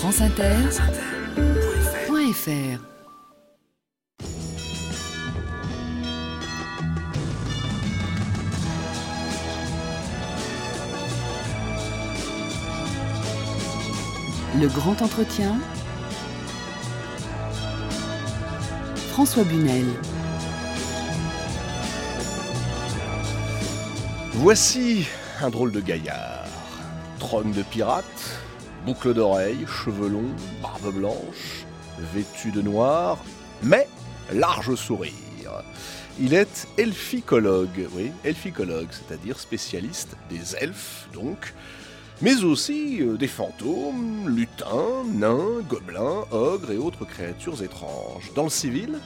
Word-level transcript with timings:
franceinter.fr 0.00 2.80
Le 14.58 14.68
grand 14.68 15.02
entretien. 15.02 15.58
François 19.10 19.44
Bunel. 19.44 19.84
Voici 24.32 25.06
un 25.42 25.50
drôle 25.50 25.72
de 25.72 25.80
gaillard. 25.80 26.46
Trône 27.18 27.52
de 27.52 27.62
pirate, 27.62 28.39
boucle 28.84 29.14
d'oreilles, 29.14 29.66
cheveux 29.66 30.08
longs, 30.08 30.34
barbe 30.62 30.94
blanche, 30.94 31.64
vêtu 32.14 32.50
de 32.50 32.62
noir, 32.62 33.18
mais 33.62 33.88
large 34.32 34.74
sourire. 34.74 35.14
Il 36.18 36.34
est 36.34 36.66
elficologue, 36.76 37.88
oui, 37.92 38.12
elficologue, 38.24 38.88
c'est-à-dire 38.90 39.38
spécialiste 39.38 40.16
des 40.28 40.56
elfes, 40.56 41.08
donc, 41.14 41.54
mais 42.20 42.44
aussi 42.44 43.00
euh, 43.00 43.16
des 43.16 43.28
fantômes, 43.28 44.28
lutins, 44.28 45.04
nains, 45.06 45.60
gobelins, 45.68 46.24
ogres 46.30 46.72
et 46.72 46.76
autres 46.76 47.06
créatures 47.06 47.62
étranges. 47.62 48.30
Dans 48.34 48.44
le 48.44 48.50
civil, 48.50 48.98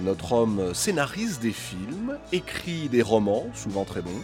notre 0.00 0.32
homme 0.32 0.74
scénarise 0.74 1.40
des 1.40 1.52
films, 1.52 2.18
écrit 2.32 2.88
des 2.88 3.02
romans, 3.02 3.46
souvent 3.54 3.84
très 3.84 4.02
bons, 4.02 4.22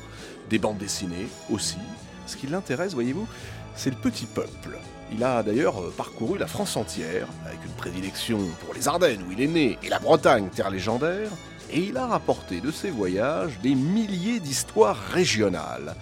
des 0.50 0.58
bandes 0.58 0.78
dessinées 0.78 1.28
aussi. 1.50 1.78
Ce 2.26 2.36
qui 2.36 2.46
l'intéresse, 2.46 2.94
voyez-vous, 2.94 3.26
c'est 3.74 3.90
le 3.90 3.96
petit 3.96 4.26
peuple. 4.26 4.78
Il 5.16 5.22
a 5.22 5.44
d'ailleurs 5.44 5.80
euh, 5.80 5.94
parcouru 5.96 6.38
la 6.38 6.48
France 6.48 6.76
entière, 6.76 7.28
avec 7.46 7.64
une 7.64 7.72
prédilection 7.72 8.38
pour 8.64 8.74
les 8.74 8.88
Ardennes 8.88 9.22
où 9.28 9.32
il 9.32 9.40
est 9.40 9.46
né, 9.46 9.78
et 9.82 9.88
la 9.88 10.00
Bretagne, 10.00 10.48
terre 10.48 10.70
légendaire, 10.70 11.30
et 11.70 11.80
il 11.80 11.96
a 11.96 12.06
rapporté 12.06 12.60
de 12.60 12.72
ses 12.72 12.90
voyages 12.90 13.60
des 13.62 13.76
milliers 13.76 14.40
d'histoires 14.40 14.98
régionales, 15.12 15.94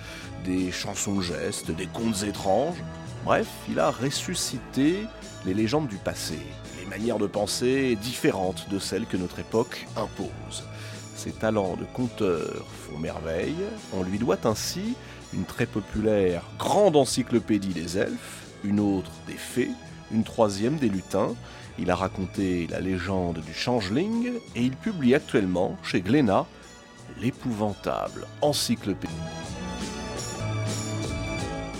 des 0.47 0.73
chansons 0.73 1.17
de 1.17 1.23
gestes, 1.23 1.71
des 1.71 1.87
contes 1.87 2.23
étranges. 2.23 2.83
Bref, 3.25 3.49
il 3.69 3.79
a 3.79 3.91
ressuscité 3.91 5.07
les 5.45 5.53
légendes 5.53 5.89
du 5.89 5.97
passé, 5.97 6.39
les 6.81 6.87
manières 6.87 7.19
de 7.19 7.27
penser 7.27 7.97
différentes 7.97 8.69
de 8.71 8.79
celles 8.79 9.07
que 9.07 9.19
notre 9.19 9.41
époque 9.41 9.87
impose. 9.95 10.65
Ses 11.17 11.33
talents 11.33 11.77
de 11.77 11.85
conteur 11.85 12.65
font 12.89 12.99
merveille. 12.99 13.55
On 13.93 14.03
lui 14.03 14.19
doit 14.19 14.39
ainsi 14.45 14.95
une 15.35 15.45
très 15.45 15.67
populaire 15.67 16.45
grande 16.59 16.97
encyclopédie 16.97 17.75
des 17.75 17.99
elfes, 17.99 18.42
une 18.65 18.81
autre 18.81 19.11
des 19.27 19.37
fées, 19.37 19.71
une 20.13 20.25
troisième 20.25 20.77
des 20.77 20.89
lutins. 20.89 21.35
Il 21.79 21.91
a 21.91 21.97
raconté 21.97 22.67
la 22.71 22.81
légende 22.81 23.39
du 23.39 23.55
changeling 23.55 24.31
et 24.55 24.63
il 24.63 24.77
publie 24.77 25.15
actuellement 25.15 25.77
chez 25.83 26.01
Glénat 26.01 26.47
l'épouvantable 27.21 28.27
encyclopédie. 28.41 29.13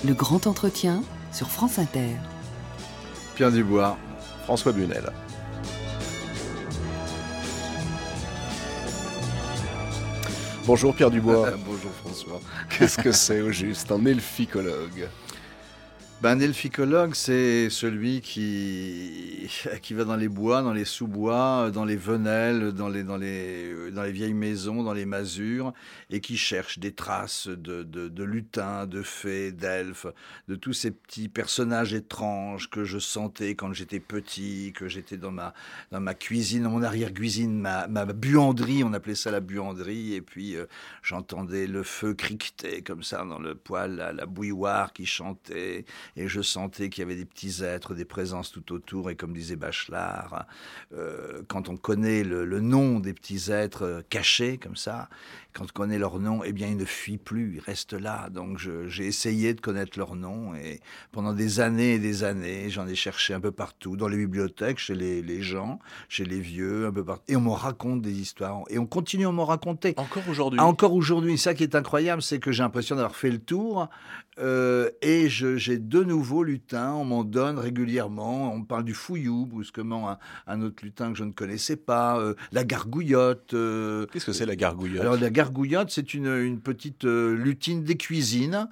Le 0.05 0.15
grand 0.15 0.47
entretien 0.47 1.03
sur 1.33 1.49
France 1.49 1.79
Inter. 1.79 2.17
Pierre 3.37 3.53
Dubois, 3.53 3.97
François 4.45 4.73
Bunel. 4.73 5.13
Bonjour 10.65 10.95
Pierre 10.95 11.11
Dubois. 11.11 11.51
Bonjour 11.67 11.91
François. 12.05 12.41
Qu'est-ce 12.69 12.99
que 12.99 13.13
c'est 13.13 13.41
au 13.41 13.51
juste 13.51 13.91
un 13.91 14.05
elficologue 14.05 15.09
ben, 16.23 16.39
un 16.39 16.41
elficologue, 16.41 17.17
c'est 17.17 17.69
celui 17.69 18.21
qui, 18.21 19.51
qui 19.83 19.93
va 19.93 20.05
dans 20.05 20.15
les 20.15 20.29
bois, 20.29 20.63
dans 20.63 20.73
les 20.73 20.85
sous-bois, 20.85 21.73
dans 21.73 21.85
les 21.85 21.97
venelles, 21.97 22.71
dans 22.71 22.89
les, 22.89 23.03
dans, 23.03 23.17
les, 23.17 23.91
dans 23.91 24.05
les 24.05 24.13
vieilles 24.13 24.33
maisons, 24.33 24.85
dans 24.85 24.93
les 24.93 25.05
masures, 25.05 25.73
et 26.11 26.21
qui 26.21 26.37
cherche 26.37 26.79
des 26.79 26.93
traces 26.93 27.49
de, 27.49 27.83
de, 27.83 28.23
lutins, 28.23 28.87
de 28.87 29.03
fées, 29.03 29.51
d'elfes, 29.51 30.07
de 30.47 30.55
tous 30.55 30.73
ces 30.73 30.93
petits 30.93 31.29
personnages 31.29 31.93
étranges 31.93 32.71
que 32.71 32.85
je 32.85 33.01
sentais 33.01 33.57
quand 33.57 33.73
j'étais 33.73 33.99
petit, 33.99 34.73
que 34.77 34.87
j'étais 34.87 35.17
dans 35.17 35.33
ma, 35.33 35.55
dans 35.91 36.01
ma 36.01 36.15
cuisine, 36.15 36.63
dans 36.63 36.71
mon 36.71 36.85
arrière-cuisine, 36.85 37.59
ma, 37.59 37.89
ma 37.89 38.05
buanderie, 38.05 38.85
on 38.85 38.93
appelait 38.93 39.17
ça 39.17 39.33
la 39.33 39.41
buanderie, 39.41 40.15
et 40.15 40.23
puis 40.23 40.55
euh, 40.55 40.67
j'entendais 41.03 41.67
le 41.67 41.83
feu 41.83 42.15
criqueter 42.15 42.83
comme 42.83 43.03
ça 43.03 43.25
dans 43.25 43.41
le 43.41 43.57
poêle, 43.57 44.13
la 44.15 44.27
bouilloire 44.27 44.93
qui 44.93 45.05
chantait 45.05 45.85
et 46.17 46.29
je 46.29 46.41
sentais 46.43 46.91
qu'il 46.91 47.03
y 47.03 47.05
avait 47.05 47.17
des 47.17 47.25
petits 47.25 47.63
êtres, 47.63 47.95
des 47.95 48.05
présences 48.05 48.53
tout 48.53 48.73
autour, 48.73 49.11
et 49.11 49.17
comme 49.17 49.33
disait 49.33 49.57
Bachelard, 49.57 50.47
euh, 50.95 51.43
quand 51.49 51.69
on 51.69 51.77
connaît 51.77 52.23
le, 52.25 52.61
nom 52.61 53.01
des 53.01 53.15
petits 53.15 53.51
êtres 53.51 53.85
euh, 53.85 54.03
cachés 54.09 54.59
comme 54.59 54.77
ça, 54.77 55.09
quand 55.55 55.65
on 55.65 55.67
connaît 55.73 55.99
leur 55.99 56.19
nom, 56.19 56.43
eh 56.45 56.53
bien, 56.53 56.69
ils 56.69 56.77
ne 56.77 56.85
fuient 56.85 57.19
plus, 57.19 57.57
ils 57.57 57.61
restent 57.61 57.93
là. 57.93 58.29
Donc, 58.31 58.59
j'ai 58.59 59.07
essayé 59.07 59.55
de 59.55 59.61
connaître 59.61 59.99
leur 59.99 60.15
nom 60.17 60.55
et 60.55 60.81
pendant 61.11 61.33
des 61.33 61.61
années 61.61 61.95
et 61.95 61.99
des 61.99 62.25
années, 62.25 62.71
j'en 62.71 62.87
ai 62.87 62.95
cherché 62.95 63.35
un 63.35 63.41
peu 63.41 63.53
partout, 63.53 63.97
dans 63.97 64.09
les 64.09 64.17
bibliothèques, 64.17 64.79
chez 64.79 64.95
les, 64.95 65.23
les 65.23 65.43
gens, 65.43 65.79
chez 66.09 66.25
les 66.25 66.41
vieux, 66.41 66.87
un 66.87 66.93
peu 66.93 67.05
partout. 67.05 67.25
Et 67.29 67.37
on 67.37 67.41
me 67.41 67.51
raconte 67.51 68.03
des 68.03 68.13
histoires 68.13 68.63
et 68.71 68.79
on 68.79 68.87
continue 68.87 69.27
à 69.27 69.31
m'en 69.31 69.45
raconter. 69.45 69.95
Encore 69.97 70.29
aujourd'hui. 70.29 70.61
Encore 70.61 70.95
aujourd'hui. 70.95 71.39
Ça 71.39 71.55
qui 71.55 71.63
est 71.63 71.75
incroyable, 71.75 72.23
c'est 72.23 72.39
que 72.39 72.53
j'ai 72.53 72.63
l'impression 72.63 72.97
d'avoir 72.97 73.17
fait 73.17 73.31
le 73.31 73.39
tour 73.39 73.89
euh, 74.39 74.89
et 75.03 75.29
j'ai 75.29 75.79
de 75.79 76.03
nouveaux 76.03 76.43
lutins. 76.43 76.93
On 76.95 77.05
m'en 77.05 77.25
donne 77.25 77.59
régulièrement. 77.59 78.53
On 78.55 78.63
parle 78.63 78.85
du 78.85 78.95
fouillou, 78.95 79.47
brusquement, 79.47 80.11
un, 80.11 80.19
un 80.47 80.63
autre 80.63 80.83
lutin 80.85 81.13
que 81.13 81.19
je 81.19 81.25
ne 81.25 81.33
connaissais 81.33 81.77
pas. 81.77 82.19
Euh, 82.19 82.35
la 82.53 82.65
gargouillotte. 82.65 83.55
Euh, 83.55 84.07
Qu'est-ce 84.13 84.27
que 84.27 84.33
c'est 84.33 84.47
la 84.47 84.57
gargouillotte? 84.57 85.03
Alors, 85.03 85.17
la 85.17 85.31
gargouillotte, 85.43 85.91
c'est 85.91 86.15
une, 86.15 86.27
une, 86.27 86.61
petite 86.61 87.05
euh, 87.05 87.35
lutine 87.35 87.83
des 87.85 87.97
cuisines. 87.97 88.69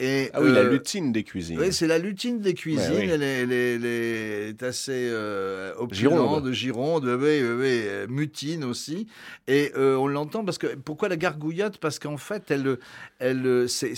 Et, 0.00 0.30
ah 0.32 0.40
oui, 0.40 0.48
euh, 0.48 0.54
la 0.54 0.64
lutine 0.64 1.12
des 1.12 1.24
cuisines. 1.24 1.58
Oui, 1.60 1.72
c'est 1.72 1.86
la 1.86 1.98
lutine 1.98 2.40
des 2.40 2.54
cuisines. 2.54 2.92
Ouais, 2.92 3.04
oui. 3.04 3.10
elle, 3.10 3.22
est, 3.22 3.40
elle, 3.42 3.52
est, 3.52 3.74
elle, 3.74 3.84
est, 3.84 4.62
assez 4.62 5.08
euh, 5.10 5.74
opulente, 5.76 6.50
gironde, 6.52 7.04
oui, 7.04 7.42
oui, 7.42 7.82
mutine 8.08 8.64
aussi. 8.64 9.06
Et 9.46 9.72
euh, 9.76 9.96
on 9.96 10.08
l'entend 10.08 10.42
parce 10.42 10.56
que 10.56 10.74
pourquoi 10.74 11.10
la 11.10 11.18
gargouillotte? 11.18 11.76
Parce 11.76 11.98
qu'en 11.98 12.16
fait, 12.16 12.50
elle, 12.50 12.78
elle, 13.18 13.66
c'est, 13.68 13.94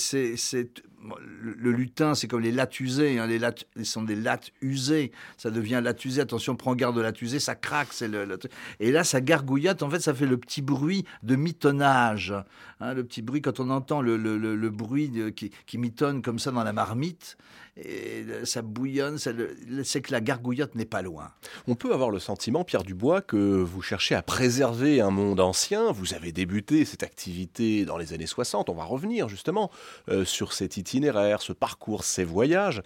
le 1.41 1.73
lutin, 1.73 2.15
c'est 2.15 2.29
comme 2.29 2.41
les 2.41 2.53
lattes 2.53 2.79
usées. 2.81 3.19
Hein, 3.19 3.27
les 3.27 3.39
lattes 3.39 3.67
sont 3.83 4.03
des 4.03 4.15
lattes 4.15 4.53
usées. 4.61 5.13
Ça 5.37 5.51
devient 5.51 5.81
latte. 5.83 6.07
Attention, 6.19 6.57
prends 6.57 6.75
garde 6.75 6.97
de 6.97 7.01
latte 7.01 7.25
ça 7.39 7.55
craque. 7.55 7.93
C'est 7.93 8.09
le, 8.09 8.39
et 8.81 8.91
là, 8.93 9.05
ça 9.05 9.21
gargouillotte. 9.21 9.83
En 9.83 9.91
fait, 9.91 10.01
ça 10.01 10.15
fait 10.15 10.27
le 10.27 10.37
petit 10.37 10.63
bruit 10.63 11.05
de 11.23 11.37
mitonnage. 11.37 12.35
Hein, 12.81 12.95
le 12.95 13.05
petit 13.05 13.23
bruit 13.23 13.43
quand 13.43 13.61
on 13.61 13.71
entend 13.71 14.03
le, 14.03 14.17
le 14.17 14.71
bruit 14.71 15.13
qui, 15.35 15.51
qui 15.67 15.79
mitonne 15.79 16.23
comme 16.23 16.39
ça 16.39 16.51
dans 16.51 16.65
la 16.65 16.73
marmite. 16.73 17.37
Et 17.79 18.27
ça 18.45 18.61
bouillonne, 18.61 19.17
c'est 19.19 20.03
que 20.03 20.13
la 20.13 20.21
gargouillotte 20.21 20.75
n'est 20.75 20.85
pas 20.85 21.01
loin. 21.01 21.31
On 21.67 21.75
peut 21.75 21.95
avoir 21.95 22.11
le 22.11 22.19
sentiment, 22.19 22.65
Pierre 22.65 22.83
Dubois, 22.83 23.23
que 23.23 23.37
vous 23.37 23.81
cherchez 23.81 24.15
à 24.15 24.23
préserver 24.23 25.01
un 25.01 25.11
monde 25.11 25.41
ancien. 25.41 25.91
Vous 25.91 26.13
avez 26.13 26.33
débuté 26.33 26.85
cette 26.85 27.03
activité 27.03 27.87
dans 27.87 27.97
les 27.97 28.13
années 28.13 28.27
60. 28.27 28.69
On 28.69 28.75
va 28.75 28.85
revenir 28.85 29.29
justement 29.29 29.71
euh, 30.11 30.27
sur 30.27 30.53
cet 30.53 30.77
itinéraire, 30.77 31.41
ce 31.41 31.55
parcours, 31.55 32.05
ces 32.05 32.25
voyages. 32.25 32.83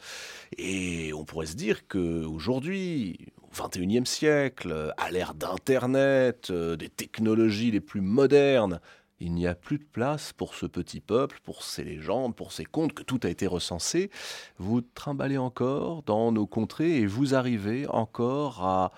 Et 0.57 1.13
on 1.15 1.25
pourrait 1.25 1.47
se 1.47 1.57
dire 1.57 1.89
qu'aujourd'hui, 1.89 3.19
au 3.43 3.69
XXIe 3.69 4.07
siècle, 4.07 4.93
à 4.99 5.11
l'ère 5.11 5.35
d'Internet, 5.35 6.49
euh, 6.51 6.77
des 6.77 6.91
technologies 6.91 7.73
les 7.73 7.81
plus 7.81 8.03
modernes, 8.03 8.81
il 9.21 9.33
n'y 9.33 9.47
a 9.47 9.55
plus 9.55 9.79
de 9.79 9.85
place 9.85 10.33
pour 10.33 10.55
ce 10.55 10.67
petit 10.67 11.01
peuple, 11.01 11.41
pour 11.45 11.63
ces 11.63 11.85
légendes, 11.85 12.35
pour 12.35 12.53
ces 12.53 12.65
contes, 12.65 12.93
que 12.93 13.03
tout 13.03 13.21
a 13.23 13.29
été 13.29 13.47
recensé. 13.47 14.11
Vous 14.59 14.81
trimballez 14.81 15.39
encore 15.39 16.03
dans 16.03 16.33
nos 16.33 16.47
contrées 16.47 16.99
et 16.99 17.07
vous 17.07 17.35
arrivez 17.35 17.87
encore 17.89 18.65
à, 18.65 18.93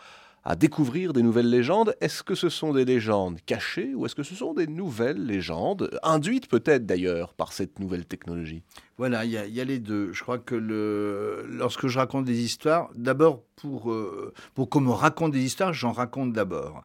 à 0.49 0.57
découvrir 0.57 1.13
des 1.13 1.23
nouvelles 1.23 1.51
légendes. 1.51 1.95
Est-ce 2.01 2.23
que 2.23 2.35
ce 2.35 2.49
sont 2.49 2.73
des 2.73 2.87
légendes 2.87 3.39
cachées 3.45 3.95
ou 3.95 4.07
est-ce 4.07 4.15
que 4.15 4.23
ce 4.23 4.35
sont 4.35 4.55
des 4.55 4.67
nouvelles 4.67 5.25
légendes, 5.25 5.91
induites 6.03 6.49
peut-être 6.49 6.87
d'ailleurs 6.87 7.35
par 7.35 7.53
cette 7.53 7.79
nouvelle 7.79 8.07
technologie? 8.07 8.63
Voilà, 8.97 9.27
il 9.27 9.31
y, 9.31 9.61
a 9.61 9.65
les 9.65 9.79
deux. 9.79 10.13
Je 10.13 10.23
crois 10.23 10.39
que 10.39 10.55
lorsque 11.49 11.87
je 11.87 11.99
raconte 11.99 12.25
des 12.25 12.41
histoires, 12.41 12.91
d'abord 12.97 13.43
pour, 13.57 13.93
euh, 13.93 14.33
pour 14.55 14.71
qu'on 14.71 14.81
me 14.81 14.91
raconte 14.91 15.33
des 15.33 15.43
histoires, 15.45 15.73
j'en 15.73 15.93
raconte 15.93 16.33
d'abord. 16.33 16.83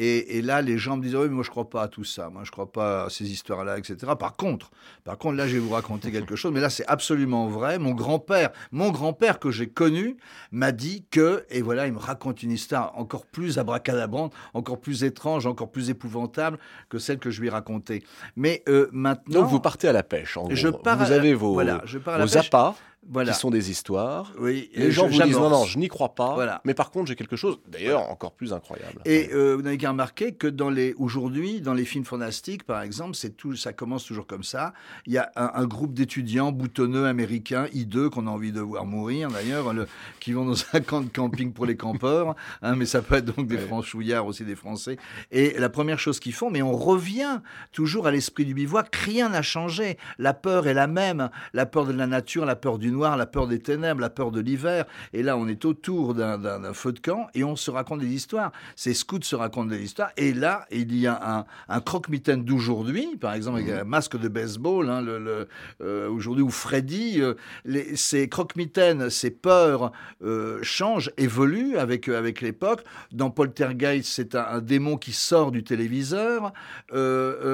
Et, 0.00 0.38
et, 0.38 0.42
là, 0.42 0.62
les 0.62 0.78
gens 0.78 0.96
me 0.96 1.02
disent, 1.02 1.16
oui, 1.16 1.26
mais 1.28 1.34
moi, 1.34 1.42
je 1.42 1.50
crois 1.50 1.68
pas 1.68 1.82
à 1.82 1.88
tout 1.88 2.04
ça. 2.04 2.30
Moi, 2.30 2.42
je 2.44 2.52
crois 2.52 2.70
pas 2.70 3.06
à 3.06 3.10
ces 3.10 3.32
histoires-là, 3.32 3.78
etc. 3.78 3.96
Par 4.16 4.36
contre, 4.36 4.70
par 5.02 5.18
contre, 5.18 5.36
là, 5.36 5.48
je 5.48 5.54
vais 5.54 5.58
vous 5.58 5.72
raconter 5.72 6.12
quelque 6.12 6.36
chose. 6.36 6.52
Mais 6.52 6.60
là, 6.60 6.70
c'est 6.70 6.86
absolument 6.86 7.48
vrai. 7.48 7.80
Mon 7.80 7.90
grand-père, 7.94 8.50
mon 8.70 8.92
grand-père 8.92 9.40
que 9.40 9.50
j'ai 9.50 9.68
connu, 9.68 10.16
m'a 10.52 10.70
dit 10.70 11.04
que, 11.10 11.44
et 11.50 11.62
voilà, 11.62 11.88
il 11.88 11.94
me 11.94 11.98
raconte 11.98 12.44
une 12.44 12.52
histoire 12.52 12.96
encore 12.96 13.26
plus 13.26 13.58
abracadabrante, 13.58 14.32
encore 14.54 14.78
plus 14.78 15.02
étrange, 15.02 15.46
encore 15.46 15.72
plus 15.72 15.90
épouvantable 15.90 16.60
que 16.88 16.98
celle 17.00 17.18
que 17.18 17.32
je 17.32 17.40
lui 17.40 17.48
ai 17.48 17.50
racontée. 17.50 18.04
Mais 18.36 18.62
euh, 18.68 18.88
maintenant. 18.92 19.40
Donc, 19.40 19.48
vous 19.48 19.58
partez 19.58 19.88
à 19.88 19.92
la 19.92 20.04
pêche, 20.04 20.36
en 20.36 20.44
gros. 20.44 20.54
Je 20.54 20.68
pars 20.68 20.96
vous 20.96 21.10
avez 21.10 21.34
vos, 21.34 21.54
voilà, 21.54 21.82
je 21.86 21.98
pars 21.98 22.14
à 22.14 22.18
vos 22.18 22.24
la 22.24 22.30
pêche. 22.30 22.46
appâts. 22.46 22.76
Voilà. 23.10 23.32
qui 23.32 23.38
sont 23.38 23.50
des 23.50 23.70
histoires. 23.70 24.32
Oui, 24.38 24.70
Les 24.74 24.86
et 24.86 24.90
gens 24.90 25.08
vous 25.08 25.20
disent 25.22 25.36
non, 25.38 25.50
non, 25.50 25.64
je 25.64 25.78
n'y 25.78 25.88
crois 25.88 26.14
pas. 26.14 26.34
Voilà. 26.34 26.60
Mais 26.64 26.74
par 26.74 26.90
contre, 26.90 27.06
j'ai 27.08 27.16
quelque 27.16 27.36
chose, 27.36 27.58
d'ailleurs, 27.68 28.08
encore 28.10 28.32
plus 28.32 28.52
incroyable. 28.52 29.00
Et 29.04 29.30
euh, 29.32 29.54
vous 29.56 29.62
n'avez 29.62 29.78
qu'à 29.78 29.90
remarquer 29.90 30.32
que 30.32 30.46
dans 30.46 30.70
les 30.70 30.94
aujourd'hui, 30.98 31.60
dans 31.60 31.74
les 31.74 31.84
films 31.84 32.04
fantastiques, 32.04 32.64
par 32.64 32.82
exemple, 32.82 33.14
c'est 33.14 33.36
tout, 33.36 33.56
ça 33.56 33.72
commence 33.72 34.04
toujours 34.04 34.26
comme 34.26 34.42
ça. 34.42 34.72
Il 35.06 35.12
y 35.12 35.18
a 35.18 35.30
un, 35.36 35.50
un 35.54 35.66
groupe 35.66 35.94
d'étudiants 35.94 36.52
boutonneux 36.52 37.06
américains, 37.06 37.66
hideux, 37.72 38.10
qu'on 38.10 38.26
a 38.26 38.30
envie 38.30 38.52
de 38.52 38.60
voir 38.60 38.84
mourir 38.84 39.28
d'ailleurs, 39.30 39.72
le- 39.72 39.86
qui 40.20 40.32
vont 40.32 40.44
dans 40.44 40.56
un 40.72 40.80
camp 40.80 41.00
de 41.00 41.08
camping 41.08 41.52
pour 41.52 41.66
les 41.66 41.76
campeurs. 41.76 42.34
hein, 42.62 42.74
mais 42.76 42.86
ça 42.86 43.00
peut 43.02 43.14
être 43.16 43.34
donc 43.36 43.46
des 43.46 43.56
Ouais. 43.56 43.62
franchouillards 43.66 44.26
aussi, 44.26 44.44
des 44.44 44.54
Français. 44.56 44.98
Et 45.30 45.54
la 45.58 45.68
première 45.68 45.98
chose 45.98 46.20
qu'ils 46.20 46.34
font, 46.34 46.50
mais 46.50 46.62
on 46.62 46.72
revient 46.76 47.40
toujours 47.72 48.06
à 48.06 48.10
l'esprit 48.10 48.44
du 48.44 48.54
bivouac. 48.54 48.94
Rien 48.94 49.30
n'a 49.30 49.42
changé. 49.42 49.98
La 50.18 50.34
peur 50.34 50.66
est 50.66 50.74
la 50.74 50.86
même. 50.86 51.30
La 51.54 51.66
peur 51.66 51.86
de 51.86 51.92
la 51.92 52.06
nature, 52.06 52.44
la 52.44 52.54
peur 52.56 52.78
du 52.78 52.90
noir, 52.98 53.16
la 53.16 53.26
peur 53.26 53.46
des 53.46 53.60
ténèbres, 53.60 54.00
la 54.00 54.10
peur 54.10 54.30
de 54.30 54.40
l'hiver. 54.40 54.84
Et 55.12 55.22
là, 55.22 55.36
on 55.36 55.46
est 55.48 55.64
autour 55.64 56.14
d'un- 56.14 56.72
feu 56.74 56.92
de 56.92 56.98
camp 57.08 57.28
et 57.34 57.42
on 57.44 57.56
se 57.56 57.70
raconte 57.70 58.00
des 58.00 58.12
histoires. 58.20 58.50
Ces 58.76 58.94
scouts 58.94 59.22
se 59.22 59.36
racontent 59.36 59.70
des 59.76 59.82
histoires. 59.82 60.10
Et 60.16 60.32
là, 60.34 60.66
il 60.70 60.94
y 60.94 61.06
a 61.06 61.16
un, 61.38 61.44
un 61.76 61.80
croque-mitaine 61.80 62.42
d'aujourd'hui, 62.44 63.06
par 63.20 63.32
exemple, 63.34 63.58
avec 63.60 63.70
un 63.72 63.84
masque 63.84 64.18
de 64.18 64.28
baseball, 64.28 64.88
hein, 64.90 65.00
le, 65.02 65.18
le, 65.18 65.48
euh, 65.80 66.08
aujourd'hui, 66.10 66.42
où 66.44 66.50
Freddy, 66.50 67.20
euh, 67.20 67.34
les, 67.64 67.96
ces 67.96 68.28
croque-mitaines, 68.28 69.08
ces 69.10 69.30
peurs 69.30 69.92
euh, 70.22 70.58
changent, 70.62 71.10
évoluent 71.16 71.76
avec, 71.78 72.08
avec 72.08 72.40
l'époque. 72.40 72.82
Dans 73.12 73.30
Poltergeist, 73.30 74.08
c'est 74.12 74.34
un, 74.34 74.46
un 74.56 74.60
démon 74.60 74.96
qui 74.96 75.12
sort 75.12 75.50
du 75.52 75.62
téléviseur. 75.62 76.52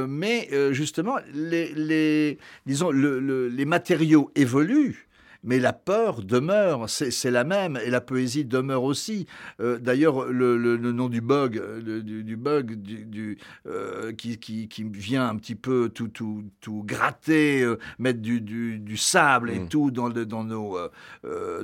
Mais 0.09 0.49
justement, 0.73 1.17
les, 1.33 1.73
les, 1.75 2.39
disons, 2.67 2.91
le- 2.91 3.21
le- 3.21 3.49
les 3.49 3.65
matériaux 3.65 4.31
évoluent. 4.35 5.07
Mais 5.45 5.59
la 5.61 5.73
peur 5.75 6.23
demeure, 6.23 6.89
c'est 6.89 7.31
la 7.31 7.45
même, 7.45 7.79
et 7.85 7.91
la 7.91 8.01
poésie 8.01 8.45
demeure 8.45 8.83
aussi. 8.83 9.27
Euh, 9.61 9.79
D'ailleurs, 9.79 10.25
le, 10.27 10.57
le- 10.57 10.77
le 10.77 10.93
nom 10.93 11.09
du 11.09 11.21
bug, 11.21 11.59
euh, 11.59 11.81
le- 11.85 12.03
du, 12.03 12.25
du 12.25 12.37
bug, 12.37 12.75
du, 12.81 13.05
du, 13.05 13.39
euh, 13.67 14.13
qui, 14.13 14.39
qui, 14.39 14.69
qui 14.69 14.85
vient 14.85 15.29
un 15.29 15.37
petit 15.37 15.55
peu 15.55 15.91
tout, 15.91 16.09
tout, 16.09 16.45
tout 16.61 16.83
gratter, 16.87 17.63
euh, 17.63 17.79
mettre 17.99 18.21
du, 18.21 18.41
du, 18.41 18.97
sable 18.97 19.51
et 19.51 19.59
Mm. 19.61 19.69
tout 19.69 19.91
dans, 19.91 20.09
le- 20.09 20.25
dans, 20.27 20.45
nos, 20.45 20.79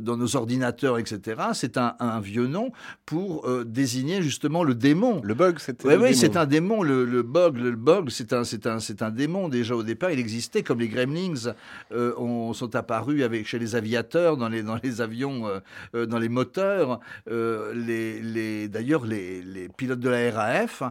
dans 0.00 0.16
nos 0.16 0.36
ordinateurs, 0.36 0.98
etc. 0.98 1.40
C'est 1.54 1.76
un, 1.78 1.94
un 2.00 2.20
vieux 2.20 2.46
nom 2.46 2.72
pour 3.06 3.48
désigner 3.64 4.20
justement 4.22 4.62
le 4.64 4.74
démon. 4.74 5.20
Le 5.24 5.34
bug, 5.34 5.58
c'était. 5.58 5.86
Oui, 5.88 5.94
le 5.94 6.00
oui, 6.02 6.14
c'est 6.14 6.36
un 6.36 6.46
démon. 6.46 6.82
Le, 6.82 7.22
bug, 7.22 7.56
le 7.56 7.72
bug, 7.72 8.10
c'est 8.10 8.32
un, 8.32 8.44
c'est 8.44 8.66
un, 8.66 8.78
c'est 8.78 9.02
un 9.02 9.10
démon 9.10 9.48
déjà 9.48 9.74
au 9.74 9.82
départ. 9.82 10.10
Il 10.10 10.18
existait 10.18 10.62
comme 10.62 10.80
les 10.80 10.88
gremlins 10.88 11.34
ont- 12.16 12.52
sont 12.52 12.74
apparus 12.76 13.22
avec 13.22 13.46
chez 13.46 13.58
les 13.58 13.69
aviateurs 13.74 14.36
dans 14.36 14.48
les 14.48 14.62
dans 14.62 14.78
les 14.82 15.00
avions, 15.00 15.46
euh, 15.46 15.60
euh, 15.94 16.06
dans 16.06 16.18
les 16.18 16.28
moteurs. 16.28 17.00
Euh, 17.28 17.72
les, 17.74 18.20
les, 18.20 18.68
d'ailleurs, 18.68 19.04
les, 19.04 19.42
les 19.42 19.68
pilotes 19.68 20.00
de 20.00 20.08
la 20.08 20.30
RAF, 20.30 20.82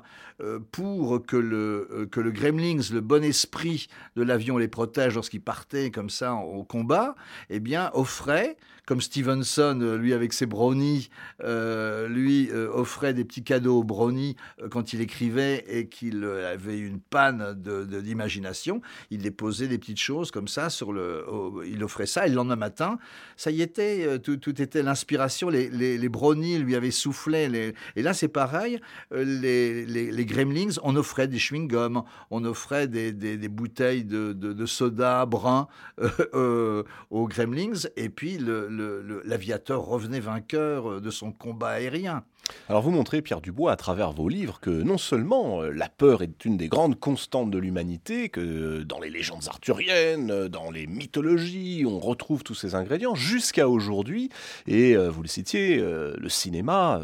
euh, 0.41 0.59
pour 0.71 1.25
que 1.25 1.35
le 1.37 2.07
que 2.11 2.19
le 2.19 2.31
gremlins, 2.31 2.81
le 2.91 3.01
bon 3.01 3.23
esprit 3.23 3.87
de 4.15 4.23
l'avion 4.23 4.57
les 4.57 4.67
protège 4.67 5.15
lorsqu'ils 5.15 5.41
partaient 5.41 5.91
comme 5.91 6.09
ça 6.09 6.33
au 6.33 6.63
combat, 6.63 7.15
eh 7.49 7.59
bien, 7.59 7.91
offraient 7.93 8.57
comme 8.89 9.01
Stevenson, 9.01 9.79
euh, 9.83 9.97
lui 9.97 10.13
avec 10.13 10.33
ses 10.33 10.47
brownies, 10.47 11.11
euh, 11.43 12.07
lui 12.07 12.49
euh, 12.51 12.71
offrait 12.73 13.13
des 13.13 13.23
petits 13.23 13.43
cadeaux 13.43 13.77
aux 13.81 13.83
brownies 13.83 14.35
quand 14.71 14.93
il 14.93 15.01
écrivait 15.01 15.63
et 15.67 15.87
qu'il 15.89 16.23
avait 16.25 16.79
une 16.79 16.99
panne 16.99 17.53
de- 17.53 17.85
de- 17.85 18.01
d'imagination. 18.01 18.81
il 19.11 19.21
déposait 19.21 19.67
des 19.67 19.77
petites 19.77 19.99
choses 19.99 20.31
comme 20.31 20.47
ça 20.47 20.71
sur 20.71 20.91
le. 20.91 21.23
il 21.67 21.83
offrait 21.83 22.07
ça 22.07 22.25
et 22.25 22.29
le 22.29 22.35
lendemain 22.35 22.55
matin, 22.55 22.97
ça 23.37 23.51
y 23.51 23.61
était, 23.61 24.17
tout, 24.17 24.59
était 24.59 24.81
l'inspiration. 24.81 25.49
Les, 25.49 25.69
les, 25.69 26.09
brownies 26.09 26.57
lui 26.57 26.75
avaient 26.75 26.89
soufflé. 26.89 27.75
et 27.95 28.01
là, 28.01 28.15
c'est 28.15 28.27
pareil. 28.27 28.79
Les, 29.11 30.25
gremlins, 30.25 30.73
on 30.81 30.95
offrait 30.95 31.27
des 31.27 31.37
chewing-gums, 31.37 32.03
on 32.31 32.43
offrait 32.43 32.87
des, 32.87 33.11
bouteilles 33.49 34.03
de, 34.03 34.65
soda 34.65 35.27
brun 35.27 35.67
aux 37.11 37.27
gremlins. 37.27 37.73
Et 37.95 38.09
puis, 38.09 38.39
le- 38.39 38.78
l'aviateur 39.25 39.85
revenait 39.85 40.19
vainqueur 40.19 40.89
euh, 40.89 41.01
de 41.01 41.11
son 41.11 41.31
combat 41.31 41.69
aérien. 41.69 42.23
Alors 42.67 42.81
vous 42.81 42.91
montrez, 42.91 43.21
Pierre 43.21 43.41
Dubois, 43.41 43.71
à 43.71 43.75
travers 43.75 44.11
vos 44.11 44.27
livres, 44.27 44.59
que 44.59 44.69
non 44.69 44.97
seulement 44.97 45.61
euh, 45.61 45.71
la 45.71 45.89
peur 45.89 46.23
est 46.23 46.45
une 46.45 46.57
des 46.57 46.67
grandes 46.67 46.99
constantes 46.99 47.51
de 47.51 47.57
l'humanité, 47.57 48.29
que 48.29 48.81
dans 48.83 48.99
les 48.99 49.09
légendes 49.09 49.47
arthuriennes, 49.47 50.31
euh, 50.31 50.49
dans 50.49 50.71
les 50.71 50.87
mythologies, 50.87 51.83
on 51.87 51.99
retrouve 51.99 52.43
tous 52.43 52.55
ces 52.55 52.75
ingrédients, 52.75 53.15
jusqu'à 53.15 53.69
aujourd'hui, 53.69 54.29
et 54.67 54.95
vous 54.95 55.21
le 55.21 55.27
citiez, 55.27 55.77
le 55.77 56.29
cinéma... 56.29 57.01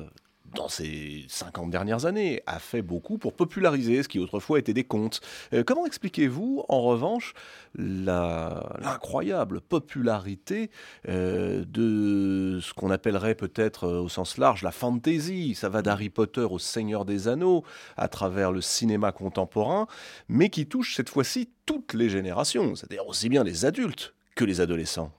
dans 0.55 0.69
ces 0.69 1.25
50 1.27 1.69
dernières 1.69 2.05
années, 2.05 2.41
a 2.47 2.59
fait 2.59 2.81
beaucoup 2.81 3.17
pour 3.17 3.33
populariser 3.33 4.03
ce 4.03 4.07
qui 4.07 4.19
autrefois 4.19 4.59
était 4.59 4.73
des 4.73 4.83
contes. 4.83 5.21
Euh, 5.53 5.63
comment 5.63 5.85
expliquez-vous, 5.85 6.65
en 6.69 6.81
revanche, 6.81 7.33
l'incroyable 7.77 9.61
popularité 9.61 10.71
euh, 11.07 11.63
de 11.67 12.59
ce 12.61 12.73
qu'on 12.73 12.89
appellerait 12.89 13.35
peut-être 13.35 13.85
euh, 13.85 14.01
au 14.01 14.09
sens 14.09 14.37
large 14.37 14.63
la 14.63 14.71
fantasy? 14.71 15.55
Ça 15.55 15.69
va 15.69 15.81
d'Harry 15.81 16.09
Potter 16.09 16.41
au 16.41 16.59
Seigneur 16.59 17.05
des 17.05 17.27
Anneaux 17.27 17.63
à 17.97 18.07
travers 18.07 18.51
le 18.51 18.61
cinéma 18.61 19.11
contemporain, 19.11 19.87
mais 20.29 20.49
qui 20.49 20.67
touche 20.67 20.95
cette 20.95 21.09
fois-ci 21.09 21.49
toutes 21.65 21.93
les 21.93 22.09
générations, 22.09 22.75
c'est-à-dire 22.75 23.07
aussi 23.07 23.29
bien 23.29 23.43
les 23.43 23.65
adultes 23.65 24.13
que 24.35 24.45
les 24.45 24.61
adolescents. 24.61 25.11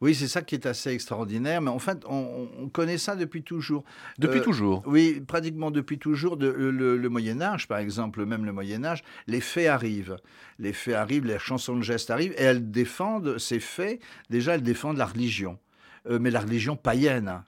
Oui, 0.00 0.14
c'est 0.14 0.28
ça 0.28 0.42
qui 0.42 0.54
est 0.54 0.66
assez 0.66 0.90
extraordinaire. 0.90 1.60
Mais 1.62 1.70
en 1.70 1.78
fait, 1.78 2.04
on, 2.06 2.48
on 2.60 2.68
connaît 2.68 2.98
ça 2.98 3.16
depuis 3.16 3.42
toujours. 3.42 3.84
Depuis 4.18 4.40
Euh, 4.40 4.42
toujours. 4.42 4.82
Oui, 4.86 5.20
pratiquement 5.26 5.70
depuis 5.70 5.98
toujours. 5.98 6.36
De, 6.36 6.48
le, 6.48 6.96
le 6.96 7.08
Moyen 7.08 7.40
Âge, 7.40 7.68
par 7.68 7.78
exemple, 7.78 8.24
même 8.26 8.44
le 8.44 8.52
Moyen 8.52 8.84
Âge, 8.84 9.02
les 9.26 9.40
faits 9.40 9.68
arrivent. 9.68 10.16
Les 10.58 10.72
faits 10.72 10.94
arrivent, 10.94 11.24
les 11.26 11.38
chansons 11.38 11.76
de 11.76 11.82
gestes 11.82 12.10
arrivent, 12.10 12.34
et 12.36 12.42
elles 12.42 12.70
défendent 12.70 13.38
ces 13.38 13.60
faits. 13.60 14.00
Déjà, 14.30 14.54
elles 14.54 14.62
défendent 14.62 14.98
la 14.98 15.06
religion, 15.06 15.58
Euh, 16.10 16.18
mais 16.20 16.30
la 16.30 16.40
religion 16.40 16.74
païenne. 16.76 17.42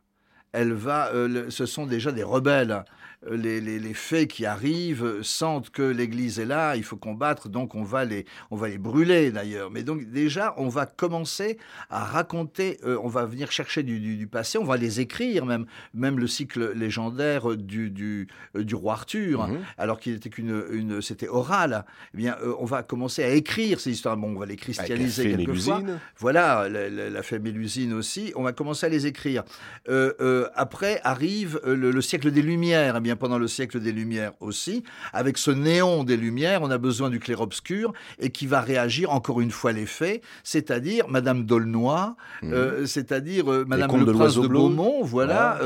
Elle 0.54 0.72
va, 0.72 1.10
euh, 1.12 1.50
ce 1.50 1.66
sont 1.66 1.86
déjà 1.86 2.10
des 2.12 2.22
rebelles. 2.24 2.84
Euh, 3.26 3.36
Les, 3.44 3.58
les, 3.68 3.78
les 3.78 3.94
faits 3.94 4.28
qui 4.28 4.44
arrivent 4.44 5.22
sentent 5.22 5.70
que 5.70 5.82
l'Église 5.82 6.38
est 6.38 6.44
là, 6.44 6.76
il 6.76 6.84
faut 6.84 6.98
combattre, 6.98 7.48
donc 7.48 7.74
on 7.74 7.82
va 7.82 8.04
les, 8.04 8.26
on 8.50 8.56
va 8.56 8.68
les 8.68 8.76
brûler 8.76 9.30
d'ailleurs. 9.30 9.70
Mais 9.70 9.82
donc 9.82 10.04
déjà, 10.10 10.52
on 10.58 10.68
va 10.68 10.84
commencer 10.84 11.56
à 11.88 12.04
raconter, 12.04 12.78
euh, 12.84 12.98
on 13.02 13.08
va 13.08 13.24
venir 13.24 13.50
chercher 13.50 13.82
du, 13.82 13.98
du, 13.98 14.18
du 14.18 14.26
passé, 14.26 14.58
on 14.58 14.64
va 14.64 14.76
les 14.76 15.00
écrire 15.00 15.46
même, 15.46 15.64
même 15.94 16.18
le 16.18 16.26
cycle 16.26 16.72
légendaire 16.76 17.56
du, 17.56 17.88
du, 17.90 18.28
du 18.54 18.74
roi 18.74 18.92
Arthur, 18.92 19.48
Mhm. 19.48 19.58
alors 19.78 19.98
qu'il 20.00 20.14
était 20.16 20.28
qu'une, 20.28 20.62
une, 20.70 21.00
c'était 21.00 21.28
oral. 21.28 21.86
Eh 22.12 22.18
bien, 22.18 22.36
euh, 22.42 22.52
on 22.58 22.66
va 22.66 22.82
commencer 22.82 23.22
à 23.24 23.30
écrire 23.30 23.80
ces 23.80 23.90
histoires. 23.90 24.18
Bon, 24.18 24.36
on 24.36 24.38
va 24.38 24.44
les 24.46 24.56
christianiser 24.56 25.22
quelquefois. 25.36 25.80
Voilà, 26.18 26.68
la, 26.68 26.90
la, 26.90 27.08
la 27.08 27.22
fée 27.22 27.38
Mélusine 27.38 27.94
aussi. 27.94 28.32
On 28.36 28.42
va 28.42 28.52
commencer 28.52 28.84
à 28.84 28.90
les 28.90 29.06
écrire. 29.06 29.44
Euh, 29.88 30.43
euh, 30.44 30.48
après 30.54 31.00
arrive 31.04 31.60
euh, 31.66 31.74
le, 31.74 31.90
le 31.90 32.00
siècle 32.00 32.30
des 32.30 32.42
Lumières. 32.42 32.94
Eh 32.96 33.00
bien, 33.00 33.16
pendant 33.16 33.38
le 33.38 33.48
siècle 33.48 33.80
des 33.80 33.92
Lumières 33.92 34.32
aussi, 34.40 34.82
avec 35.12 35.38
ce 35.38 35.50
néon 35.50 36.04
des 36.04 36.16
Lumières, 36.16 36.62
on 36.62 36.70
a 36.70 36.78
besoin 36.78 37.10
du 37.10 37.18
clair-obscur 37.20 37.92
et 38.18 38.30
qui 38.30 38.46
va 38.46 38.60
réagir 38.60 39.10
encore 39.12 39.40
une 39.40 39.50
fois 39.50 39.72
les 39.72 39.86
faits, 39.86 40.22
c'est-à-dire 40.42 41.08
Madame 41.08 41.44
d'Aulnoy, 41.44 42.14
Mhm. 42.42 42.52
euh, 42.52 42.86
c'est-à-dire 42.86 43.50
euh, 43.52 43.64
Madame 43.66 43.98
le 43.98 44.04
de 44.06 44.12
Prince 44.12 44.36
de. 44.36 44.46
Beaumont, 44.48 45.02
voilà, 45.02 45.58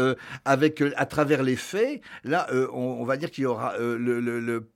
avec 0.44 0.82
à 0.96 1.06
travers 1.06 1.42
les 1.42 1.56
faits. 1.56 2.00
Là, 2.24 2.46
on, 2.72 2.98
on 3.00 3.04
va 3.04 3.16
dire 3.16 3.30
qu'il 3.30 3.44
y 3.44 3.46
aura 3.46 3.74
le, 3.78 3.96
le- 4.20 4.40
le- 4.40 4.68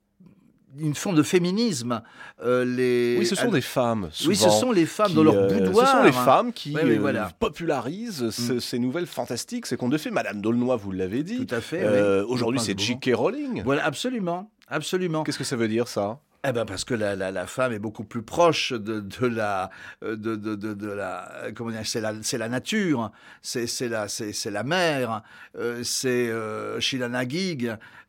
une 0.77 0.95
forme 0.95 1.15
de 1.15 1.23
féminisme. 1.23 2.01
Euh, 2.43 2.65
les... 2.65 3.17
Oui, 3.19 3.25
ce 3.25 3.35
sont 3.35 3.51
des 3.51 3.61
femmes. 3.61 4.09
Oui, 4.27 4.35
ce 4.35 4.49
sont 4.49 4.71
les 4.71 4.85
femmes 4.85 5.09
qui, 5.09 5.13
dans 5.15 5.23
leur 5.23 5.35
euh, 5.35 5.47
boudoir. 5.47 5.87
Ce 5.87 5.91
sont 5.97 6.03
les 6.03 6.11
femmes 6.11 6.53
qui 6.53 6.75
euh, 6.77 6.97
voilà. 6.99 7.31
popularisent 7.39 8.29
ce- 8.29 8.53
Mm. 8.53 8.59
ces 8.59 8.79
nouvelles 8.79 9.05
fantastiques, 9.07 9.65
ces 9.65 9.77
contes 9.77 9.91
de 9.91 9.97
fées. 9.97 10.11
Madame 10.11 10.41
d'Aulnoy, 10.41 10.75
vous 10.77 10.91
l'avez 10.91 11.23
dit. 11.23 11.45
Tout 11.45 11.55
à 11.55 11.61
fait. 11.61 11.81
Euh, 11.83 12.23
oui. 12.23 12.33
Aujourd'hui, 12.33 12.59
c'est 12.59 12.77
J.K. 12.79 13.11
Rowling. 13.13 13.61
Voilà, 13.63 13.85
absolument. 13.85 14.49
Absolument. 14.67 15.23
Qu'est-ce 15.23 15.37
que 15.37 15.43
ça 15.43 15.55
veut 15.55 15.67
dire, 15.67 15.87
ça? 15.87 16.19
Eh 16.45 16.51
ben 16.51 16.65
parce 16.65 16.83
que 16.83 16.93
la, 16.93 17.15
la, 17.15 17.31
la 17.31 17.47
femme 17.47 17.71
est 17.71 17.79
beaucoup 17.79 18.03
plus 18.03 18.21
proche 18.21 18.73
de, 18.73 18.99
de 18.99 19.25
la 19.27 19.69
euh, 20.03 20.17
de, 20.17 20.35
de, 20.35 20.55
de, 20.55 20.87
la 20.89 21.31
euh, 21.35 21.51
comment 21.55 21.71
dire 21.71 21.81
c'est 21.85 22.01
la 22.01 22.13
c'est 22.21 22.37
la 22.37 22.49
nature 22.49 23.11
c'est 23.41 23.65
c'est 23.65 23.87
la 23.87 24.09
c'est 24.09 24.33
c'est 24.33 24.51
la 24.51 24.63
mer 24.63 25.23
euh, 25.57 25.83
c'est 25.85 26.27
euh, 26.27 26.79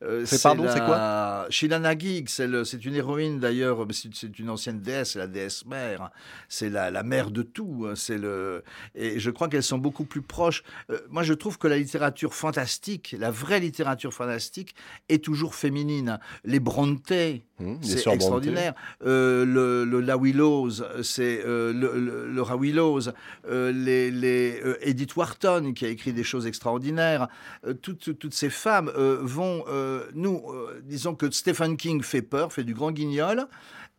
euh, 0.03 0.27
C'est- 0.27 0.43
pardon, 0.43 0.65
c'est 0.69 0.85
quoi? 0.85 1.47
Sheila 1.49 1.79
Naguig 1.79 2.29
c'est 2.29 2.49
le 2.49 2.65
c'est 2.65 2.85
une 2.85 2.97
héroïne 2.97 3.39
d'ailleurs 3.39 3.87
c'est 3.93 4.13
c'est 4.13 4.37
une 4.41 4.51
ancienne 4.51 4.81
déesse 4.81 5.13
c'est 5.13 5.21
la 5.21 5.29
déesse 5.29 5.65
mère 5.65 6.11
c'est 6.49 6.71
la 6.71 6.91
la 6.91 7.05
mère 7.05 7.31
de 7.31 7.43
tout 7.43 7.87
hein, 7.89 7.95
c'est 7.95 8.19
le 8.19 8.65
et 8.97 9.21
je 9.21 9.31
crois 9.31 9.49
qu'elles 9.49 9.63
sont 9.63 9.79
beaucoup 9.79 10.05
plus 10.05 10.23
proches. 10.23 10.65
Moi 11.09 11.23
je 11.23 11.35
trouve 11.35 11.57
que 11.57 11.69
la 11.69 11.77
littérature 11.79 12.35
fantastique 12.35 13.15
la 13.17 13.31
vraie 13.31 13.61
littérature 13.61 14.13
fantastique 14.13 14.75
est 15.09 15.23
toujours 15.23 15.55
féminine 15.55 16.19
les 16.45 16.59
Brontë 16.59 17.45
Bien 17.61 17.79
c'est 17.83 18.03
extraordinaire. 18.25 18.75
Euh, 19.05 19.45
le, 19.45 19.85
le 19.85 20.01
La 20.01 20.17
Willows, 20.17 20.83
c'est 21.03 21.43
euh, 21.45 21.73
le, 21.73 21.99
le, 21.99 22.33
le 22.33 22.43
Ra 22.43 22.57
Willows, 22.57 23.11
euh, 23.49 23.73
les, 23.73 24.11
les 24.11 24.61
euh, 24.65 24.77
Edith 24.81 25.17
Wharton 25.17 25.73
qui 25.75 25.85
a 25.85 25.89
écrit 25.89 26.13
des 26.13 26.25
choses 26.25 26.47
extraordinaires. 26.47 27.29
Euh, 27.67 27.75
toutes, 27.75 28.19
toutes 28.19 28.35
ces 28.35 28.51
femmes 28.51 28.91
euh, 28.97 29.19
vont, 29.23 29.65
euh, 29.69 30.05
nous, 30.15 30.43
euh, 30.49 30.81
disons 30.85 31.15
que 31.15 31.31
Stephen 31.31 31.77
King 31.77 32.03
fait 32.03 32.23
peur, 32.23 32.53
fait 32.53 32.65
du 32.65 32.75
grand 32.75 32.93
guignol. 32.93 33.47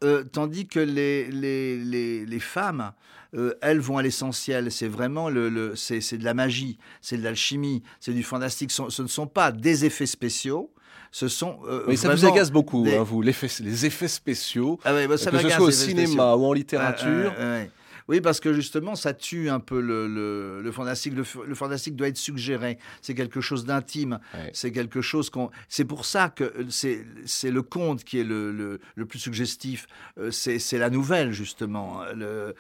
euh, 0.04 0.24
tandis 0.24 0.68
que 0.68 0.80
les, 0.80 1.30
les, 1.32 1.78
les, 1.78 2.26
les 2.26 2.40
femmes, 2.40 2.92
euh, 3.36 3.54
elles 3.62 3.80
vont 3.80 3.98
à 3.98 4.04
l'essentiel. 4.04 4.72
C'est 4.72 4.88
vraiment 4.88 5.30
le, 5.30 5.50
le 5.50 5.76
c'est, 5.76 6.02
c'est 6.02 6.18
de 6.18 6.24
la 6.24 6.34
magie, 6.34 6.78
c'est 7.02 7.18
de 7.18 7.24
l'alchimie, 7.24 7.84
c'est 8.00 8.14
du 8.14 8.24
fantastique. 8.24 8.72
Ce, 8.72 8.90
ce 8.90 9.02
ne 9.02 9.08
sont 9.08 9.28
pas 9.28 9.52
des 9.52 9.86
effets 9.86 10.06
spéciaux. 10.06 10.72
Ce 11.12 11.28
sont 11.28 11.60
euh, 11.68 11.84
Mais 11.88 11.96
ça 11.96 12.14
vous 12.14 12.26
agace 12.26 12.52
beaucoup, 12.52 12.84
des- 12.84 12.96
hein, 12.98 13.04
vous, 13.04 13.22
les 13.22 13.86
effets 13.86 14.08
spéciaux, 14.08 14.80
Ah 14.84 14.94
ouais, 14.94 15.08
bah, 15.08 15.18
ça 15.18 15.32
que 15.32 15.40
ce 15.40 15.50
soit 15.50 15.66
au 15.68 15.72
cinéma 15.72 16.06
spéciaux. 16.08 16.22
ou 16.38 16.46
en 16.46 16.54
littérature. 16.54 17.34
Ouais. 17.40 17.70
Oui, 18.08 18.22
parce 18.22 18.40
que 18.40 18.54
justement, 18.54 18.94
ça 18.94 19.16
tue 19.16 19.50
un 19.50 19.60
peu 19.60 19.80
le, 19.82 20.08
le, 20.08 20.62
le 20.62 20.72
fantastique. 20.72 21.16
Le, 21.16 21.24
le 21.44 21.56
fantastique 21.56 21.96
doit 21.96 22.08
être 22.08 22.18
suggéré. 22.18 22.78
C'est 23.02 23.16
quelque 23.16 23.42
chose 23.42 23.66
d'intime. 23.66 24.20
Ouais. 24.36 24.52
C'est 24.54 24.72
quelque 24.72 25.02
chose 25.02 25.32
qu'on. 25.32 25.50
C'est 25.70 25.86
pour 25.86 26.06
ça 26.06 26.30
que 26.30 26.54
c'est 26.70 27.50
le 27.50 27.62
conte 27.64 28.04
qui 28.04 28.20
est 28.20 28.24
le, 28.24 28.80
plus 29.10 29.18
suggestif. 29.18 29.88
Euh, 30.20 30.30
C'est 30.30 30.78
la 30.78 30.92
nouvelle 30.92 31.32
justement. 31.32 32.02
Euh, 32.16 32.54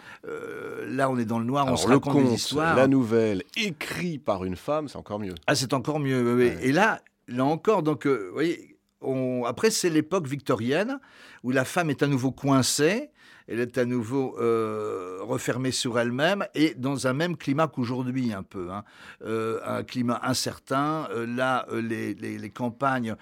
là, 0.87 1.09
on 1.09 1.17
est 1.19 1.25
dans 1.25 1.37
le 1.39 1.45
noir. 1.45 1.65
on 1.65 1.67
Alors, 1.67 1.79
se 1.79 1.87
le 1.87 1.93
raconte 1.95 2.15
des 2.17 2.23
conte, 2.29 2.37
histoires. 2.37 2.75
la 2.75 2.87
nouvelle, 2.87 3.43
écrit 3.55 4.17
par 4.17 4.45
une 4.45 4.55
femme, 4.55 4.87
c'est 4.87 4.97
encore 4.97 5.19
mieux. 5.19 5.35
Ah, 5.47 5.53
c'est 5.55 5.73
encore 5.73 5.99
mieux. 5.99 6.35
Ouais. 6.35 6.57
Et 6.61 6.71
là, 6.71 7.01
là 7.27 7.45
encore, 7.45 7.83
donc, 7.83 8.05
euh, 8.07 8.27
vous 8.27 8.33
voyez, 8.33 8.77
on... 9.01 9.43
après, 9.45 9.71
c'est 9.71 9.89
l'époque 9.89 10.27
victorienne 10.27 10.99
où 11.43 11.51
la 11.51 11.65
femme 11.65 11.89
est 11.89 12.03
à 12.03 12.07
nouveau 12.07 12.31
coincée. 12.31 13.11
Elle 13.47 13.59
est 13.59 13.77
à 13.77 13.85
nouveau 13.85 14.35
euh, 14.39 15.19
refermée 15.21 15.71
sur 15.71 15.99
elle-même 15.99 16.45
et 16.55 16.73
dans 16.75 17.05
un 17.07 17.13
même 17.13 17.37
climat 17.37 17.67
qu'aujourd'hui, 17.67 18.33
un 18.33 18.43
peu. 18.43 18.71
hein. 18.71 18.83
Euh, 19.23 19.59
un 19.65 19.83
climat 19.83 20.19
incertain. 20.23 21.07
Euh, 21.11 21.25
là, 21.27 21.67
les, 21.71 22.13
les- 22.15 22.49
campagnes 22.49 23.15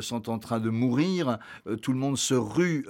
sont 0.00 0.30
en 0.30 0.38
train 0.38 0.58
de 0.60 0.70
mourir. 0.70 1.38
Tout 1.82 1.92
le 1.92 1.98
monde 1.98 2.16
se 2.16 2.34
rue 2.34 2.86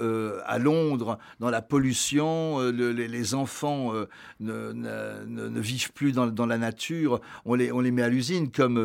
à 0.46 0.58
Londres 0.58 1.18
dans 1.40 1.50
la 1.50 1.62
pollution. 1.62 2.58
Le- 2.60 2.92
les, 2.92 3.34
enfants 3.34 3.92
ne, 4.38 4.72
ne- 4.72 5.60
vivent 5.60 5.92
plus 5.92 6.12
dans, 6.12 6.26
dans 6.28 6.46
la 6.46 6.58
nature. 6.58 7.20
On 7.44 7.54
les, 7.54 7.72
on 7.72 7.80
les 7.80 7.90
met 7.90 8.02
à 8.02 8.08
l'usine, 8.08 8.50
comme, 8.52 8.78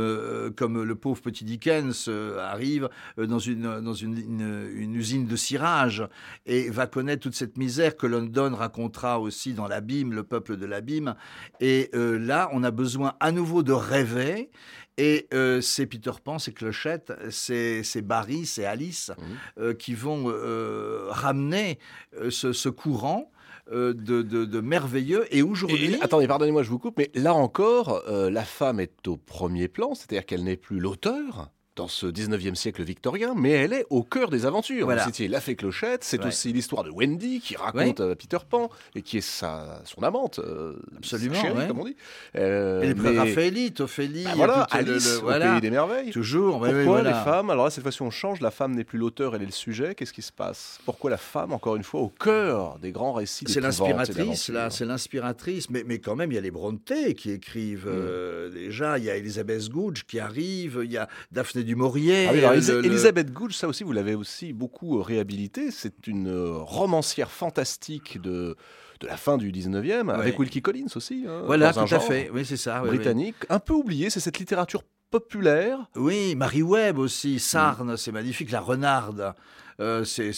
comme 0.55 0.81
le 0.83 0.95
pauvre 0.95 1.21
petit 1.21 1.43
Dickens 1.45 2.09
arrive 2.39 2.89
dans, 3.17 3.39
une, 3.39 3.81
dans 3.81 3.93
une- 3.93 4.69
une 4.73 4.95
usine 4.95 5.27
de 5.27 5.35
cirage 5.35 6.07
et 6.45 6.69
va 6.71 6.87
connaître 6.87 7.21
toute 7.23 7.35
cette 7.35 7.57
misère 7.57 7.84
que 7.91 8.07
London 8.07 8.53
racontera 8.55 9.19
aussi 9.19 9.53
dans 9.53 9.67
l'abîme, 9.67 10.13
le 10.13 10.23
peuple 10.23 10.57
de 10.57 10.65
l'abîme. 10.65 11.15
Et 11.59 11.89
euh, 11.93 12.17
là, 12.17 12.49
on 12.53 12.63
a 12.63 12.71
besoin 12.71 13.13
à 13.19 13.31
nouveau 13.31 13.63
de 13.63 13.71
rêver. 13.73 14.49
Et 14.97 15.27
euh, 15.33 15.59
c'est 15.61 15.85
Peter 15.85 16.11
Pan, 16.23 16.39
c'est 16.39 16.53
Clochette, 16.53 17.11
c'est 17.29 17.83
c'est 17.83 18.01
Barry, 18.01 18.45
c'est 18.45 18.65
Alice 18.65 19.11
euh, 19.59 19.73
qui 19.73 19.93
vont 19.93 20.25
ramener 21.09 21.79
ce, 22.29 22.53
ce 22.53 22.69
courant 22.69 23.29
de, 23.71 23.93
de- 23.93 24.21
de 24.45 24.59
merveilleux. 24.61 25.25
Et 25.35 25.41
aujourd'hui, 25.41 25.95
attendez, 26.01 26.27
pardonnez-moi, 26.27 26.63
je 26.63 26.69
vous 26.69 26.79
coupe, 26.79 26.97
mais 26.97 27.09
là 27.15 27.33
encore, 27.33 28.03
la 28.07 28.43
femme 28.45 28.79
est 28.79 29.07
au 29.07 29.17
premier 29.17 29.67
plan, 29.67 29.95
c'est-à-dire 29.95 30.25
qu'elle 30.25 30.43
n'est 30.43 30.55
plus 30.55 30.79
l'auteur 30.79 31.49
dans 31.75 31.87
ce 31.89 32.07
19e 32.07 32.55
siècle 32.55 32.83
victorien, 32.83 33.33
mais 33.35 33.51
elle 33.51 33.73
est 33.73 33.85
au 33.89 34.01
cœur 34.03 34.29
des 34.29 34.45
aventures. 34.45 34.85
Voilà. 34.85 35.03
Citiez 35.05 35.27
La 35.27 35.41
Fée 35.41 35.55
Clochette, 35.57 36.03
c'est 36.05 36.19
Ouais. 36.21 36.27
aussi 36.27 36.53
l'histoire 36.53 36.83
de 36.85 36.89
Wendy 36.89 37.41
qui 37.41 37.57
raconte 37.57 37.99
à 37.99 38.15
Peter 38.15 38.37
Pan 38.49 38.69
et 38.95 39.01
qui 39.01 39.17
est 39.17 39.21
sa, 39.21 39.81
son 39.83 40.01
amante, 40.03 40.39
euh, 40.39 40.73
Absolument, 40.97 41.35
sa 41.35 41.41
chérie, 41.41 41.57
ouais. 41.57 41.67
comme 41.67 41.79
on 41.79 41.85
dit. 41.85 41.97
Euh, 42.37 42.81
et 42.81 42.87
les 42.87 42.93
mais- 42.93 43.17
Raphaëlites, 43.19 43.81
Ophélie, 43.81 44.23
Ah, 44.25 44.33
voilà, 44.35 44.67
le- 44.73 44.85
le- 44.85 44.91
Alice, 44.91 45.17
au 45.17 45.21
voilà. 45.23 45.51
pays 45.51 45.61
des 45.61 45.69
merveilles. 45.69 46.11
toujours. 46.11 46.61
ouais, 46.61 46.69
Pourquoi 46.69 46.77
ouais, 46.77 46.83
voilà. 46.85 47.09
les 47.19 47.25
femmes 47.25 47.49
Alors 47.49 47.65
là, 47.65 47.69
cette 47.71 47.83
fois-ci, 47.83 48.01
on 48.01 48.09
change. 48.09 48.39
La 48.39 48.51
femme 48.51 48.73
n'est 48.73 48.85
plus 48.85 48.97
l'auteur, 48.97 49.35
elle 49.35 49.41
est 49.41 49.45
le 49.47 49.51
sujet. 49.51 49.95
Qu'est-ce 49.95 50.13
qui 50.13 50.21
se 50.21 50.31
passe? 50.31 50.79
Pourquoi 50.85 51.09
la 51.11 51.17
femme, 51.17 51.51
encore 51.51 51.75
une 51.75 51.83
fois, 51.83 51.99
au 51.99 52.09
cœur 52.09 52.79
des 52.79 52.91
grands 52.93 53.11
récits 53.13 53.45
C'est 53.49 53.59
l'inspiratrice, 53.59 54.47
là, 54.47 54.69
c'est 54.69 54.85
l'inspiratrice. 54.85 55.69
Mais, 55.69 55.83
mais 55.85 55.99
quand 55.99 56.15
même, 56.15 56.31
il 56.31 56.35
y 56.35 56.37
a 56.37 56.41
les 56.41 56.51
Brontë 56.51 57.13
qui 57.15 57.31
écrivent 57.31 57.87
euh, 57.87 58.49
déjà. 58.49 58.97
Il 58.97 59.03
y 59.03 59.09
a 59.09 59.17
Elisabeth 59.17 59.69
Goudge 59.69 60.03
qui 60.07 60.19
arrive. 60.21 60.79
Il 60.85 60.91
y 60.91 60.97
a 60.97 61.09
Daphné 61.33 61.64
du 61.65 61.75
Maurier. 61.75 62.27
Ah 62.27 62.31
oui, 62.31 62.39
alors, 62.39 62.51
euh, 62.51 62.55
Elisa- 62.55 62.73
le- 62.73 62.85
Elisabeth 62.85 63.31
Goudge, 63.33 63.53
ça 63.55 63.67
aussi, 63.67 63.83
vous 63.83 63.91
l'avez 63.91 64.15
aussi 64.15 64.53
beaucoup 64.53 64.97
euh, 64.99 65.01
réhabilité. 65.01 65.71
C'est 65.71 66.07
une 66.07 66.27
euh, 66.29 66.53
romancière 66.59 67.29
fantastique 67.31 68.21
de, 68.21 68.55
de 69.01 69.07
la 69.07 69.17
fin 69.17 69.37
du 69.37 69.51
19e, 69.51 70.09
avec 70.09 70.39
Wilkie 70.39 70.61
Collins 70.61 70.87
aussi. 70.95 71.25
hein, 71.27 71.41
Voilà, 71.45 71.73
tout 71.73 71.79
à 71.93 71.99
fait. 71.99 72.29
Oui, 72.33 72.45
c'est 72.45 72.57
ça. 72.57 72.81
oui, 72.83 72.89
oui. 72.91 72.97
britannique. 72.97 73.35
Un 73.49 73.59
peu 73.59 73.73
oublié, 73.73 74.09
c'est 74.09 74.19
cette 74.21 74.39
littérature 74.39 74.83
populaire. 75.11 75.89
Oui, 75.95 76.35
Marie 76.35 76.63
Webb 76.63 76.97
Mm. 76.97 76.99
aussi, 76.99 77.39
Sarne, 77.39 77.97
c'est 77.97 78.11
magnifique, 78.11 78.51
la 78.51 78.59
renarde. 78.59 79.33
Euh, 79.79 80.03
c'est- 80.03 80.31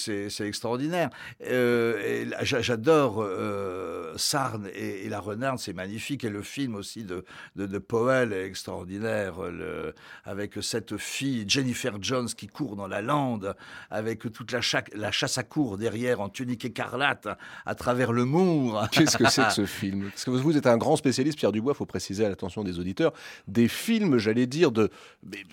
extraordinaire. 0.45 1.09
Euh, 1.45 2.25
J'adore 2.41 3.21
euh, 3.21 4.13
Sarne 4.17 4.67
et, 4.73 5.05
et 5.05 5.09
la 5.09 5.19
renarde, 5.19 5.59
c'est 5.59 5.73
magnifique. 5.73 6.23
Et 6.23 6.29
le 6.29 6.41
film 6.41 6.75
aussi 6.75 7.03
de, 7.03 7.23
de, 7.55 7.65
de 7.65 7.77
Powell 7.77 8.33
est 8.33 8.45
extraordinaire, 8.45 9.41
le, 9.43 9.93
avec 10.25 10.53
cette 10.61 10.97
fille, 10.97 11.45
Jennifer 11.47 11.97
Jones, 12.01 12.27
qui 12.27 12.47
court 12.47 12.75
dans 12.75 12.87
la 12.87 13.01
lande, 13.01 13.55
avec 13.89 14.31
toute 14.31 14.51
la, 14.51 14.61
cha- 14.61 14.83
la 14.95 15.11
chasse 15.11 15.37
à 15.37 15.43
cour 15.43 15.77
derrière 15.77 16.21
en 16.21 16.29
tunique 16.29 16.65
écarlate 16.65 17.27
à 17.65 17.75
travers 17.75 18.11
le 18.13 18.25
Mour. 18.25 18.85
Qu'est-ce 18.91 19.17
que 19.17 19.29
c'est 19.29 19.43
que 19.45 19.53
ce 19.53 19.65
film? 19.65 20.09
Parce 20.09 20.25
que 20.25 20.31
vous, 20.31 20.57
êtes 20.57 20.67
un 20.67 20.77
grand 20.77 20.95
spécialiste, 20.95 21.37
Pierre 21.37 21.51
Dubois, 21.51 21.73
il 21.73 21.77
faut 21.77 21.85
préciser 21.85 22.25
à 22.25 22.29
l'attention 22.29 22.63
des 22.63 22.79
auditeurs, 22.79 23.13
des 23.47 23.67
films, 23.67 24.17
j'allais 24.17 24.47
dire, 24.47 24.71
de. 24.71 24.89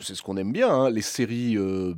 C'est 0.01 0.15
ce 0.15 0.23
qu'on 0.23 0.37
aime 0.37 0.53
bien, 0.53 0.69
hein, 0.69 0.91
les 0.91 1.03
séries 1.03 1.57
euh, 1.59 1.95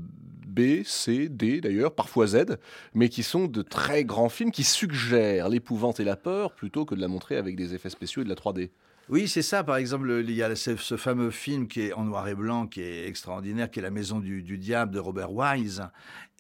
B, 0.57 0.83
C, 0.85 1.29
D 1.29 1.61
d'ailleurs, 1.61 1.95
parfois 1.95 2.27
Z, 2.27 2.57
mais 2.95 3.11
qui 3.11 3.23
sont 3.23 3.47
de 3.47 3.61
très 3.61 4.05
grands 4.05 4.31
films 4.31 4.51
qui 4.51 4.65
suggèrent 4.65 5.51
l'épouvante 5.51 6.01
et 6.01 6.05
la 6.05 6.17
peur 6.17 6.53
plutôt 6.53 6.87
que 6.87 6.95
de 6.95 7.01
la 7.01 7.09
montrer 7.09 7.37
avec 7.37 7.57
des 7.57 7.75
effets 7.75 7.91
spéciaux 7.91 8.23
et 8.23 8.25
de 8.25 8.31
la 8.31 8.35
3D. 8.35 8.71
Oui, 9.09 9.29
c'est 9.29 9.43
ça. 9.43 9.63
Par 9.63 9.77
exemple, 9.77 10.11
il 10.27 10.35
y 10.35 10.43
a 10.43 10.57
ce, 10.57 10.75
fameux 10.97 11.31
film 11.31 11.69
qui 11.69 11.83
est 11.83 11.93
en 11.93 12.05
noir 12.05 12.27
et 12.27 12.35
blanc, 12.35 12.67
qui 12.67 12.81
est 12.81 13.07
extraordinaire, 13.07 13.71
qui 13.71 13.79
est 13.79 13.83
La 13.83 13.91
Maison 13.91 14.19
du, 14.19 14.43
du 14.43 14.59
Diable 14.59 14.93
de 14.93 14.99
Robert 14.99 15.33
Wise, 15.33 15.83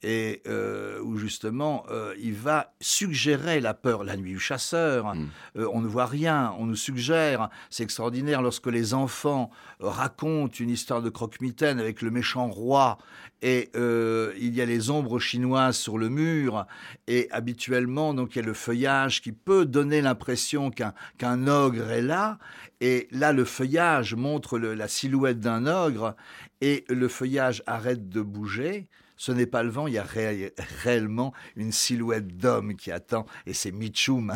et 0.03 0.43
euh, 0.47 1.01
où 1.01 1.17
justement 1.17 1.85
euh, 1.91 2.15
il 2.19 2.35
va 2.35 2.75
suggérer 2.81 3.61
la 3.61 3.73
peur. 3.75 4.05
La 4.05 4.17
nuit 4.17 4.33
du 4.33 4.39
chasseur, 4.39 5.15
Mm. 5.15 5.29
euh, 5.59 5.69
on 5.73 5.81
ne 5.81 5.89
voit 5.89 6.07
rien, 6.07 6.55
on 6.59 6.67
nous 6.67 6.77
suggère. 6.77 7.49
C'est 7.71 7.83
extraordinaire 7.83 8.43
lorsque 8.43 8.67
les 8.67 8.93
enfants 8.95 9.51
racontent 9.81 10.53
une 10.61 10.71
histoire 10.71 11.03
de 11.03 11.09
croque-mitaine 11.11 11.79
avec 11.81 12.03
le 12.03 12.11
méchant 12.11 12.49
roi, 12.49 12.99
et 13.43 13.71
il 13.77 14.55
y 14.55 14.61
a 14.61 14.65
les 14.67 14.91
ombres 14.91 15.19
chinoises 15.19 15.77
sur 15.77 15.99
le 15.99 16.09
mur, 16.09 16.67
et 17.07 17.29
habituellement, 17.31 18.15
donc 18.15 18.35
il 18.35 18.41
y 18.41 18.43
a 18.43 18.47
le 18.47 18.55
feuillage 18.55 19.21
qui 19.23 19.33
peut 19.33 19.67
donner 19.67 20.01
l'impression 20.01 20.71
qu'un 20.71 21.47
ogre 21.47 21.91
est 21.91 22.03
là. 22.03 22.39
Et 22.81 23.09
là, 23.11 23.33
le 23.33 23.45
feuillage 23.45 24.15
montre 24.15 24.59
le- 24.59 24.75
la 24.75 24.89
silhouette 24.89 25.41
d'un 25.41 25.67
ogre 25.67 26.15
et 26.61 26.85
le 26.89 27.09
feuillage 27.09 27.63
arrête 27.67 28.09
de 28.09 28.21
bouger. 28.23 28.89
Ce 29.17 29.33
n'est 29.33 29.47
pas 29.47 29.63
le 29.63 29.71
vent, 29.71 29.87
il 29.87 29.95
y 29.95 29.99
a 29.99 30.03
ré- 30.03 30.55
réellement 30.83 31.33
une 31.57 31.73
silhouette 31.73 32.37
d'homme 32.37 32.77
qui 32.77 32.91
attend, 32.93 33.27
et 33.47 33.53
c'est 33.53 33.73
Mitchum, 33.73 34.35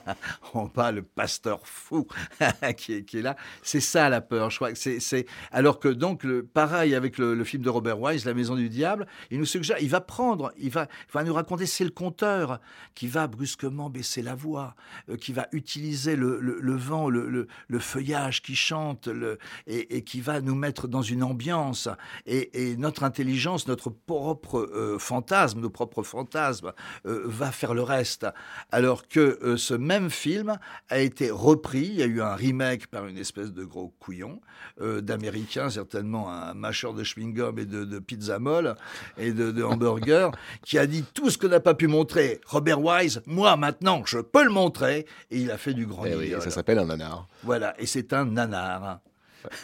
on 0.54 0.68
parle 0.68 0.96
le 0.96 1.02
pasteur 1.02 1.66
fou 1.66 2.06
qui, 2.76 2.94
est, 2.94 3.14
là. 3.14 3.36
C'est 3.62 3.80
ça 3.80 4.08
la 4.08 4.20
peur, 4.20 4.50
je 4.50 4.56
crois. 4.56 4.70
c'est 4.74 5.26
Alors 5.50 5.78
que 5.78 5.88
donc, 5.88 6.26
pareil 6.52 6.94
avec 6.94 7.18
le, 7.18 7.42
film 7.44 7.62
de 7.62 7.70
Robert 7.70 8.00
Wise, 8.00 8.24
La 8.24 8.34
Maison 8.34 8.54
du 8.54 8.68
Diable, 8.68 9.06
il 9.30 9.38
nous 9.38 9.46
suggère, 9.46 9.76
il 9.80 9.88
va 9.88 10.00
prendre, 10.00 10.52
il 10.58 10.70
va, 10.70 10.86
il 11.08 11.12
va 11.12 11.24
nous 11.24 11.34
raconter, 11.34 11.66
c'est 11.66 11.84
le 11.84 11.90
conteur 11.90 12.60
qui 12.94 13.06
va 13.06 13.26
brusquement 13.26 13.90
baisser 13.90 14.22
la 14.22 14.34
voix, 14.34 14.74
euh, 15.08 15.16
qui 15.16 15.32
va 15.32 15.48
utiliser 15.52 16.16
le, 16.16 16.76
vent, 16.76 17.08
le, 17.08 17.46
feuillage 17.78 18.42
qui 18.42 18.54
chante, 18.54 19.08
et, 19.66 20.02
qui 20.04 20.20
va 20.20 20.40
nous 20.40 20.54
mettre 20.54 20.88
dans 20.88 21.02
une 21.02 21.22
ambiance. 21.22 21.88
Et, 22.26 22.76
notre 22.76 23.04
intelligence, 23.04 23.66
notre 23.68 23.90
propre 24.20 24.58
euh, 24.58 24.98
fantasme, 24.98 25.60
nos 25.60 25.70
propres 25.70 26.02
fantasmes, 26.02 26.72
euh, 27.06 27.22
va 27.24 27.50
faire 27.50 27.72
le 27.72 27.82
reste. 27.82 28.26
Alors 28.70 29.08
que 29.08 29.38
euh, 29.42 29.56
ce 29.56 29.72
même 29.72 30.10
film 30.10 30.58
a 30.90 30.98
été 30.98 31.30
repris, 31.30 31.86
il 31.86 31.94
y 31.94 32.02
a 32.02 32.06
eu 32.06 32.20
un 32.20 32.34
remake 32.34 32.88
par 32.88 33.06
une 33.06 33.16
espèce 33.16 33.52
de 33.52 33.64
gros 33.64 33.94
couillon 33.98 34.40
d'américain, 34.78 35.70
certainement 35.70 36.30
un 36.30 36.52
mâcheur 36.52 36.92
de 36.92 37.02
chewing-gum 37.02 37.58
et 37.58 37.64
de, 37.64 37.84
de 37.84 37.98
pizza 37.98 38.38
molle 38.38 38.76
et 39.16 39.32
de, 39.32 39.50
de 39.50 39.62
hamburger, 39.62 40.30
qui 40.64 40.78
a 40.78 40.86
dit 40.86 41.02
tout 41.14 41.30
ce 41.30 41.38
que 41.38 41.46
n'a 41.46 41.60
pas 41.60 41.74
pu 41.74 41.86
montrer 41.86 42.40
Robert 42.46 42.82
Wise, 42.82 43.22
moi 43.26 43.56
maintenant 43.56 44.02
je 44.04 44.18
peux 44.18 44.44
le 44.44 44.50
montrer, 44.50 45.06
et 45.30 45.38
il 45.38 45.50
a 45.50 45.56
fait 45.56 45.72
du 45.72 45.86
grand 45.86 46.04
Eh 46.04 46.14
oui, 46.14 46.34
ça 46.40 46.50
s'appelle 46.50 46.78
un 46.78 46.86
nanar. 46.86 47.26
Voilà, 47.42 47.74
et 47.80 47.86
c'est 47.86 48.12
un 48.12 48.26
nanar. 48.26 49.00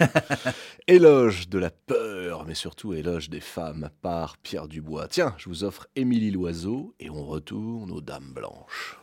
éloge 0.87 1.49
de 1.49 1.59
la 1.59 1.71
peur, 1.71 2.45
mais 2.47 2.55
surtout 2.55 2.95
éloge 2.95 3.31
des 3.31 3.41
femmes 3.41 3.91
par 4.03 4.39
Pierre 4.39 4.69
Dubois. 4.69 5.09
Tiens, 5.09 5.35
je 5.39 5.49
vous 5.49 5.65
offre 5.65 5.87
Émilie 5.97 6.31
Loiseau 6.31 6.95
et 7.01 7.11
on 7.11 7.25
retourne 7.25 7.91
aux 7.91 8.01
Dames 8.01 8.33
Blanches. 8.33 8.99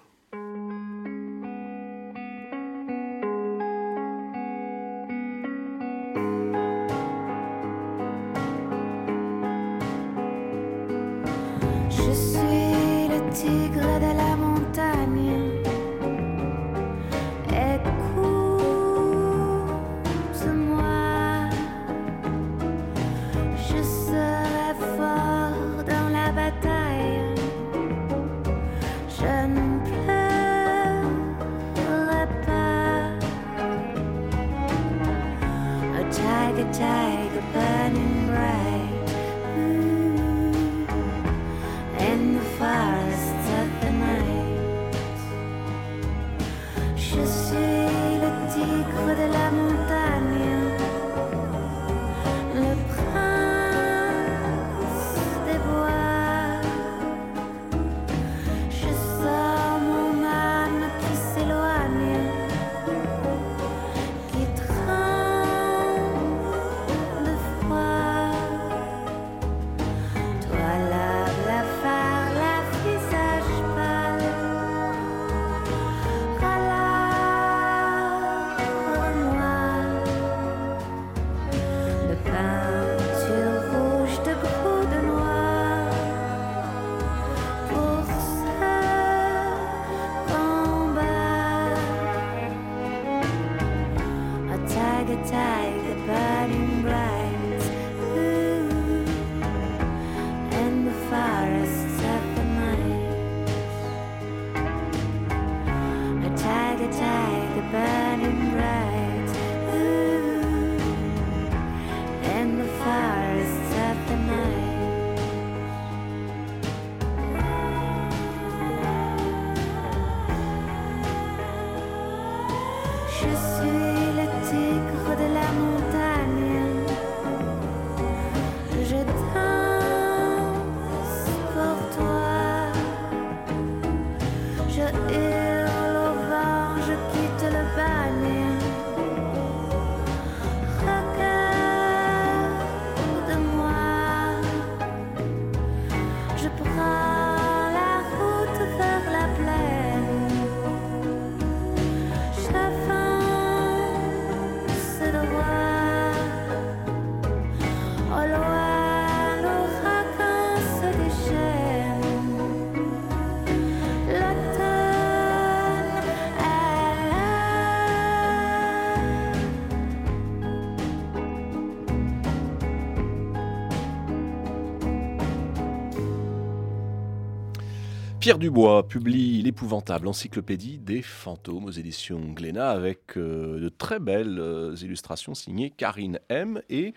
Pierre 178.24 178.40
Dubois 178.40 178.88
publie 178.88 179.42
l'épouvantable 179.42 180.07
encyclopédie 180.07 180.77
des 180.77 181.01
fantômes 181.01 181.66
aux 181.66 181.72
éditions 181.72 182.22
Glénat 182.31 182.70
avec 182.70 183.18
euh, 183.18 183.59
de 183.59 183.68
très 183.68 184.00
belles 184.00 184.40
euh, 184.40 184.74
illustrations 184.81 185.33
signées 185.33 185.72
Karine 185.72 186.22
M 186.29 186.62
et 186.70 186.94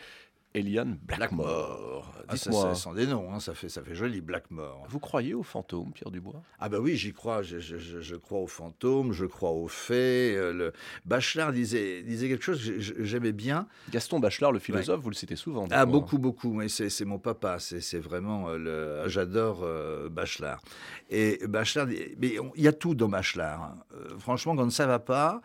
Eliane 0.57 0.99
Blackmore. 1.03 2.13
Ah, 2.29 2.35
Dites-moi. 2.35 2.75
sans 2.75 2.95
des 2.95 3.07
noms, 3.07 3.33
hein, 3.33 3.41
ça, 3.41 3.55
fait, 3.55 3.69
ça 3.69 3.83
fait 3.83 3.95
joli, 3.95 4.21
Blackmore. 4.21 4.85
Vous 4.89 4.99
croyez 4.99 5.35
aux 5.35 5.43
fantômes, 5.43 5.93
Pierre 5.93 6.11
Dubois? 6.11 6.43
Ah 6.59 6.69
ben 6.69 6.79
oui, 6.79 6.97
j'y 6.97 7.13
crois. 7.13 7.43
Je, 7.43 7.59
je, 7.59 7.77
je, 7.77 8.17
crois 8.17 8.41
aux 8.41 8.47
fantômes, 8.47 9.13
je 9.13 9.27
crois 9.27 9.51
aux 9.51 9.69
fées. 9.69 10.35
Euh, 10.37 10.53
le... 10.53 10.73
Bachelard 11.05 11.53
disait, 11.53 12.03
disait 12.03 12.29
quelque 12.29 12.43
chose 12.43 12.65
que 12.65 13.05
j'aimais 13.05 13.33
bien. 13.33 13.69
Gaston 13.91 14.19
Bachelard, 14.19 14.51
le 14.51 14.59
philosophe, 14.59 15.01
vous 15.01 15.11
le 15.11 15.15
citez 15.15 15.37
souvent. 15.37 15.69
Ah, 15.71 15.87
beaucoup, 15.87 16.19
beaucoup. 16.19 16.53
Mais 16.53 16.69
c'est 16.69 17.05
mon 17.05 17.19
papa. 17.19 17.59
C'est 17.59 18.01
vraiment... 18.01 18.49
Euh, 18.49 18.59
le... 19.05 19.09
J'adore 19.09 19.61
euh, 19.63 20.09
Bachelard. 20.09 20.63
Et 21.11 21.47
Bachelard... 21.47 21.87
Mais 22.19 22.37
il 22.57 22.63
y 22.63 22.69
a 22.69 22.73
tout 22.73 22.95
dans 22.95 23.09
Bachelard. 23.09 23.63
Hein. 23.63 23.79
franchement, 24.19 24.57
quand 24.57 24.71
ça 24.71 24.85
ne 24.85 24.89
va 24.89 24.99
pas, 24.99 25.43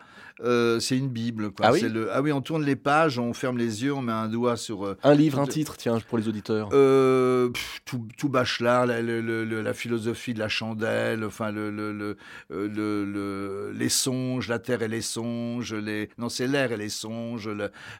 c'est 0.80 0.96
une 0.96 1.10
Bible. 1.10 1.52
Quoi. 1.52 1.66
Ah, 1.66 1.72
oui? 1.72 1.82
Le... 1.82 2.12
ah 2.12 2.22
oui, 2.22 2.32
on 2.32 2.40
tourne 2.40 2.64
les 2.64 2.76
pages, 2.76 3.18
on 3.18 3.32
ferme 3.34 3.58
les 3.58 3.84
yeux, 3.84 3.92
on 3.92 4.02
met 4.02 4.12
un 4.12 4.28
doigt 4.28 4.56
sur 4.56 4.96
un 5.04 5.14
livre, 5.14 5.38
un 5.40 5.46
titre, 5.46 5.76
tiens, 5.76 5.98
pour 6.00 6.18
les 6.18 6.28
auditeurs. 6.28 6.68
Euh, 6.72 7.50
tout, 7.84 8.06
tout 8.16 8.28
Bachelard, 8.28 8.86
la, 8.86 9.02
la, 9.02 9.74
philosophie 9.74 10.34
de 10.34 10.38
la 10.38 10.48
chandelle, 10.48 11.24
enfin 11.24 11.50
le, 11.50 11.70
le, 11.70 12.16
le, 12.48 13.72
les 13.74 13.88
songes, 13.88 14.48
la 14.48 14.58
terre 14.58 14.82
et 14.82 14.88
les 14.88 15.00
songes, 15.00 15.74
les 15.74 16.08
non 16.18 16.28
c'est 16.28 16.46
l'air 16.46 16.72
et 16.72 16.76
les 16.76 16.88
songes, 16.88 17.48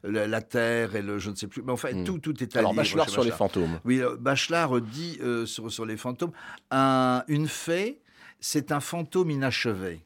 la, 0.05 0.43
terre 0.43 0.97
et 0.97 1.03
le 1.03 1.19
je 1.19 1.31
ne 1.31 1.35
sais 1.35 1.47
plus, 1.47 1.62
mais 1.62 1.73
enfin 1.73 1.93
hmm. 1.93 2.05
tout 2.05 2.19
tout 2.19 2.43
est 2.43 2.57
à 2.57 2.61
Alors 2.61 2.75
Bachelard 2.75 3.09
sur 3.09 3.25
les 3.25 3.31
fantômes. 3.31 3.81
Oui, 3.85 4.01
euh, 4.01 4.17
Bachelard 4.17 4.81
dit 4.81 5.19
euh, 5.23 5.47
sur, 5.47 5.71
sur 5.71 5.87
les 5.87 5.97
fantômes, 5.97 6.33
un, 6.71 7.25
une 7.29 7.49
fée, 7.49 8.01
c'est 8.41 8.73
un 8.73 8.81
fantôme 8.81 9.31
inachevé. 9.31 10.01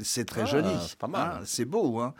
C'est 0.00 0.24
très 0.24 0.46
joli. 0.46 0.70
Ah, 0.72 0.80
c'est 0.80 0.98
pas 0.98 1.06
mal. 1.06 1.30
Hein, 1.34 1.40
c'est 1.44 1.66
beau. 1.66 2.00
Hein 2.00 2.14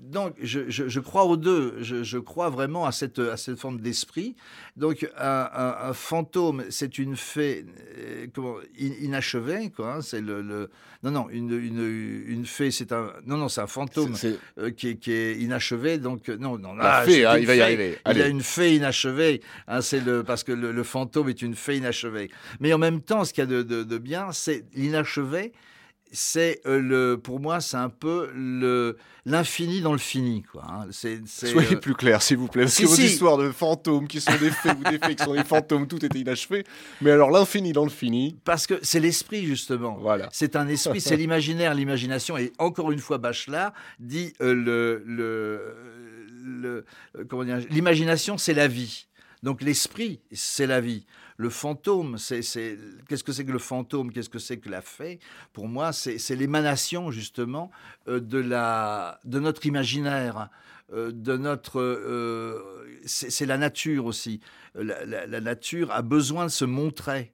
Donc, 0.00 0.34
je, 0.40 0.70
je, 0.70 1.00
crois 1.00 1.24
aux 1.24 1.36
deux. 1.36 1.82
Je, 1.82 2.04
je, 2.04 2.18
crois 2.18 2.50
vraiment 2.50 2.86
à 2.86 2.92
cette, 2.92 3.18
à 3.18 3.36
cette 3.36 3.58
forme 3.58 3.80
d'esprit. 3.80 4.36
Donc, 4.76 5.10
un, 5.18 5.48
un, 5.52 5.92
fantôme, 5.92 6.64
c'est 6.70 6.98
une 6.98 7.16
fée 7.16 7.66
euh, 7.98 8.26
comment, 8.32 8.58
inachevée. 8.78 9.70
Quoi, 9.70 9.94
hein, 9.94 10.02
c'est 10.02 10.20
le, 10.20 10.40
le, 10.40 10.70
Non, 11.02 11.10
non, 11.10 11.28
une, 11.30 11.50
une, 11.50 12.24
une 12.28 12.46
fée, 12.46 12.70
c'est 12.70 12.92
un... 12.92 13.12
Non, 13.26 13.36
non, 13.36 13.48
c'est 13.48 13.62
un 13.62 13.66
fantôme 13.66 14.14
euh, 14.58 14.70
qui, 14.70 14.90
est, 14.90 14.96
qui, 14.96 15.10
est, 15.10 15.36
inachevé. 15.36 15.98
Donc, 15.98 16.28
euh, 16.28 16.36
non, 16.36 16.58
non. 16.58 16.74
La 16.74 17.02
fée, 17.02 17.26
hein, 17.26 17.38
il 17.38 17.46
va 17.46 17.56
y 17.56 17.60
arriver. 17.60 17.98
Il 18.08 18.18
y 18.18 18.22
a 18.22 18.28
une 18.28 18.42
fée 18.42 18.76
inachevée. 18.76 19.42
C'est 19.80 20.04
le, 20.04 20.22
parce 20.22 20.44
que 20.44 20.52
le, 20.52 20.82
fantôme 20.84 21.28
est 21.28 21.42
une 21.42 21.56
fée 21.56 21.78
inachevée. 21.78 22.30
Mais 22.60 22.72
en 22.72 22.78
même 22.78 23.00
temps, 23.00 23.24
ce 23.24 23.32
qu'il 23.32 23.42
y 23.42 23.46
a 23.48 23.50
de, 23.50 23.62
de, 23.64 23.82
de 23.82 23.98
bien, 23.98 24.30
c'est 24.30 24.64
l'inachevé 24.74 25.52
c'est 26.12 26.60
euh, 26.66 26.80
le, 26.80 27.16
pour 27.16 27.40
moi, 27.40 27.60
c'est 27.60 27.76
un 27.76 27.88
peu 27.88 28.30
le 28.34 28.96
l'infini 29.26 29.80
dans 29.80 29.92
le 29.92 29.98
fini, 29.98 30.42
quoi. 30.42 30.64
Hein. 30.66 30.86
C'est, 30.90 31.20
Soyez 31.26 31.74
euh, 31.74 31.80
plus 31.80 31.94
clair, 31.94 32.22
s'il 32.22 32.38
vous 32.38 32.48
plaît, 32.48 32.64
parce 32.64 32.78
que 32.78 32.86
vos 32.86 32.96
histoires 32.96 33.36
de 33.36 33.50
fantômes 33.50 34.08
qui 34.08 34.20
sont 34.20 34.32
des 34.40 34.50
faits 34.50 34.76
ou 34.78 34.90
des 34.90 34.98
faits 34.98 35.16
qui 35.16 35.24
sont 35.24 35.34
des 35.34 35.44
fantômes, 35.44 35.86
tout 35.86 36.04
était 36.04 36.18
inachevé. 36.18 36.64
Mais 37.00 37.10
alors 37.10 37.30
l'infini 37.30 37.72
dans 37.72 37.84
le 37.84 37.90
fini. 37.90 38.36
Parce 38.44 38.66
que 38.66 38.78
c'est 38.82 39.00
l'esprit 39.00 39.44
justement. 39.44 39.98
Voilà. 40.00 40.28
C'est 40.32 40.56
un 40.56 40.68
esprit, 40.68 41.00
c'est 41.00 41.16
l'imaginaire, 41.16 41.74
l'imagination. 41.74 42.38
Et 42.38 42.52
encore 42.58 42.92
une 42.92 42.98
fois, 42.98 43.18
Bachelard 43.18 43.72
dit 43.98 44.32
euh, 44.40 44.54
le, 44.54 45.02
le 45.06 46.84
comment 47.28 47.44
dire, 47.44 47.58
l'imagination, 47.70 48.38
c'est 48.38 48.54
la 48.54 48.68
vie. 48.68 49.06
Donc 49.42 49.62
l'esprit, 49.62 50.20
c'est 50.32 50.66
la 50.66 50.80
vie. 50.80 51.06
Le 51.36 51.48
fantôme, 51.48 52.18
c'est 52.18 52.40
qu'est-ce 53.08 53.24
que 53.24 53.32
c'est 53.32 53.44
que 53.44 53.52
le 53.52 53.58
fantôme? 53.58 54.12
Qu'est-ce 54.12 54.28
que 54.28 54.38
c'est 54.38 54.58
que 54.58 54.68
la 54.68 54.82
fée? 54.82 55.18
Pour 55.52 55.68
moi, 55.68 55.92
c'est 55.92 56.36
l'émanation 56.36 57.10
justement 57.10 57.70
de, 58.06 58.38
la, 58.38 59.18
de 59.24 59.40
notre 59.40 59.64
imaginaire. 59.64 60.50
Euh, 60.92 61.12
de 61.12 61.36
notre... 61.36 61.80
Euh, 61.80 62.58
c'est 63.04 63.46
la 63.46 63.56
nature 63.56 64.06
aussi. 64.06 64.40
La, 64.74 65.40
nature 65.40 65.90
a 65.90 66.02
besoin 66.02 66.44
de 66.44 66.50
se 66.50 66.64
montrer. 66.64 67.32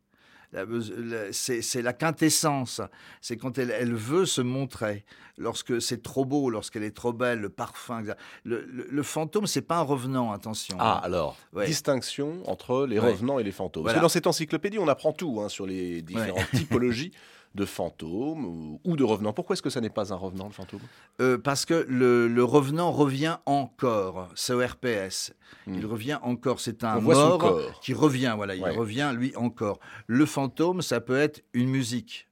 C'est 1.33 1.83
la 1.83 1.93
quintessence. 1.93 2.81
C'est 3.21 3.37
quand 3.37 3.59
elle, 3.59 3.71
elle, 3.71 3.95
veut 3.95 4.27
se 4.27 4.41
montrer. 4.41 5.05
Lorsque 5.39 5.83
c'est 5.83 6.03
trop 6.03 6.25
beau, 6.25 6.49
lorsqu'elle 6.49 6.83
est 6.83 6.97
trop 6.97 7.13
belle, 7.13 7.41
le 7.41 7.51
parfum. 7.51 8.03
Le, 8.45 8.65
le, 8.65 9.03
fantôme, 9.03 9.47
c'est 9.47 9.61
pas 9.61 9.77
un 9.77 9.83
revenant, 9.83 10.33
attention. 10.33 10.79
Ah, 10.81 10.99
alors, 11.03 11.37
distinction 11.67 12.43
entre 12.47 12.87
les 12.87 12.99
revenants 12.99 13.39
et 13.39 13.43
les 13.43 13.53
fantômes. 13.53 13.85
Parce 13.85 13.97
que 13.97 14.03
dans 14.03 14.09
cette 14.09 14.27
encyclopédie, 14.27 14.79
on 14.79 14.89
apprend 14.89 15.13
tout 15.13 15.41
hein, 15.43 15.49
sur 15.49 15.67
les 15.67 16.01
différentes 16.03 16.51
typologies 16.55 17.13
de 17.57 17.65
fantômes 17.65 18.79
ou, 18.85 18.97
de 18.97 19.03
revenants. 19.03 19.33
Pourquoi 19.33 19.55
est-ce 19.55 19.63
que 19.63 19.71
ça 19.71 19.81
n'est 19.81 19.91
pas 19.91 20.13
un 20.13 20.17
revenant, 20.17 20.47
le 20.47 20.53
fantôme? 20.53 20.81
Euh, 21.21 21.39
Parce 21.39 21.65
que 21.65 21.87
le, 21.89 22.45
revenant 22.45 22.93
revient 22.93 23.39
encore, 23.47 24.29
c'est 24.37 24.55
RPS. 24.55 25.33
Hmm. 25.67 25.75
Il 25.75 25.87
revient 25.87 26.19
encore, 26.23 26.61
c'est 26.61 26.85
un 26.85 27.01
mort 27.01 27.61
qui 27.81 27.95
revient, 27.95 28.35
voilà, 28.37 28.55
il 28.55 28.63
revient 28.63 29.13
lui 29.17 29.35
encore. 29.35 29.81
Le 30.07 30.27
fantôme, 30.27 30.83
ça 30.83 31.01
peut 31.01 31.19
être 31.19 31.43
une 31.55 31.71
musique, 31.71 32.29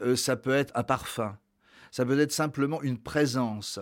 euh, 0.00 0.16
ça 0.16 0.36
peut 0.36 0.54
être 0.54 0.72
un 0.74 0.84
parfum, 0.84 1.36
ça 1.90 2.06
peut 2.06 2.18
être 2.18 2.32
simplement 2.32 2.80
une 2.82 2.98
présence. 2.98 3.78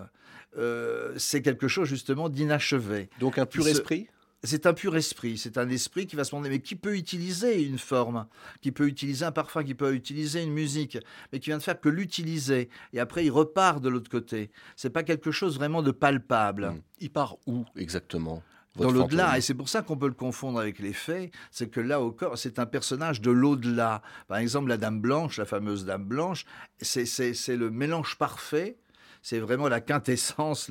Euh, 0.56 1.14
c'est 1.16 1.42
quelque 1.42 1.68
chose 1.68 1.88
justement 1.88 2.28
d'inachevé. 2.28 3.08
Donc 3.20 3.38
un 3.38 3.46
pur 3.46 3.68
esprit? 3.68 4.08
C'est 4.42 4.66
un 4.66 4.72
pur 4.72 4.96
esprit, 4.96 5.38
c'est 5.38 5.58
un 5.58 5.68
esprit 5.68 6.06
qui 6.06 6.16
va 6.16 6.24
se 6.24 6.30
demander, 6.30 6.48
mais 6.48 6.60
qui 6.60 6.76
peut 6.76 6.96
utiliser 6.96 7.62
une 7.62 7.78
forme, 7.78 8.26
qui 8.60 8.72
peut 8.72 8.86
utiliser 8.86 9.24
un 9.24 9.32
parfum, 9.32 9.64
qui 9.64 9.74
peut 9.74 9.94
utiliser 9.94 10.42
une 10.42 10.52
musique, 10.52 10.98
mais 11.32 11.40
qui 11.40 11.50
vient 11.50 11.58
de 11.58 11.62
faire 11.62 11.80
que 11.80 11.88
l'utiliser, 11.88 12.70
et 12.92 13.00
après 13.00 13.24
il 13.24 13.30
repart 13.30 13.82
de 13.82 13.88
l'autre 13.88 14.10
côté. 14.10 14.50
C'est 14.76 14.90
pas 14.90 15.02
quelque 15.02 15.30
chose 15.30 15.56
vraiment 15.56 15.82
de 15.82 15.90
palpable. 15.90 16.70
Hmm. 16.70 16.80
Il 17.00 17.10
part 17.10 17.36
où? 17.46 17.64
Exactement 17.76 18.42
dans 18.76 18.90
l'au-delà, 18.90 19.36
et 19.36 19.40
c'est 19.40 19.54
pour 19.54 19.68
ça 19.68 19.82
qu'on 19.82 19.96
peut 19.96 20.06
le 20.06 20.14
confondre 20.14 20.60
avec 20.60 20.78
les 20.78 20.92
faits, 20.92 21.32
c'est 21.50 21.68
que 21.68 21.80
là 21.80 22.00
au 22.00 22.12
corps, 22.12 22.38
c'est 22.38 22.58
un 22.58 22.66
personnage 22.66 23.20
de 23.20 23.30
l'au-delà. 23.30 24.00
Par 24.28 24.38
exemple, 24.38 24.68
la 24.68 24.76
Dame 24.76 25.00
Blanche, 25.00 25.38
la 25.38 25.44
fameuse 25.44 25.84
Dame 25.84 26.04
Blanche, 26.04 26.46
c'est 26.80 27.04
le 27.48 27.70
mélange 27.70 28.16
parfait 28.16 28.78
c'est 29.22 29.38
vraiment 29.38 29.68
la 29.68 29.80
quintessence, 29.80 30.70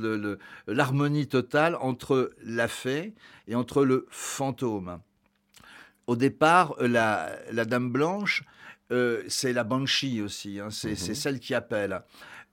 l'harmonie 0.68 1.28
totale 1.28 1.76
entre 1.76 2.34
la 2.44 2.68
fée 2.68 3.14
et 3.48 3.56
entre 3.56 3.86
le 3.86 4.08
fantôme. 4.10 5.00
Au 6.08 6.16
départ, 6.16 6.76
la, 6.80 7.38
Dame 7.52 7.92
Blanche, 7.92 8.44
euh, 8.92 9.24
c'est 9.28 9.54
la 9.54 9.64
Banshee 9.64 10.22
aussi, 10.22 10.60
hein, 10.60 10.72
c'est 10.72 11.00
mhm. 11.10 11.16
celle 11.16 11.40
qui 11.40 11.54
appelle. 11.54 12.02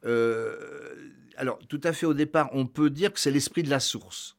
Euh, 0.05 0.95
alors, 1.39 1.59
tout 1.67 1.81
à 1.83 1.93
fait 1.93 2.07
au 2.07 2.15
départ, 2.15 2.51
on 2.53 2.67
peut 2.67 2.91
dire 2.91 3.13
que 3.13 3.19
c'est 3.19 3.31
l'esprit 3.31 3.63
de 3.63 3.71
la 3.71 3.81
source. 3.81 4.37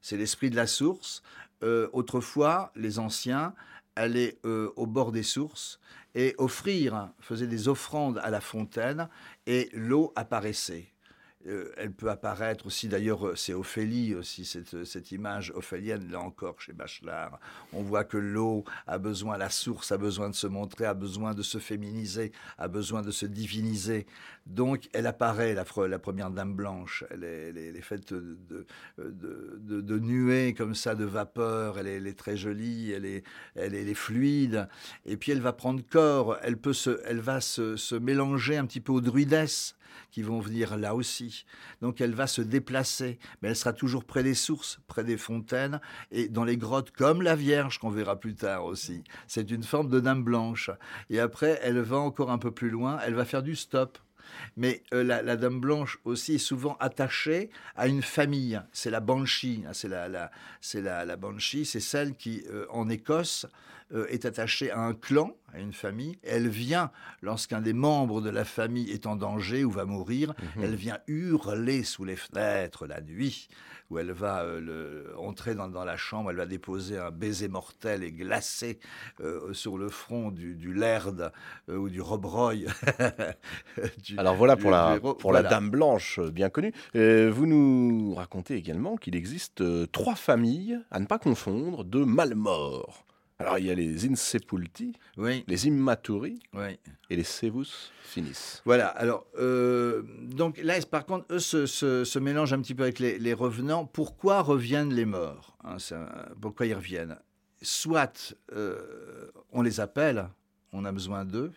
C'est 0.00 0.16
l'esprit 0.16 0.50
de 0.50 0.56
la 0.56 0.66
source. 0.66 1.22
Euh, 1.62 1.88
autrefois, 1.92 2.72
les 2.74 2.98
anciens 2.98 3.54
allaient 3.94 4.38
au 4.44 4.86
bord 4.86 5.10
des 5.10 5.24
sources 5.24 5.80
et 6.18 6.34
offrir, 6.36 7.10
faisaient 7.20 7.46
des 7.46 7.68
offrandes 7.68 8.18
à 8.24 8.30
la 8.30 8.40
fontaine 8.40 9.08
et 9.46 9.68
l'eau 9.72 10.12
apparaissait. 10.16 10.88
Euh, 11.46 11.70
elle 11.76 11.92
peut 11.92 12.10
apparaître 12.10 12.66
aussi, 12.66 12.88
d'ailleurs, 12.88 13.28
euh, 13.28 13.36
c'est 13.36 13.54
Ophélie 13.54 14.16
aussi, 14.16 14.44
cette, 14.44 14.74
euh, 14.74 14.84
cette, 14.84 15.12
image 15.12 15.52
ophélienne, 15.54 16.10
là 16.10 16.20
encore, 16.20 16.60
chez 16.60 16.72
Bachelard. 16.72 17.38
On 17.72 17.82
voit 17.82 18.02
que 18.02 18.16
l'eau 18.16 18.64
a 18.88 18.98
besoin, 18.98 19.38
la 19.38 19.48
source 19.48 19.92
a 19.92 19.98
besoin 19.98 20.30
de 20.30 20.34
se 20.34 20.48
montrer, 20.48 20.84
a 20.84 20.94
besoin 20.94 21.34
de 21.34 21.42
se 21.42 21.58
féminiser, 21.58 22.32
a 22.58 22.66
besoin 22.66 23.02
de 23.02 23.12
se 23.12 23.24
diviniser. 23.24 24.06
Donc, 24.46 24.88
elle 24.92 25.06
apparaît, 25.06 25.54
la, 25.54 25.64
première 25.64 26.32
Dame 26.32 26.54
Blanche. 26.54 27.04
Elle 27.10 27.22
est, 27.22 27.82
faite 27.82 28.12
de, 28.12 29.98
nuées 29.98 30.54
comme 30.54 30.74
ça, 30.74 30.96
de 30.96 31.04
vapeur. 31.04 31.78
Elle 31.78 32.06
est, 32.06 32.18
très 32.18 32.36
jolie, 32.36 32.90
elle 32.90 33.04
est, 33.04 33.22
elle 33.54 33.74
est, 33.74 33.94
fluide. 33.94 34.68
Et 35.06 35.16
puis, 35.16 35.30
elle 35.30 35.40
va 35.40 35.52
prendre 35.52 35.82
corps, 35.88 36.36
elle, 36.42 36.56
peut 36.56 36.72
se, 36.72 37.00
elle 37.04 37.20
va 37.20 37.40
se, 37.40 37.76
se 37.76 37.94
mélanger 37.94 38.56
un 38.56 38.66
petit 38.66 38.80
peu 38.80 38.92
aux 38.92 39.00
druidesses 39.00 39.77
qui 40.10 40.22
vont 40.22 40.40
venir 40.40 40.76
là 40.76 40.94
aussi. 40.94 41.44
Donc 41.82 42.00
elle 42.00 42.14
va 42.14 42.26
se 42.26 42.42
déplacer, 42.42 43.18
mais 43.40 43.48
elle 43.48 43.56
sera 43.56 43.72
toujours 43.72 44.04
près 44.04 44.22
des 44.22 44.34
sources, 44.34 44.80
près 44.86 45.04
des 45.04 45.16
fontaines 45.16 45.80
et 46.10 46.28
dans 46.28 46.44
les 46.44 46.56
grottes, 46.56 46.90
comme 46.90 47.22
la 47.22 47.36
Vierge 47.36 47.78
qu'on 47.78 47.90
verra 47.90 48.18
plus 48.18 48.34
tard 48.34 48.64
aussi. 48.64 49.04
C'est 49.26 49.50
une 49.50 49.62
forme 49.62 49.88
de 49.88 50.00
dame 50.00 50.22
blanche. 50.22 50.70
Et 51.10 51.20
après, 51.20 51.58
elle 51.62 51.80
va 51.80 51.98
encore 51.98 52.30
un 52.30 52.38
peu 52.38 52.50
plus 52.50 52.70
loin, 52.70 52.98
elle 53.04 53.14
va 53.14 53.24
faire 53.24 53.42
du 53.42 53.56
stop. 53.56 53.98
Mais 54.56 54.82
euh, 54.92 55.02
la, 55.02 55.36
Dame 55.36 55.60
Blanche 55.60 55.98
aussi 56.04 56.34
est 56.34 56.38
souvent 56.38 56.76
attachée 56.80 57.50
à 57.76 57.86
une 57.86 58.02
famille. 58.02 58.60
C'est 58.72 58.90
la 58.90 59.00
Banshee. 59.00 59.64
Hein, 59.66 59.72
c'est 59.72 59.88
la, 59.88 60.30
c'est 60.60 60.82
la, 60.82 61.16
Banshee, 61.16 61.64
c'est 61.64 61.80
celle 61.80 62.14
qui, 62.14 62.44
euh, 62.50 62.66
en 62.70 62.88
Écosse, 62.88 63.46
euh, 63.92 64.06
est 64.08 64.24
attachée 64.24 64.70
à 64.70 64.80
un 64.80 64.94
clan, 64.94 65.36
à 65.52 65.60
une 65.60 65.72
famille. 65.72 66.18
Elle 66.22 66.48
vient, 66.48 66.90
lorsqu'un 67.22 67.60
des 67.60 67.72
membres 67.72 68.20
de 68.20 68.30
la 68.30 68.44
famille 68.44 68.90
est 68.90 69.06
en 69.06 69.16
danger 69.16 69.64
ou 69.64 69.70
va 69.70 69.84
mourir, 69.84 70.34
mhm. 70.56 70.64
elle 70.64 70.74
vient 70.74 70.98
hurler 71.06 71.82
sous 71.82 72.04
les 72.04 72.16
fenêtres 72.16 72.86
la 72.86 73.00
nuit, 73.00 73.48
où 73.90 73.98
elle 73.98 74.12
va 74.12 74.44
le, 74.44 75.14
entrer 75.16 75.54
dans, 75.54 75.68
la 75.68 75.96
chambre, 75.96 76.30
elle 76.30 76.36
va 76.36 76.46
déposer 76.46 76.98
un 76.98 77.10
baiser 77.10 77.48
mortel 77.48 78.02
et 78.02 78.12
glacé 78.12 78.78
sur 79.52 79.78
le 79.78 79.88
front 79.88 80.30
du, 80.30 80.54
du 80.54 80.74
Laird 80.74 81.32
ou 81.68 81.88
du 81.88 82.02
Robroy. 82.02 82.66
Alors 84.18 84.34
voilà 84.34 84.56
pour, 84.56 84.70
la, 84.70 84.98
pour 85.00 85.32
la 85.32 85.42
Dame 85.42 85.70
Blanche, 85.70 86.18
euh, 86.18 86.30
bien 86.30 86.50
connue. 86.50 86.72
Euh, 86.94 87.30
vous 87.32 87.46
nous 87.46 88.14
racontez 88.14 88.54
également 88.54 88.96
qu'il 88.96 89.16
existe 89.16 89.60
euh, 89.60 89.86
trois 89.86 90.14
familles, 90.14 90.78
à 90.90 91.00
ne 91.00 91.06
pas 91.06 91.18
confondre, 91.18 91.84
de 91.84 92.04
malmorts. 92.04 93.04
Alors 93.38 93.58
il 93.58 93.66
y 93.66 93.70
a 93.70 93.74
les 93.74 94.04
Insepulti, 94.06 94.94
les 95.16 95.66
Immaturi 95.66 96.40
et 97.08 97.16
les 97.16 97.24
Sevus 97.24 97.92
Finis. 98.02 98.60
Voilà, 98.64 98.88
alors 98.88 99.26
donc 100.22 100.58
là 100.58 100.74
par 100.90 101.06
contre 101.06 101.26
eux 101.32 101.38
se, 101.38 101.66
se, 101.66 102.18
mélangent 102.18 102.52
un 102.52 102.60
petit 102.60 102.74
peu 102.74 102.82
avec 102.82 102.98
les, 102.98 103.34
revenants. 103.34 103.84
Pourquoi 103.84 104.42
reviennent 104.42 104.92
les 104.92 105.04
morts 105.04 105.56
hein, 105.64 105.76
Pourquoi 106.40 106.66
ils 106.66 106.74
reviennent? 106.74 107.16
Soit 107.62 108.34
on 109.52 109.62
les 109.62 109.80
appelle, 109.80 110.28
on 110.72 110.84
a 110.84 110.90
besoin 110.90 111.24
d'eux, 111.24 111.52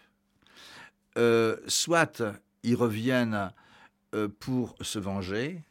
soit 1.68 2.22
ils 2.64 2.76
reviennent 2.76 3.52
euh, 4.14 4.28
pour 4.28 4.76
se 4.82 5.00
venger, 5.00 5.64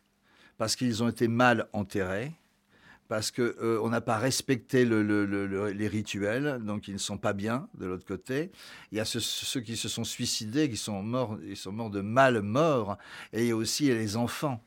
parce 0.57 0.75
qu'ils 0.75 1.03
ont 1.03 1.09
été 1.09 1.29
mal 1.29 1.69
enterrés, 1.75 2.33
parce 3.11 3.33
qu'on 3.33 3.43
euh, 3.43 3.89
n'a 3.89 4.01
pas 4.01 4.19
respecté 4.19 4.85
les 4.85 5.89
rituels, 5.89 6.61
donc 6.63 6.87
ils 6.87 6.95
ne 6.95 6.99
sont 6.99 7.19
pas 7.19 7.33
bien 7.33 7.69
de 7.75 7.87
l'autre 7.87 8.07
côté. 8.07 8.53
Il 8.93 8.99
y 8.99 9.01
a 9.01 9.05
ceux, 9.05 9.61
qui 9.63 9.77
se 9.77 9.89
sont 9.89 10.05
suicidés, 10.05 10.71
qui 10.71 10.77
sont 10.77 11.03
morts, 11.03 11.37
ils 11.45 11.57
sont 11.57 11.73
morts 11.73 11.91
de 11.91 12.03
mal 12.03 12.41
mort, 12.41 12.99
et 13.33 13.41
il 13.41 13.47
y 13.49 13.51
a 13.51 13.57
aussi 13.57 13.87
les 13.87 14.17
enfants 14.17 14.63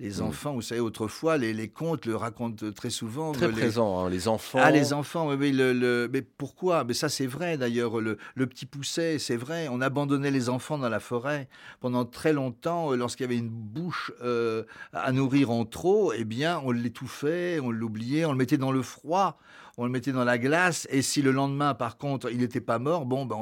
les 0.00 0.20
mm. 0.20 0.22
enfants, 0.22 0.54
vous 0.54 0.62
savez, 0.62 0.80
autrefois, 0.80 1.38
les, 1.38 1.52
les 1.52 1.68
contes 1.68 2.06
le 2.06 2.14
racontent 2.14 2.70
très 2.72 2.90
souvent. 2.90 3.32
Très 3.32 3.50
présent, 3.50 4.04
hein, 4.04 4.08
les 4.08 4.28
enfants. 4.28 4.60
Ah, 4.62 4.70
les 4.70 4.92
enfants, 4.92 5.34
oui, 5.34 5.50
le, 5.52 6.08
mais 6.12 6.22
pourquoi? 6.22 6.84
Mais 6.84 6.94
ça, 6.94 7.08
c'est 7.08 7.26
vrai 7.26 7.58
d'ailleurs. 7.58 8.00
Le, 8.00 8.16
petit 8.46 8.66
pousset, 8.66 9.18
c'est 9.18 9.36
vrai. 9.36 9.68
On 9.70 9.80
abandonnait 9.80 10.30
les 10.30 10.48
enfants 10.48 10.78
dans 10.78 10.88
la 10.88 11.00
forêt 11.00 11.48
pendant 11.80 12.04
très 12.04 12.32
longtemps. 12.32 12.92
Euh, 12.92 12.96
lorsqu'il 12.96 13.24
y 13.24 13.28
avait 13.28 13.38
une 13.38 13.48
bouche 13.48 14.12
euh, 14.22 14.62
à 14.92 15.10
nourrir 15.12 15.50
en 15.50 15.64
trop, 15.64 16.12
eh 16.12 16.24
bien, 16.24 16.60
on 16.64 16.70
l'étouffait, 16.70 17.58
on 17.60 17.70
l'oubliait, 17.70 18.24
on 18.24 18.32
le 18.32 18.38
mettait 18.38 18.56
dans 18.56 18.72
le 18.72 18.82
froid 18.82 19.38
on 19.78 19.84
le 19.84 19.90
mettait 19.90 20.12
dans 20.12 20.24
la 20.24 20.38
glace, 20.38 20.86
et 20.90 21.02
si 21.02 21.22
le 21.22 21.30
lendemain, 21.30 21.72
par 21.72 21.96
contre, 21.96 22.30
il 22.30 22.38
n'était 22.38 22.60
pas 22.60 22.78
mort, 22.78 23.06
bon, 23.06 23.24
ben 23.24 23.36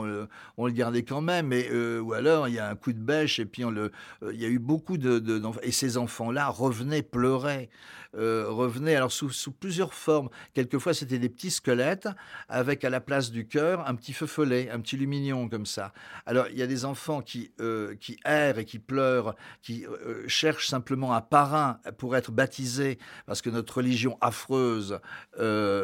on, 0.56 0.66
le, 0.66 0.72
gardait 0.72 1.02
quand 1.02 1.22
même, 1.22 1.48
mais, 1.48 1.68
euh, 1.72 1.98
ou 2.00 2.12
alors 2.12 2.46
il 2.46 2.54
y 2.54 2.58
a 2.58 2.68
un 2.68 2.76
coup 2.76 2.92
de 2.92 3.00
bêche, 3.00 3.40
et 3.40 3.46
puis 3.46 3.64
on 3.64 3.70
le, 3.70 3.90
il 4.32 4.40
y 4.40 4.44
a 4.44 4.48
eu 4.48 4.58
beaucoup 4.58 4.98
de, 4.98 5.18
de 5.18 5.42
et 5.62 5.72
ces 5.72 5.96
enfants-là 5.96 6.48
revenaient, 6.48 7.02
pleuraient, 7.02 7.70
euh, 8.16 8.46
revenaient 8.48 8.96
alors 8.96 9.12
sous, 9.12 9.52
plusieurs 9.52 9.92
formes. 9.92 10.30
Quelquefois, 10.54 10.94
c'était 10.94 11.18
des 11.18 11.28
petits 11.28 11.50
squelettes 11.50 12.08
avec 12.48 12.84
à 12.84 12.90
la 12.90 13.00
place 13.00 13.30
du 13.30 13.46
cœur 13.46 13.86
un 13.86 13.94
petit 13.94 14.12
feu 14.12 14.26
follet, 14.26 14.70
un 14.70 14.80
petit 14.80 14.96
lumignon 14.96 15.48
comme 15.48 15.66
ça. 15.66 15.92
Alors, 16.24 16.46
il 16.48 16.58
y 16.58 16.62
a 16.62 16.66
des 16.66 16.84
enfants 16.84 17.20
qui, 17.20 17.52
euh, 17.60 17.94
qui 17.96 18.18
errent 18.24 18.58
et 18.58 18.64
qui 18.64 18.78
pleurent, 18.78 19.34
qui 19.62 19.86
euh, 19.86 20.26
cherchent 20.28 20.68
simplement 20.68 21.14
un 21.14 21.20
parrain 21.20 21.78
pour 21.98 22.16
être 22.16 22.32
baptisés, 22.32 22.98
parce 23.26 23.42
que 23.42 23.50
notre 23.50 23.78
religion 23.78 24.16
affreuse 24.20 24.98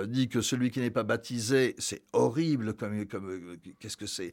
dit 0.06 0.28
que 0.28 0.40
celui 0.42 0.70
qui 0.70 0.80
n'est 0.80 0.90
pas 0.90 1.02
baptisé, 1.02 1.74
c'est 1.78 2.02
horrible, 2.12 2.74
comme, 2.74 3.06
comme 3.06 3.56
qu'est-ce 3.78 3.96
que 3.96 4.06
c'est 4.06 4.32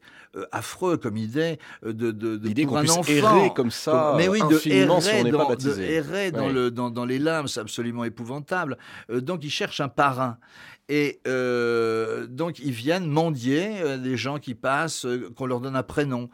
affreux 0.51 0.97
comme 0.97 1.17
idée 1.17 1.59
de, 1.83 1.91
de, 1.91 2.35
de 2.37 2.65
pour 2.65 2.77
un 2.77 2.87
enfant, 2.89 3.11
errer 3.11 3.51
comme 3.55 3.71
ça, 3.71 4.15
mais 4.17 4.27
oui, 4.27 4.39
de 4.39 4.69
errer, 4.69 4.85
de 5.31 5.35
enterrés 5.35 6.31
dans, 6.31 6.49
le, 6.49 6.71
dans, 6.71 6.89
dans 6.89 7.05
les 7.05 7.19
limbes, 7.19 7.47
c'est 7.47 7.59
absolument 7.59 8.03
épouvantable. 8.03 8.77
donc 9.09 9.43
ils 9.43 9.51
cherchent 9.51 9.81
un 9.81 9.89
parrain. 9.89 10.37
Et 10.89 11.21
euh, 11.27 12.25
donc, 12.25 12.57
ils 12.57 12.71
viennent 12.71 13.05
mendier 13.05 13.79
euh, 13.81 13.97
des 13.97 14.17
gens 14.17 14.39
qui 14.39 14.55
passent, 14.55 15.05
euh, 15.05 15.31
qu'on 15.35 15.45
leur 15.45 15.61
donne 15.61 15.75
un 15.75 15.83
prénom, 15.83 16.29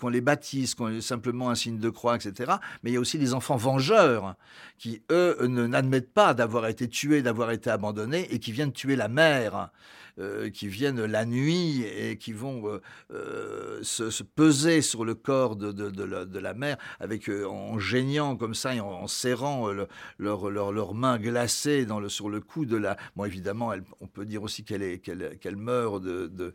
qu'on 0.00 0.08
les 0.08 0.20
baptise, 0.20 0.74
qu'on 0.74 1.00
simplement 1.00 1.50
un 1.50 1.54
signe 1.54 1.78
de 1.78 1.88
croix, 1.88 2.16
etc. 2.16 2.54
Mais 2.82 2.90
il 2.90 2.94
y 2.94 2.96
a 2.96 3.00
aussi 3.00 3.16
des 3.16 3.32
enfants 3.32 3.56
vengeurs 3.56 4.34
qui, 4.76 5.02
eux, 5.10 5.36
n'admettent 5.46 6.12
pas 6.12 6.34
d'avoir 6.34 6.66
été 6.66 6.88
tués, 6.88 7.22
d'avoir 7.22 7.52
été 7.52 7.70
abandonnés 7.70 8.26
et 8.34 8.40
qui 8.40 8.50
viennent 8.50 8.72
tuer 8.72 8.96
la 8.96 9.08
mère. 9.08 9.70
Euh, 10.18 10.50
qui 10.50 10.68
viennent 10.68 11.02
la 11.06 11.24
nuit 11.24 11.84
et 11.84 12.18
qui 12.18 12.34
vont 12.34 12.68
euh, 12.68 12.82
euh, 13.14 13.78
se, 13.82 14.22
peser 14.22 14.82
sur 14.82 15.06
le 15.06 15.14
corps 15.14 15.56
de, 15.56 15.72
de, 15.72 16.38
la, 16.38 16.52
mère 16.52 16.76
avec, 17.00 17.30
en 17.30 17.78
geignant 17.78 18.36
comme 18.36 18.54
ça 18.54 18.74
et 18.74 18.80
en, 18.80 19.06
serrant 19.06 19.70
leurs 20.18 20.50
leur, 20.50 20.92
mains 20.92 21.18
glacées 21.18 21.86
sur 22.08 22.28
le 22.28 22.40
cou 22.40 22.66
de 22.66 22.76
la... 22.76 22.98
Bon, 23.16 23.24
évidemment, 23.24 23.72
on 24.02 24.06
peut 24.06 24.26
dire 24.26 24.42
aussi 24.42 24.64
qu'elle 24.64 25.56
meurt 25.56 26.02
de, 26.02 26.52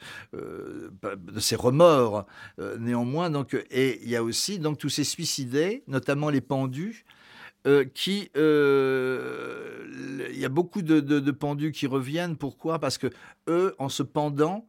ses 1.40 1.56
remords. 1.56 2.28
néanmoins, 2.78 3.32
donc, 3.32 3.56
et 3.72 4.00
il 4.04 4.10
y 4.10 4.16
a 4.16 4.24
aussi 4.24 4.60
donc 4.60 4.78
tous 4.78 4.90
ces 4.90 5.04
suicidés, 5.04 5.84
notamment 5.88 6.30
les 6.30 6.42
pendus, 6.42 7.06
euh, 7.68 7.84
qui, 7.84 8.32
euh, 8.38 9.84
il 10.32 10.40
y 10.40 10.46
a 10.46 10.50
beaucoup 10.50 10.82
de, 10.82 11.32
pendus 11.32 11.74
qui 11.74 11.86
reviennent. 11.86 12.38
Pourquoi? 12.38 12.80
Parce 12.80 12.98
que 12.98 13.08
eux, 13.50 13.76
en 13.78 13.90
se 13.90 14.04
pendant, 14.04 14.66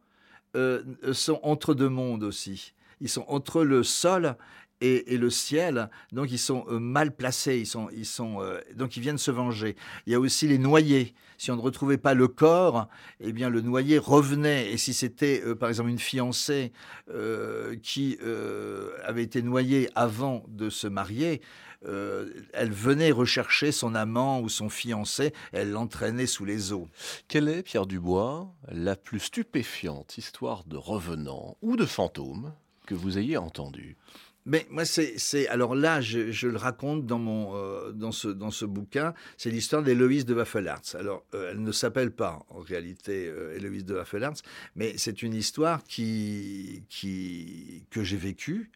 euh, 0.57 0.83
sont 1.13 1.39
entre 1.43 1.73
deux 1.73 1.87
mondes 1.87 2.23
aussi. 2.23 2.73
Ils 2.99 3.07
sont 3.07 3.23
entre 3.29 3.63
le 3.63 3.83
sol 3.83 4.35
et, 4.81 5.17
le 5.17 5.29
ciel, 5.29 5.89
donc 6.11 6.31
ils 6.31 6.39
sont 6.39 6.65
mal 6.69 7.15
placés, 7.15 7.59
ils 7.59 7.65
sont, 7.65 7.89
ils 7.93 8.05
sont, 8.05 8.39
donc 8.75 8.95
ils 8.95 9.01
viennent 9.01 9.17
se 9.17 9.31
venger. 9.31 9.75
Il 10.05 10.13
y 10.13 10.15
a 10.15 10.19
aussi 10.19 10.47
les 10.47 10.57
noyés. 10.57 11.13
Si 11.37 11.51
on 11.51 11.57
ne 11.57 11.61
retrouvait 11.61 11.97
pas 11.97 12.13
le 12.13 12.27
corps, 12.27 12.87
eh 13.21 13.33
bien 13.33 13.49
le 13.49 13.59
noyé 13.61 13.97
revenait. 13.97 14.71
Et 14.71 14.77
si 14.77 14.93
c'était 14.93 15.43
par 15.55 15.67
exemple 15.67 15.89
une 15.89 15.99
fiancée 15.99 16.71
qui 17.83 18.17
avait 19.03 19.23
été 19.23 19.41
noyée 19.41 19.89
avant 19.95 20.45
de 20.47 20.69
se 20.69 20.87
marier, 20.87 21.41
euh, 21.85 22.29
elle 22.53 22.71
venait 22.71 23.11
rechercher 23.11 23.71
son 23.71 23.95
amant 23.95 24.41
ou 24.41 24.49
son 24.49 24.69
fiancé, 24.69 25.33
elle 25.53 25.71
l'entraînait 25.71 26.25
sous 26.25 26.43
les 26.43 26.73
eaux. 26.73 26.89
Quelle 27.27 27.47
est, 27.47 27.63
Pierre 27.63 27.85
Dubois, 27.85 28.53
la 28.69 28.95
plus 28.95 29.19
stupéfiante 29.19 30.17
histoire 30.17 30.65
de 30.65 30.75
revenant 30.75 31.57
ou 31.61 31.77
de 31.77 31.85
fantôme 31.85 32.53
que 32.85 32.95
vous 32.95 33.17
ayez 33.17 33.37
entendue? 33.37 33.95
Mais 34.45 34.65
moi, 34.69 34.83
c'est 34.83 35.47
alors 35.47 35.75
là, 35.75 36.01
je, 36.01 36.47
le 36.47 36.57
raconte 36.57 37.05
dans 37.05 37.19
mon 37.19 37.55
euh, 37.55 37.91
dans 37.91 38.11
ce 38.11 38.29
dans 38.29 38.51
ce 38.51 38.65
bouquin. 38.65 39.13
C'est 39.37 39.51
l'histoire 39.51 39.83
d'Héloïse 39.83 40.25
de 40.25 40.33
Waffelhartz. 40.33 40.95
Alors, 40.95 41.23
euh, 41.35 41.51
elle 41.51 41.61
ne 41.61 41.71
s'appelle 41.71 42.11
pas 42.11 42.39
en 42.49 42.59
réalité 42.59 43.31
Héloïse 43.55 43.85
de 43.85 43.95
Waffelhartz, 43.95 44.41
mais 44.75 44.97
c'est 44.97 45.21
une 45.21 45.35
histoire 45.35 45.83
qui 45.83 46.83
qui 46.89 47.85
que 47.91 48.03
j'ai 48.03 48.17
vécue 48.17 48.71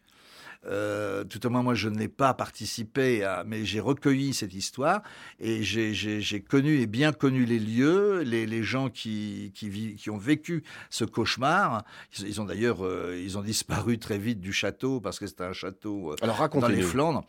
euh, 0.66 1.24
tout 1.24 1.44
au 1.46 1.50
moins, 1.50 1.62
moi, 1.62 1.74
je 1.74 1.88
n'ai 1.88 2.08
pas 2.08 2.34
participé, 2.34 3.24
à, 3.24 3.44
mais 3.44 3.64
j'ai 3.64 3.80
recueilli 3.80 4.34
cette 4.34 4.54
histoire 4.54 5.02
et 5.40 5.62
j'ai 5.62 6.40
connu 6.42 6.80
et 6.80 6.86
bien 6.86 7.12
connu 7.12 7.44
les 7.44 7.58
lieux, 7.58 8.20
les, 8.20 8.62
gens 8.62 8.88
qui, 8.88 9.52
qui, 9.54 9.94
qui, 9.96 10.10
ont 10.10 10.16
vécu 10.16 10.62
ce 10.90 11.04
cauchemar. 11.04 11.84
Ils, 12.20 12.40
ont 12.40 12.44
d'ailleurs, 12.44 12.84
euh, 12.84 13.20
ils 13.22 13.36
ont 13.36 13.42
disparu 13.42 13.98
très 13.98 14.18
vite 14.18 14.40
du 14.40 14.52
château 14.52 15.00
parce 15.00 15.18
que 15.18 15.26
c'était 15.26 15.44
un 15.44 15.52
château 15.52 16.12
euh, 16.12 16.16
Alors, 16.22 16.48
dans 16.48 16.68
les 16.68 16.82
Flandres. 16.82 17.24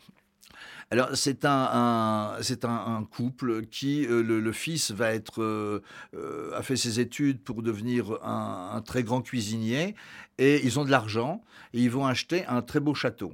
Alors 0.91 1.09
c'est 1.15 1.45
un, 1.45 2.37
c'est 2.41 2.63
un, 2.63 3.07
couple 3.09 3.65
qui 3.65 4.05
le, 4.07 4.51
fils 4.51 4.91
va 4.91 5.13
être 5.13 5.81
a 6.55 6.61
fait 6.61 6.75
ses 6.75 6.99
études 6.99 7.41
pour 7.41 7.63
devenir 7.63 8.23
un, 8.23 8.81
très 8.85 9.03
grand 9.03 9.21
cuisinier 9.21 9.95
et 10.37 10.63
ils 10.63 10.79
ont 10.79 10.85
de 10.85 10.91
l'argent 10.91 11.43
et 11.73 11.81
ils 11.81 11.89
vont 11.89 12.05
acheter 12.05 12.45
un 12.45 12.61
très 12.61 12.79
beau 12.79 12.93
château. 12.93 13.33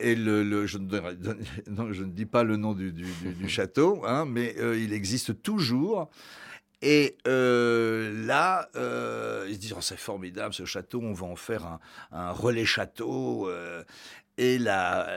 Et 0.00 0.14
le, 0.14 0.66
je, 0.66 0.78
ne, 0.78 2.10
dis 2.10 2.26
pas 2.26 2.42
le 2.42 2.56
nom 2.56 2.74
du, 2.74 2.94
château, 3.48 4.02
hein, 4.06 4.24
mais 4.24 4.56
euh, 4.58 4.78
il 4.78 4.92
existe 4.92 5.42
toujours. 5.42 6.10
Et 6.82 7.18
euh, 7.28 8.26
là, 8.26 8.70
euh, 8.74 9.44
ils 9.48 9.56
se 9.56 9.60
disent 9.60 9.74
oh, 9.76 9.82
c'est 9.82 9.98
formidable 9.98 10.54
ce 10.54 10.64
château, 10.64 11.00
on 11.02 11.12
va 11.12 11.26
en 11.26 11.36
faire 11.36 11.78
un 12.10 12.30
relais 12.30 12.64
château. 12.64 13.50
Et 14.38 14.58
là, 14.58 15.08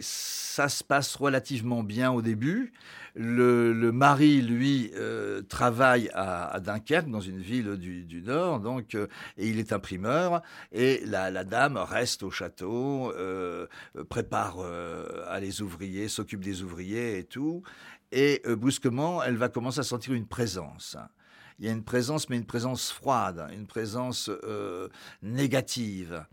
ça 0.00 0.68
se 0.68 0.82
passe 0.82 1.14
relativement 1.16 1.82
bien 1.82 2.10
au 2.10 2.22
début. 2.22 2.72
Le, 3.14 3.90
mari, 3.92 4.40
lui, 4.40 4.92
euh, 4.94 5.42
travaille 5.42 6.10
à, 6.14 6.60
Dunkerque, 6.60 7.10
dans 7.10 7.20
une 7.20 7.40
ville 7.40 7.76
du, 7.76 8.22
Nord, 8.22 8.60
donc, 8.60 8.94
euh, 8.94 9.08
et 9.36 9.48
il 9.48 9.58
est 9.58 9.72
imprimeur. 9.72 10.42
Et 10.72 11.02
la, 11.06 11.44
dame 11.44 11.76
reste 11.76 12.22
au 12.22 12.30
château, 12.30 13.12
euh, 13.12 13.66
prépare 14.08 14.60
à 15.28 15.40
les 15.40 15.62
ouvriers, 15.62 16.08
s'occupe 16.08 16.44
des 16.44 16.62
ouvriers 16.62 17.18
et 17.18 17.24
tout. 17.24 17.62
Et 18.12 18.42
brusquement, 18.46 19.22
elle 19.22 19.36
va 19.36 19.48
commencer 19.48 19.80
à 19.80 19.84
sentir 19.84 20.14
une 20.14 20.26
présence 20.26 20.96
il 21.58 21.66
y 21.66 21.68
a 21.68 21.72
une 21.72 21.84
présence, 21.84 22.30
mais 22.30 22.38
une 22.38 22.46
présence 22.46 22.90
froide, 22.90 23.46
une 23.52 23.66
présence 23.66 24.30
négative. 25.20 26.24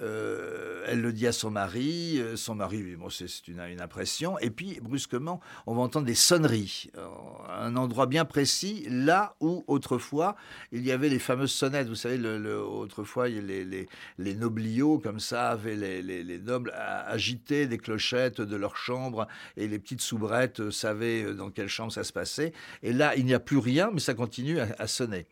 Euh, 0.00 0.84
elle 0.86 1.00
le 1.00 1.12
dit 1.12 1.26
à 1.26 1.32
son 1.32 1.50
mari, 1.50 2.20
euh, 2.20 2.36
son 2.36 2.54
mari, 2.54 2.94
bon, 2.94 3.10
c'est 3.10 3.26
une, 3.48 3.60
impression, 3.80 4.38
et 4.38 4.50
puis 4.50 4.78
brusquement, 4.80 5.40
on 5.66 5.74
va 5.74 5.82
entendre 5.82 6.06
des 6.06 6.14
sonneries, 6.14 6.90
euh, 6.96 7.08
un 7.48 7.74
endroit 7.76 8.06
bien 8.06 8.24
précis, 8.24 8.86
là 8.88 9.34
où 9.40 9.64
autrefois 9.66 10.36
il 10.70 10.86
y 10.86 10.92
avait 10.92 11.08
les 11.08 11.18
fameuses 11.18 11.50
sonnettes. 11.50 11.88
Vous 11.88 11.96
savez, 11.96 12.16
le, 12.16 12.62
autrefois, 12.62 13.28
les, 13.28 13.64
les, 13.64 13.88
les, 14.18 14.34
nobliaux, 14.36 14.98
comme 14.98 15.18
ça, 15.18 15.50
avaient 15.50 15.74
les, 15.76 16.02
les, 16.02 16.38
nobles 16.38 16.72
agité 16.74 17.66
des 17.66 17.78
clochettes 17.78 18.40
de 18.40 18.56
leur 18.56 18.76
chambre, 18.76 19.26
et 19.56 19.66
les 19.66 19.80
petites 19.80 20.00
soubrettes 20.00 20.70
savaient 20.70 21.34
dans 21.34 21.50
quelle 21.50 21.68
chambre 21.68 21.92
ça 21.92 22.04
se 22.04 22.12
passait. 22.12 22.52
Et 22.84 22.92
là, 22.92 23.16
il 23.16 23.24
n'y 23.24 23.34
a 23.34 23.40
plus 23.40 23.58
rien, 23.58 23.90
mais 23.92 24.00
ça 24.00 24.14
continue 24.14 24.60
à, 24.60 24.86
sonner. 24.86 25.26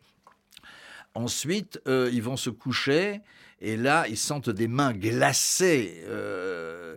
Ensuite, 1.15 1.81
ils 1.87 2.21
vont 2.21 2.37
se 2.37 2.49
coucher. 2.49 3.21
Et 3.59 3.75
là, 3.75 4.07
ils 4.07 4.17
sentent 4.17 4.49
des 4.49 4.67
mains 4.67 4.93
glacées 4.93 6.03
euh, 6.05 6.95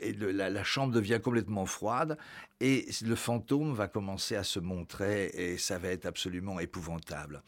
et 0.00 0.12
la, 0.12 0.64
chambre 0.64 0.92
devient 0.92 1.20
complètement 1.22 1.66
froide. 1.66 2.18
Et 2.60 2.86
le 3.06 3.14
fantôme 3.14 3.72
va 3.72 3.88
commencer 3.88 4.36
à 4.36 4.44
se 4.44 4.58
montrer 4.58 5.30
et 5.34 5.56
ça 5.56 5.78
va 5.78 5.88
être 5.88 6.06
absolument 6.06 6.60
épouvantable. 6.60 7.42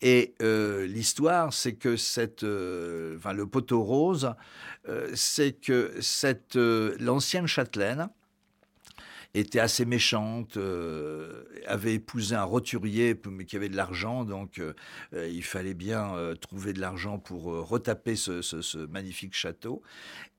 Et 0.00 0.34
euh, 0.42 0.86
l'histoire, 0.86 1.52
c'est 1.52 1.74
que 1.74 1.96
cette, 1.96 2.44
euh, 2.44 3.16
enfin, 3.18 3.32
le 3.32 3.46
poteau 3.46 3.82
rose, 3.82 4.34
c'est 5.14 5.52
que 5.52 5.92
cette 6.00 6.56
l'ancienne 6.56 7.46
châtelaine 7.46 8.08
était 9.34 9.60
assez 9.60 9.84
méchante, 9.84 10.56
euh, 10.56 11.44
avait 11.66 11.94
épousé 11.94 12.34
un 12.34 12.44
roturier 12.44 13.14
mais 13.30 13.44
qui 13.44 13.56
avait 13.56 13.68
de 13.68 13.76
l'argent, 13.76 14.24
donc 14.24 14.58
euh, 14.58 14.72
euh, 15.14 15.28
il 15.28 15.44
fallait 15.44 15.74
bien 15.74 16.14
trouver 16.40 16.72
de 16.72 16.80
l'argent 16.80 17.18
pour 17.18 17.44
retaper 17.44 18.16
ce, 18.16 18.86
magnifique 18.86 19.34
château. 19.34 19.82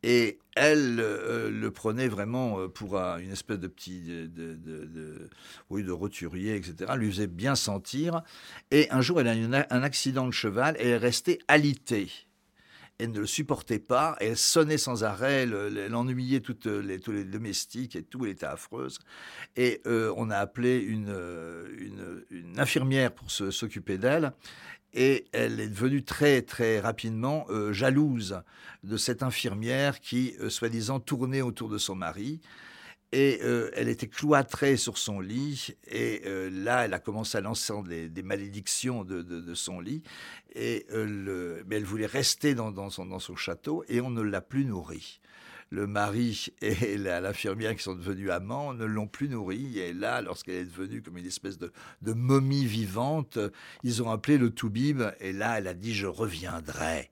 Et 0.01 0.39
elle 0.55 0.95
le 0.95 1.69
prenait 1.71 2.07
vraiment 2.07 2.69
pour 2.69 2.97
une 2.97 3.31
espèce 3.31 3.59
de 3.59 3.67
petit, 3.67 4.01
de, 4.01 5.29
oui, 5.69 5.83
de 5.83 5.91
roturier, 5.91 6.55
etc. 6.55 6.93
Lui 6.95 7.11
faisait 7.11 7.27
bien 7.27 7.55
sentir. 7.55 8.23
Et 8.71 8.89
un 8.91 9.01
jour, 9.01 9.19
elle 9.19 9.27
a 9.27 9.35
eu 9.35 9.45
un 9.45 9.83
accident 9.83 10.25
de 10.25 10.31
cheval 10.31 10.75
et 10.79 10.89
est 10.89 10.97
restée 10.97 11.39
alitée 11.47 12.28
elle 12.99 13.11
ne 13.11 13.19
le 13.21 13.25
supportait 13.25 13.79
pas, 13.79 14.17
elle 14.19 14.37
sonnait 14.37 14.77
sans 14.77 15.03
arrêt, 15.05 15.43
elle, 15.43 15.95
ennuyait 15.95 16.41
toutes 16.41 16.65
les, 16.65 16.99
tous 16.99 17.13
les 17.13 17.23
domestiques 17.23 17.95
et 17.95 18.03
tout, 18.03 18.25
elle 18.25 18.31
était 18.31 18.45
affreuse. 18.45 18.99
Et 19.55 19.81
euh, 19.87 20.13
on 20.17 20.29
a 20.29 20.37
appelé 20.37 20.77
une, 20.79 21.15
une, 22.29 22.59
infirmière 22.59 23.13
pour 23.13 23.31
s'occuper 23.31 23.97
d'elle. 23.97 24.33
Et 24.93 25.27
elle 25.31 25.59
est 25.59 25.69
devenue 25.69 26.03
très 26.03 26.41
très 26.41 26.79
rapidement 26.79 27.45
euh, 27.49 27.71
jalouse 27.71 28.41
de 28.83 28.97
cette 28.97 29.23
infirmière 29.23 29.99
qui, 29.99 30.35
euh, 30.41 30.49
soi-disant, 30.49 30.99
tournait 30.99 31.41
autour 31.41 31.69
de 31.69 31.77
son 31.77 31.95
mari. 31.95 32.41
Et 33.11 33.39
elle 33.73 33.89
était 33.89 34.07
cloîtrée 34.07 34.77
sur 34.77 34.99
son 34.99 35.19
lit. 35.19 35.75
Et 35.87 36.21
là, 36.51 36.85
elle 36.85 36.93
a 36.93 36.99
commencé 36.99 37.39
à 37.39 37.41
lancer 37.41 37.73
des, 38.09 38.23
malédictions 38.23 39.03
de, 39.03 39.53
son 39.55 39.79
lit 39.79 40.03
et 40.55 40.85
euh, 40.91 41.61
mais 41.67 41.77
elle 41.77 41.85
voulait 41.85 42.05
rester 42.05 42.55
dans, 42.55 42.89
son, 42.89 43.05
dans 43.05 43.19
son 43.19 43.35
château 43.35 43.83
et 43.87 44.01
on 44.01 44.09
ne 44.09 44.21
l'a 44.21 44.41
plus 44.41 44.65
nourrie. 44.65 45.19
Le 45.71 45.85
mari 45.85 46.47
et 46.61 46.97
l'infirmière 46.97 47.75
qui 47.75 47.83
sont 47.83 47.95
devenus 47.95 48.31
amants 48.31 48.73
ne 48.73 48.85
l'ont 48.85 49.07
plus 49.07 49.29
nourrie. 49.29 49.79
Et 49.79 49.93
là, 49.93 50.21
lorsqu'elle 50.21 50.55
est 50.55 50.65
devenue 50.65 51.01
comme 51.01 51.17
une 51.17 51.27
espèce 51.27 51.59
de, 51.59 51.71
momie 52.01 52.65
vivante, 52.65 53.37
ils 53.83 54.01
ont 54.01 54.09
appelé 54.09 54.37
le 54.37 54.49
Toubib. 54.49 55.03
Et 55.19 55.31
là, 55.31 55.59
elle 55.59 55.67
a 55.67 55.75
dit 55.75 55.93
Je 55.93 56.07
reviendrai. 56.07 57.11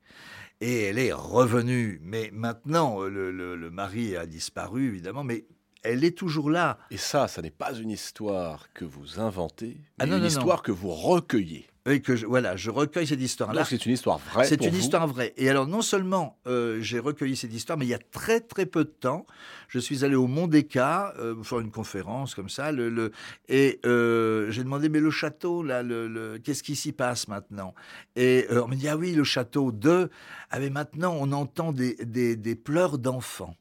Et 0.60 0.82
elle 0.84 0.98
est 0.98 1.12
revenue. 1.12 2.00
Mais 2.02 2.30
maintenant, 2.32 3.04
le, 3.04 3.30
le 3.30 3.70
mari 3.70 4.16
a 4.16 4.26
disparu, 4.26 4.88
évidemment. 4.88 5.22
Mais 5.22 5.44
elle 5.90 6.04
est 6.04 6.16
toujours 6.16 6.50
là. 6.50 6.78
Et 6.90 6.96
ça, 6.96 7.28
ça 7.28 7.42
n'est 7.42 7.50
pas 7.50 7.72
une 7.74 7.90
histoire 7.90 8.68
que 8.74 8.84
vous 8.84 9.20
inventez, 9.20 9.76
Ah 9.98 10.04
mais 10.04 10.10
non, 10.10 10.16
une 10.16 10.22
non, 10.22 10.28
non. 10.28 10.28
histoire 10.28 10.62
que 10.62 10.72
vous 10.72 10.90
recueillez. 10.90 11.66
Et 11.90 12.02
que 12.02 12.16
je, 12.16 12.26
voilà, 12.26 12.54
je 12.54 12.70
recueille 12.70 13.06
cette 13.06 13.22
histoire-là. 13.22 13.64
c'est 13.64 13.86
une 13.86 13.92
histoire 13.92 14.18
vraie. 14.18 14.44
C'est 14.44 14.62
une 14.62 14.72
vous. 14.72 14.78
histoire 14.78 15.06
vraie. 15.06 15.32
Et 15.38 15.48
alors, 15.48 15.66
non 15.66 15.80
seulement 15.80 16.36
euh, 16.46 16.82
j'ai 16.82 16.98
recueilli 16.98 17.34
cette 17.34 17.54
histoire, 17.54 17.78
mais 17.78 17.86
il 17.86 17.88
y 17.88 17.94
a 17.94 17.98
très 17.98 18.40
très 18.40 18.66
peu 18.66 18.84
de 18.84 18.90
temps, 18.90 19.24
je 19.68 19.78
suis 19.78 20.04
allé 20.04 20.14
au 20.14 20.26
Mont 20.26 20.48
des 20.48 20.64
Cas 20.64 21.14
euh, 21.18 21.34
pour 21.34 21.46
faire 21.46 21.60
une 21.60 21.70
conférence 21.70 22.34
comme 22.34 22.50
ça, 22.50 22.72
le, 22.72 22.90
le- 22.90 23.10
et 23.48 23.80
euh, 23.86 24.50
j'ai 24.50 24.64
demandé 24.64 24.90
mais 24.90 25.00
le 25.00 25.10
château 25.10 25.62
là, 25.62 25.82
le, 25.82 26.08
le- 26.08 26.36
qu'est-ce 26.38 26.62
qui 26.62 26.76
s'y 26.76 26.92
passe 26.92 27.26
maintenant? 27.26 27.74
Et 28.16 28.46
on 28.50 28.68
me 28.68 28.74
dit 28.74 28.88
ah 28.88 28.98
oui 28.98 29.12
le 29.14 29.24
château 29.24 29.72
de, 29.72 30.10
ah 30.50 30.58
mais 30.58 30.68
maintenant 30.68 31.16
on 31.18 31.32
entend 31.32 31.72
des, 31.72 31.94
des, 32.04 32.36
des 32.36 32.54
pleurs 32.54 32.98
d'enfants. 32.98 33.56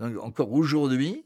Donc, 0.00 0.18
encore 0.20 0.50
aujourd'hui, 0.52 1.24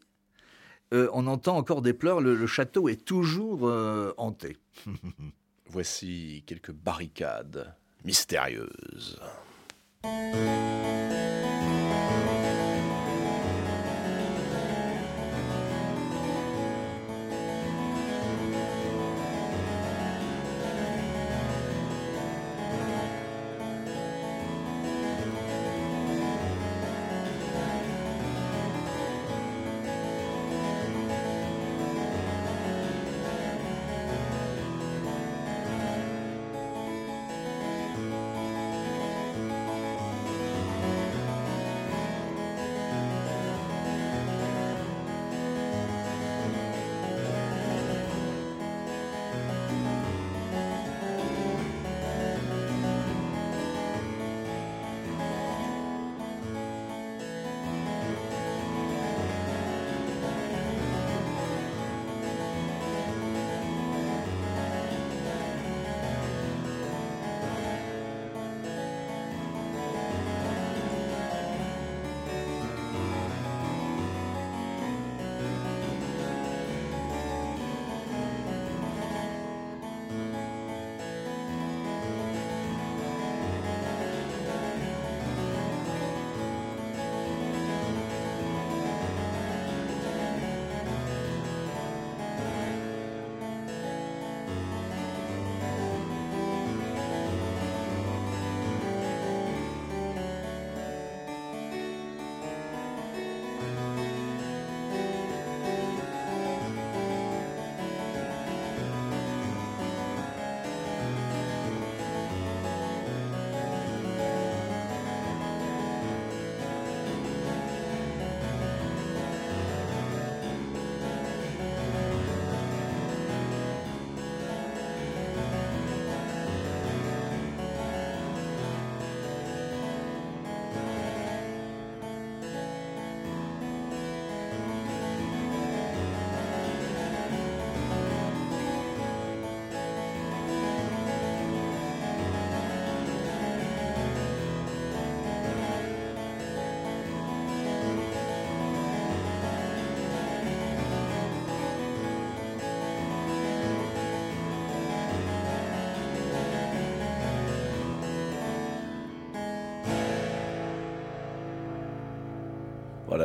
euh, 0.95 1.09
on 1.13 1.27
entend 1.27 1.57
encore 1.57 1.83
des 1.83 1.93
pleurs. 1.93 2.21
Le, 2.21 2.47
château 2.47 2.89
est 2.89 3.05
toujours 3.05 3.69
euh, 3.69 4.15
hanté. 4.17 4.57
Voici 5.69 6.45
quelques 6.47 6.73
barricades 6.73 7.75
mystérieuses. 8.05 9.21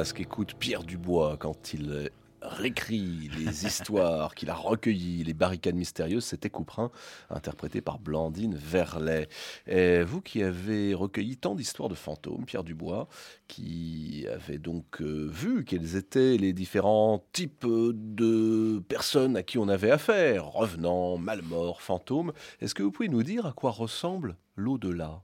Ce 0.03 0.13
qu'écoute 0.15 0.55
Pierre 0.57 0.83
Dubois 0.83 1.37
quand 1.37 1.73
il 1.73 1.91
euh, 1.91 2.09
réécrit 2.41 3.29
les 3.37 3.65
histoires 3.67 4.33
qu'il 4.33 4.49
a 4.49 4.55
recueillies, 4.55 5.23
les 5.23 5.33
barricades 5.33 5.75
mystérieuses, 5.75 6.25
c'était 6.25 6.49
Couperin, 6.49 6.89
interprété 7.29 7.81
par 7.81 7.99
Blandine 7.99 8.55
Verlet. 8.55 9.29
Et 9.67 10.01
vous 10.01 10.21
qui 10.21 10.41
avez 10.41 10.95
recueilli 10.95 11.37
tant 11.37 11.53
d'histoires 11.53 11.89
de 11.89 11.93
fantômes, 11.93 12.45
Pierre 12.45 12.63
Dubois, 12.63 13.07
qui 13.47 14.25
avait 14.33 14.57
donc 14.57 15.01
euh, 15.01 15.27
vu 15.31 15.65
quels 15.65 15.95
étaient 15.95 16.37
les 16.37 16.53
différents 16.53 17.23
types 17.31 17.65
euh, 17.65 17.93
de 17.93 18.79
personnes 18.87 19.37
à 19.37 19.43
qui 19.43 19.59
on 19.59 19.67
avait 19.67 19.91
affaire, 19.91 20.47
revenants, 20.47 21.17
malmorts, 21.17 21.81
fantômes, 21.81 22.33
est-ce 22.59 22.73
que 22.73 22.81
vous 22.81 22.91
pouvez 22.91 23.09
nous 23.09 23.23
dire 23.23 23.45
à 23.45 23.51
quoi 23.51 23.69
ressemble 23.69 24.35
l'au-delà? 24.55 25.21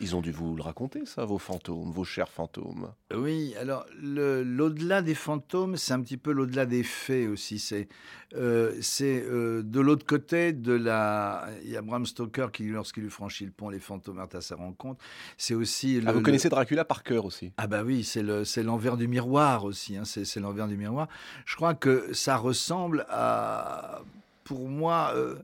Ils 0.00 0.14
ont 0.16 0.20
dû 0.20 0.30
vous 0.32 0.54
le 0.56 0.62
raconter, 0.62 1.06
ça, 1.06 1.24
vos 1.24 1.38
fantômes, 1.38 1.90
vos 1.90 2.04
chers 2.04 2.28
fantômes. 2.28 2.92
Oui, 3.14 3.54
alors 3.60 3.86
l'au-delà 4.02 5.02
des 5.02 5.14
fantômes, 5.14 5.76
c'est 5.76 5.92
un 5.92 6.00
petit 6.02 6.16
peu 6.16 6.32
l'au-delà 6.32 6.66
des 6.66 6.82
faits 6.82 7.28
aussi. 7.28 7.58
C'est 7.58 7.88
euh, 8.34 8.74
c'est, 8.82 9.22
euh, 9.24 9.62
de 9.62 9.80
l'autre 9.80 10.04
côté 10.04 10.52
de 10.52 10.72
la. 10.72 11.48
Il 11.64 11.70
y 11.70 11.76
a 11.76 11.82
Bram 11.82 12.04
Stoker 12.04 12.48
qui, 12.52 12.64
lorsqu'il 12.68 13.04
lui 13.04 13.10
franchit 13.10 13.44
le 13.46 13.52
pont, 13.52 13.68
les 13.70 13.78
fantômes 13.78 14.18
à 14.18 14.40
sa 14.40 14.56
rencontre. 14.56 15.02
C'est 15.38 15.54
aussi. 15.54 15.98
Ah, 16.02 16.06
le- 16.06 16.12
vous 16.12 16.18
le- 16.18 16.24
connaissez 16.24 16.48
Dracula 16.48 16.84
par 16.84 17.02
cœur 17.02 17.24
aussi. 17.24 17.52
Ah 17.56 17.66
bah 17.66 17.82
oui, 17.84 18.04
c'est 18.04 18.22
le 18.22 18.44
c'est 18.44 18.62
l'envers 18.62 18.96
du 18.96 19.08
miroir 19.08 19.64
aussi. 19.64 19.96
Hein, 19.96 20.04
c'est 20.04 20.24
c'est 20.24 20.40
l'envers 20.40 20.66
du 20.68 20.76
miroir. 20.76 21.08
Je 21.46 21.54
crois 21.56 21.74
que 21.74 22.12
ça 22.12 22.36
ressemble 22.36 23.06
à, 23.08 24.00
pour 24.44 24.68
moi, 24.68 25.12
euh, 25.14 25.36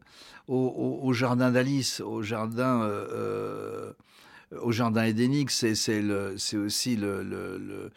au, 0.49 0.57
au- 0.57 1.07
au 1.07 1.13
jardin 1.13 1.51
d'Alice, 1.53 2.01
au 2.01 2.23
jardin. 2.23 2.83
euh, 2.83 3.07
euh, 3.13 3.93
au 4.61 4.73
jardin 4.73 5.05
édénique, 5.05 5.51
c'est 5.51 5.73
aussi 6.57 6.97
le, 6.97 7.23
le, 7.23 7.59
le- 7.59 7.91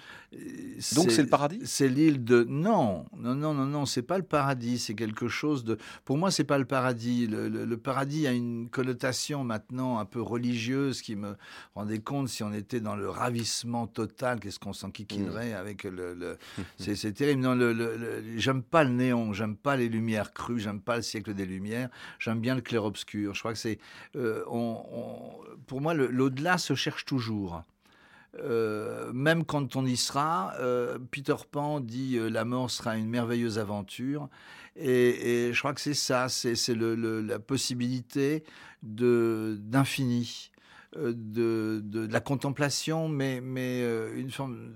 Donc 0.95 1.11
c'est 1.11 1.21
le 1.23 1.29
paradis? 1.29 1.59
c'est 1.63 1.87
l'île 1.87 2.23
de 2.23 2.45
non 2.49 3.05
non 3.17 3.35
non 3.35 3.53
non 3.53 3.65
non 3.65 3.85
c'est 3.85 4.01
pas 4.01 4.17
le 4.17 4.23
paradis 4.25 4.79
c'est 4.79 4.93
quelque 4.93 5.29
chose 5.29 5.63
de 5.63 5.77
pour 6.03 6.17
moi 6.17 6.29
c'est 6.31 6.43
pas 6.43 6.57
le 6.57 6.65
paradis. 6.65 7.25
Le, 7.27 7.47
le- 7.47 7.63
le 7.65 7.77
paradis 7.77 8.27
a 8.27 8.31
une 8.33 8.67
connotation 8.69 9.43
maintenant 9.45 9.97
un 9.99 10.05
peu 10.05 10.21
religieuse 10.21 11.01
qui 11.01 11.15
me 11.15 11.35
rendait 11.73 11.99
compte 11.99 12.27
si 12.29 12.43
on 12.43 12.51
était 12.53 12.81
dans 12.81 12.95
le 12.97 13.10
ravissement 13.10 13.87
total 13.87 14.39
qu'est-ce 14.41 14.60
qu'on 14.60 14.73
s'enquiquinerait 14.73 15.53
avec 15.53 15.83
le, 15.83 16.13
le- 16.13 16.37
c'est 16.77 17.13
terrible. 17.13 17.41
Non 17.41 17.56
j'aime 18.37 18.62
pas 18.62 18.83
le 18.83 18.89
néon 18.91 19.31
j'aime 19.33 19.56
pas 19.56 19.75
les 19.77 19.87
lumières 19.87 20.33
crues 20.33 20.60
j'aime 20.60 20.81
pas 20.81 20.97
le 20.97 21.01
siècle 21.01 21.33
des 21.33 21.45
lumières 21.45 21.89
j'aime 22.19 22.39
bien 22.39 22.56
le 22.56 22.62
clair 22.62 22.83
obscur 22.83 23.33
je 23.33 23.39
crois 23.39 23.53
que 23.53 23.60
c'est 23.60 23.79
euh, 24.17 24.43
on- 24.47 24.83
on- 24.91 25.58
pour 25.67 25.79
moi 25.81 25.93
le- 25.93 26.08
se 26.58 26.75
cherche 26.75 27.06
toujours 27.06 27.63
euh, 28.39 29.12
même 29.13 29.46
quand 29.46 29.75
on 29.75 29.85
y 29.85 29.96
sera, 29.96 30.54
euh, 30.60 30.98
Peter 31.12 31.35
Pan 31.50 31.79
dit 31.79 32.17
euh, 32.17 32.29
la 32.29 32.43
mort 32.43 32.69
sera 32.69 32.98
une 32.98 33.08
merveilleuse 33.08 33.60
aventure. 33.60 34.29
Et, 34.75 35.52
je 35.54 35.60
crois 35.60 35.73
que 35.73 35.79
c'est 35.79 35.93
ça, 35.93 36.27
c'est 36.27 36.54
le- 36.75 36.96
le- 36.96 37.21
la 37.21 37.39
possibilité 37.39 38.43
d'infini, 38.83 40.52
de, 40.98 41.81
de, 41.83 42.08
la 42.12 42.19
contemplation, 42.19 43.08
mais, 43.08 43.39
mais 43.39 43.83
une 44.15 44.31
forme 44.31 44.73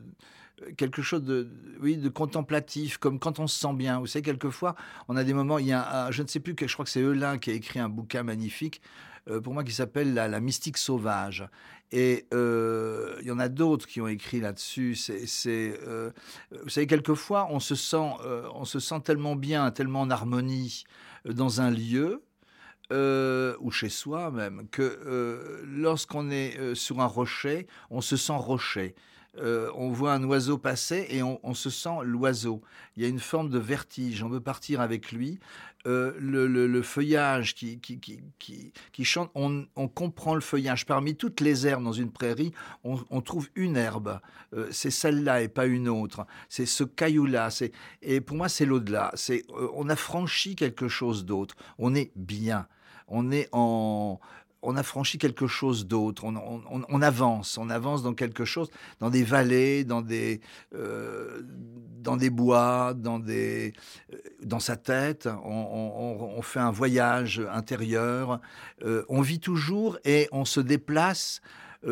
quelque 0.77 1.01
chose 1.01 1.23
de, 1.23 1.49
oui, 1.81 1.97
de 1.97 2.09
contemplatif, 2.09 2.97
comme 2.97 3.19
quand 3.19 3.39
on 3.39 3.47
se 3.47 3.59
sent 3.59 3.73
bien. 3.73 3.99
Vous 3.99 4.07
savez, 4.07 4.23
quelquefois, 4.23 4.75
on 5.09 5.15
a 5.17 5.23
des 5.23 5.33
moments, 5.33 5.57
il 5.57 5.67
y 5.67 5.73
a 5.73 6.05
un, 6.05 6.11
je 6.11 6.23
ne 6.23 6.27
sais 6.27 6.39
plus, 6.39 6.55
je 6.59 6.73
crois 6.73 6.85
que 6.85 6.91
c'est 6.91 7.01
Eulin 7.01 7.37
qui 7.37 7.49
a 7.51 7.53
écrit 7.53 7.79
un 7.79 7.89
bouquin 7.89 8.23
magnifique, 8.23 8.81
euh, 9.29 9.41
pour 9.41 9.53
moi, 9.53 9.63
qui 9.63 9.71
s'appelle 9.71 10.13
la, 10.13 10.39
mystique 10.39 10.77
sauvage. 10.77 11.47
Et 11.91 12.27
euh, 12.33 13.17
il 13.21 13.27
y 13.27 13.31
en 13.31 13.39
a 13.39 13.49
d'autres 13.49 13.87
qui 13.87 13.99
ont 14.01 14.07
écrit 14.07 14.39
là-dessus. 14.39 14.95
C'est, 14.95 15.79
euh, 15.87 16.11
vous 16.63 16.69
savez, 16.69 16.87
quelquefois, 16.87 17.47
on 17.49 17.59
se 17.59 17.75
sent, 17.75 18.11
on 18.53 18.65
se 18.65 18.79
sent 18.79 19.01
tellement 19.03 19.35
bien, 19.35 19.71
tellement 19.71 20.01
en 20.01 20.09
harmonie 20.09 20.83
dans 21.25 21.61
un 21.61 21.71
lieu. 21.71 22.21
ou 22.91 23.71
chez 23.71 23.89
soi 23.89 24.31
même, 24.31 24.67
que 24.71 25.63
lorsqu'on 25.65 26.29
est 26.29 26.75
sur 26.75 27.01
un 27.01 27.05
rocher, 27.05 27.67
on 27.89 28.01
se 28.01 28.17
sent 28.17 28.37
rocher. 28.37 28.95
Euh, 29.37 29.71
on 29.75 29.89
voit 29.89 30.13
un 30.13 30.23
oiseau 30.23 30.57
passer 30.57 31.05
et 31.09 31.21
on, 31.21 31.53
se 31.53 31.69
sent 31.69 31.97
l'oiseau. 32.03 32.61
Il 32.97 33.03
y 33.03 33.05
a 33.05 33.09
une 33.09 33.19
forme 33.19 33.49
de 33.49 33.59
vertige. 33.59 34.23
On 34.23 34.29
veut 34.29 34.41
partir 34.41 34.81
avec 34.81 35.11
lui. 35.11 35.39
Euh, 35.87 36.13
le, 36.19 36.81
feuillage 36.81 37.55
qui, 37.55 37.79
qui, 37.79 39.05
chante, 39.05 39.31
on, 39.33 39.87
comprend 39.87 40.35
le 40.35 40.41
feuillage. 40.41 40.85
Parmi 40.85 41.15
toutes 41.15 41.39
les 41.39 41.65
herbes 41.65 41.83
dans 41.83 41.93
une 41.93 42.11
prairie, 42.11 42.51
on, 42.83 43.21
trouve 43.21 43.49
une 43.55 43.77
herbe. 43.77 44.19
Euh, 44.53 44.67
c'est 44.71 44.91
celle-là 44.91 45.41
et 45.41 45.47
pas 45.47 45.65
une 45.65 45.87
autre. 45.87 46.25
C'est 46.49 46.65
ce 46.65 46.83
caillou-là. 46.83 47.49
Et 48.01 48.19
pour 48.19 48.35
moi, 48.35 48.49
c'est 48.49 48.65
l'au-delà. 48.65 49.13
on 49.73 49.87
a 49.87 49.95
franchi 49.95 50.55
quelque 50.55 50.89
chose 50.89 51.25
d'autre. 51.25 51.55
On 51.77 51.95
est 51.95 52.11
bien. 52.15 52.67
On 53.07 53.31
est 53.31 53.47
en 53.53 54.19
on 54.61 54.75
a 54.75 54.83
franchi 54.83 55.17
quelque 55.17 55.47
chose 55.47 55.87
d'autre, 55.87 56.25
on, 56.25 57.01
avance, 57.01 57.57
on 57.57 57.69
avance 57.69 58.03
dans 58.03 58.13
quelque 58.13 58.45
chose, 58.45 58.69
dans 58.99 59.09
des 59.09 59.23
vallées, 59.23 59.83
dans 59.83 60.01
des, 60.01 60.41
euh, 60.75 61.41
dans 61.99 62.17
des 62.17 62.29
bois, 62.29 62.93
dans, 62.95 63.19
des, 63.19 63.73
euh, 64.13 64.17
dans 64.43 64.59
sa 64.59 64.75
tête, 64.75 65.29
on, 65.43 66.41
fait 66.41 66.59
un 66.59 66.71
voyage 66.71 67.41
intérieur, 67.51 68.39
euh, 68.83 69.03
on 69.07 69.21
vit 69.21 69.39
toujours 69.39 69.97
et 70.03 70.27
on 70.31 70.45
se 70.45 70.59
déplace 70.59 71.41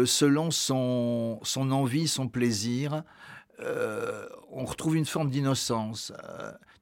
selon 0.05 0.51
son, 0.51 1.39
son 1.43 1.71
envie, 1.71 2.07
son 2.07 2.27
plaisir. 2.27 3.03
on 4.51 4.65
retrouve 4.65 4.97
une 4.97 5.05
forme 5.05 5.29
d'innocence. 5.29 6.11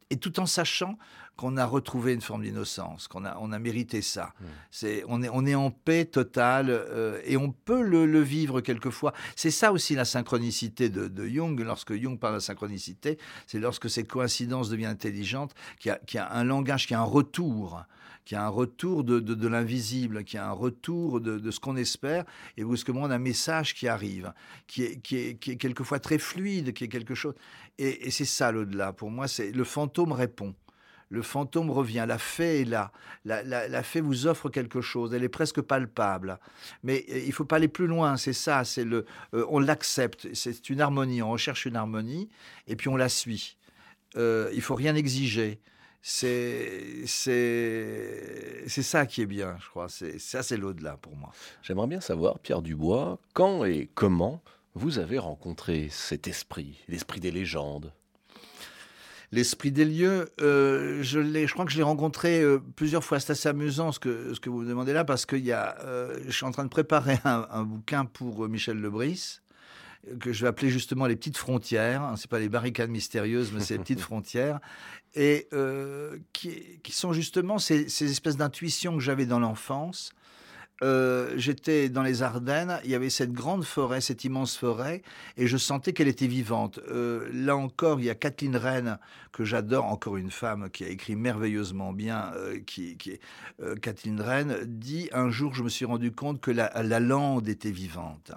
et 0.09 0.17
tout 0.17 0.39
en 0.39 0.45
sachant 0.45 0.97
qu'on 1.37 1.57
a 1.57 1.65
retrouvé 1.65 2.13
une 2.13 2.21
forme 2.21 2.43
d'innocence, 2.43 3.07
qu'on 3.07 3.25
a, 3.25 3.37
on 3.39 3.51
a 3.51 3.59
mérité 3.59 4.01
ça. 4.01 4.33
Mmh. 4.39 4.45
C'est, 4.71 5.03
on, 5.07 5.21
est, 5.21 5.29
on 5.29 5.45
est 5.45 5.55
en 5.55 5.69
paix 5.69 6.05
totale 6.05 6.67
euh, 6.69 7.19
et 7.25 7.35
on 7.35 7.51
peut 7.51 7.81
le, 7.81 8.21
vivre 8.21 8.61
quelquefois. 8.61 9.13
C'est 9.35 9.51
ça 9.51 9.71
aussi 9.71 9.95
la 9.95 10.05
synchronicité 10.05 10.89
de, 10.89 11.27
Jung. 11.27 11.59
Lorsque 11.59 11.93
Jung 11.93 12.17
parle 12.17 12.35
de 12.35 12.39
synchronicité, 12.39 13.17
c'est 13.47 13.59
lorsque 13.59 13.89
cette 13.89 14.07
coïncidence 14.07 14.69
devient 14.69 14.85
intelligente, 14.85 15.53
qu'il 15.79 15.97
y, 16.13 16.17
a, 16.17 16.31
un 16.31 16.43
langage, 16.43 16.87
qui 16.87 16.93
a 16.93 16.99
un 16.99 17.03
retour 17.03 17.83
qui 18.23 18.33
a 18.33 18.43
un 18.43 18.49
retour 18.49 19.03
de, 19.03 19.47
l'invisible, 19.47 20.23
qui 20.23 20.39
a 20.39 20.49
un 20.49 20.51
retour 20.51 21.21
de, 21.21 21.51
ce 21.51 21.59
qu'on 21.59 21.75
espère, 21.75 22.23
et 22.57 22.63
brusquement 22.63 23.01
on 23.03 23.11
a 23.11 23.15
un 23.17 23.19
message 23.19 23.75
qui 23.75 23.87
arrive, 23.87 24.33
qui 24.65 24.81
est, 24.81 24.99
qui 24.99 25.17
est, 25.17 25.35
qui 25.35 25.51
est 25.51 25.57
quelquefois 25.57 25.99
très 25.99 26.17
fluide, 26.17 26.73
qui 26.73 26.85
est 26.85 26.87
quelque 26.87 27.13
chose. 27.13 27.35
Et, 27.77 28.07
et 28.07 28.09
c'est 28.09 28.25
ça 28.25 28.51
l'au-delà. 28.51 28.93
Pour 28.93 29.11
moi, 29.11 29.27
c'est 29.27 29.51
le 29.51 29.63
fantôme 29.63 30.11
répond 30.11 30.55
le 31.09 31.21
fantôme 31.21 31.69
revient, 31.69 32.05
la 32.07 32.17
fée 32.17 32.61
est 32.61 32.65
là, 32.65 32.91
la, 33.23 33.83
fée 33.83 34.01
vous 34.01 34.27
offre 34.27 34.49
quelque 34.49 34.81
chose, 34.81 35.13
elle 35.13 35.23
est 35.23 35.29
presque 35.29 35.61
palpable. 35.61 36.39
Mais 36.83 37.05
euh, 37.09 37.23
il 37.25 37.31
faut 37.31 37.45
pas 37.45 37.57
aller 37.57 37.67
plus 37.67 37.87
loin, 37.87 38.17
c'est 38.17 38.33
ça, 38.33 38.63
c'est 38.63 38.83
le, 38.83 39.05
euh, 39.33 39.45
on 39.49 39.59
l'accepte, 39.59 40.27
c'est 40.33 40.69
une 40.69 40.81
harmonie, 40.81 41.21
on 41.21 41.31
recherche 41.31 41.65
une 41.65 41.75
harmonie 41.75 42.29
et 42.67 42.75
puis 42.75 42.89
on 42.89 42.95
la 42.95 43.09
suit. 43.09 43.57
Euh, 44.17 44.49
il 44.53 44.61
faut 44.61 44.75
rien 44.75 44.95
exiger. 44.95 45.59
C'est 46.07 47.07
c'est 47.07 48.67
ça 48.67 49.07
qui 49.07 49.23
est 49.23 49.25
bien, 49.25 49.57
je 49.59 49.69
crois. 49.69 49.89
C'est 49.89 50.19
ça, 50.19 50.43
c'est 50.43 50.55
l'au-delà 50.55 50.97
pour 50.97 51.15
moi. 51.15 51.31
J'aimerais 51.63 51.87
bien 51.87 51.99
savoir, 51.99 52.37
Pierre 52.37 52.61
Dubois, 52.61 53.19
quand 53.33 53.65
et 53.65 53.89
comment 53.95 54.43
vous 54.75 54.99
avez 54.99 55.17
rencontré 55.17 55.87
cet 55.89 56.27
esprit, 56.27 56.83
l'esprit 56.87 57.19
des 57.19 57.31
légendes? 57.31 57.91
L'esprit 59.31 59.71
des 59.71 59.85
lieux, 59.85 60.29
euh, 60.41 61.01
je, 61.01 61.21
je 61.21 61.53
crois 61.53 61.65
que 61.65 61.71
je 61.71 61.77
l'ai 61.77 61.83
rencontré 61.83 62.41
euh, 62.41 62.59
plusieurs 62.75 63.03
fois. 63.03 63.19
C'est 63.19 63.31
assez 63.31 63.49
amusant 63.49 63.91
ce 63.91 63.99
que, 63.99 64.33
ce 64.33 64.39
que 64.39 64.49
vous 64.49 64.61
me 64.61 64.67
demandez 64.67 64.93
là, 64.93 65.03
parce 65.03 65.25
que 65.25 65.35
y 65.35 65.51
a, 65.51 65.77
euh, 65.81 66.17
je 66.25 66.31
suis 66.31 66.45
en 66.45 66.51
train 66.51 66.63
de 66.63 66.69
préparer 66.69 67.17
un, 67.25 67.63
bouquin 67.63 68.05
pour 68.05 68.47
Michel 68.47 68.79
Lebris, 68.79 69.39
que 70.19 70.31
je 70.31 70.43
vais 70.43 70.47
appeler 70.47 70.69
justement 70.69 71.07
Les 71.07 71.15
Petites 71.15 71.37
Frontières. 71.37 72.13
Ce 72.15 72.23
n'est 72.23 72.29
pas 72.29 72.39
les 72.39 72.49
barricades 72.49 72.89
mystérieuses, 72.89 73.51
mais 73.51 73.59
c'est 73.59 73.75
les 73.75 73.79
Petites 73.79 73.99
Frontières. 74.01 74.59
Et 75.15 75.47
qui, 76.33 76.79
qui, 76.83 76.91
sont 76.91 77.13
justement 77.13 77.57
ces, 77.57 77.89
ces 77.89 78.11
espèces 78.11 78.37
d'intuitions 78.37 78.93
que 78.95 79.01
j'avais 79.01 79.25
dans 79.25 79.39
l'enfance 79.39 80.11
euh, 80.83 81.33
j'étais 81.37 81.89
dans 81.89 82.03
les 82.03 82.21
Ardennes, 82.21 82.79
il 82.83 82.91
y 82.91 82.95
avait 82.95 83.09
cette 83.09 83.31
grande 83.31 83.63
forêt, 83.63 84.01
cette 84.01 84.25
immense 84.25 84.57
forêt, 84.57 85.01
et 85.37 85.47
je 85.47 85.57
sentais 85.57 85.93
qu'elle 85.93 86.07
était 86.07 86.27
vivante. 86.27 86.79
Euh, 86.89 87.29
là 87.33 87.55
encore, 87.55 87.99
il 87.99 88.05
y 88.05 88.09
a 88.09 88.15
Kathleen 88.15 88.57
Rennes, 88.57 88.99
que 89.31 89.45
j'adore, 89.45 89.85
encore 89.85 90.17
une 90.17 90.31
femme 90.31 90.69
qui 90.69 90.83
a 90.83 90.89
écrit 90.89 91.15
merveilleusement 91.15 91.93
bien, 91.93 92.31
euh, 92.35 92.59
qui, 92.65 92.97
qui 92.97 93.19
Kathleen 93.81 94.19
Rennes, 94.21 94.57
dit 94.65 95.09
un 95.13 95.29
jour, 95.29 95.53
je 95.53 95.63
me 95.63 95.69
suis 95.69 95.85
rendu 95.85 96.11
compte 96.11 96.41
que 96.41 96.51
la, 96.51 96.71
la 96.83 96.99
lande 96.99 97.47
était 97.47 97.71
vivante. 97.71 98.31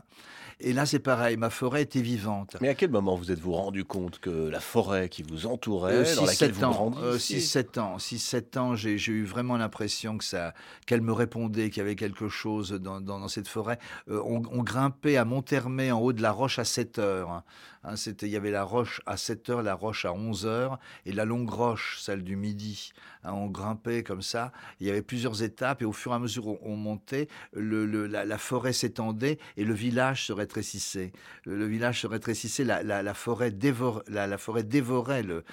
Et 0.60 0.72
là, 0.72 0.86
c'est 0.86 0.98
pareil, 0.98 1.36
ma 1.36 1.50
forêt 1.50 1.82
était 1.82 2.00
vivante. 2.00 2.56
Mais 2.60 2.68
à 2.68 2.74
quel 2.74 2.90
moment 2.90 3.14
vous 3.14 3.30
êtes-vous 3.30 3.52
rendu 3.52 3.84
compte 3.84 4.18
que 4.18 4.48
la 4.48 4.58
forêt 4.58 5.08
qui 5.08 5.22
vous 5.22 5.46
entourait, 5.46 6.14
dans 6.16 6.24
laquelle 6.24 6.50
vous 6.50 6.64
ans, 6.64 6.90
6-7 6.90 7.78
ans, 7.78 7.96
6-7 7.98 8.58
ans, 8.58 8.74
j'ai 8.74 8.96
eu 8.96 9.24
vraiment 9.24 9.56
l'impression 9.56 10.18
que 10.18 10.24
ça, 10.24 10.54
qu'elle 10.86 11.00
me 11.00 11.12
répondait, 11.12 11.70
qu'il 11.70 11.78
y 11.78 11.80
avait 11.82 11.94
quelque 11.94 12.28
chose 12.28 12.72
dans, 12.72 13.00
dans, 13.00 13.28
cette 13.28 13.46
forêt. 13.46 13.78
Euh, 14.08 14.20
on, 14.24 14.62
grimpait 14.62 15.16
à 15.16 15.24
Monthermé, 15.24 15.92
en 15.92 16.00
haut 16.00 16.12
de 16.12 16.22
la 16.22 16.32
roche, 16.32 16.58
à 16.58 16.64
7 16.64 16.98
heures. 16.98 17.44
Hein, 17.84 17.96
c'était, 17.96 18.26
il 18.26 18.32
y 18.32 18.36
avait 18.36 18.50
la 18.50 18.64
roche 18.64 19.00
à 19.06 19.16
7 19.16 19.50
heures, 19.50 19.62
la 19.62 19.74
roche 19.74 20.04
à 20.04 20.12
11 20.12 20.46
heures, 20.46 20.78
et 21.06 21.12
la 21.12 21.24
longue 21.24 21.48
roche, 21.48 21.98
celle 22.00 22.24
du 22.24 22.36
midi. 22.36 22.92
Hein, 23.24 23.32
on 23.32 23.46
grimpait 23.46 24.02
comme 24.02 24.22
ça. 24.22 24.52
Il 24.80 24.86
y 24.86 24.90
avait 24.90 25.02
plusieurs 25.02 25.42
étapes, 25.42 25.82
et 25.82 25.84
au 25.84 25.92
fur 25.92 26.12
et 26.12 26.14
à 26.14 26.18
mesure 26.18 26.62
on 26.62 26.76
montait, 26.76 27.28
la, 27.52 28.38
forêt 28.38 28.72
s'étendait 28.72 29.38
et 29.56 29.64
le 29.64 29.74
village 29.74 30.26
se 30.26 30.32
rétrécissait. 30.32 31.12
Le, 31.44 31.66
village 31.66 32.02
se 32.02 32.06
rétrécissait, 32.06 32.64
la, 32.64 33.14
forêt, 33.14 33.50
dévore, 33.50 34.02
la, 34.08 34.38
forêt 34.38 34.62
dévorait 34.62 35.22
le, 35.22 35.44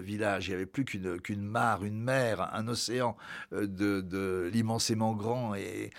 village. 0.00 0.48
Il 0.48 0.50
n'y 0.50 0.56
avait 0.56 0.66
plus 0.66 0.84
qu'une 0.84 1.42
mare, 1.42 1.84
une 1.84 2.00
mer, 2.00 2.50
un 2.54 2.68
océan 2.68 3.16
euh, 3.52 3.66
de, 3.66 4.50
l'immensément 4.52 5.14
grand, 5.14 5.54
et, 5.54 5.90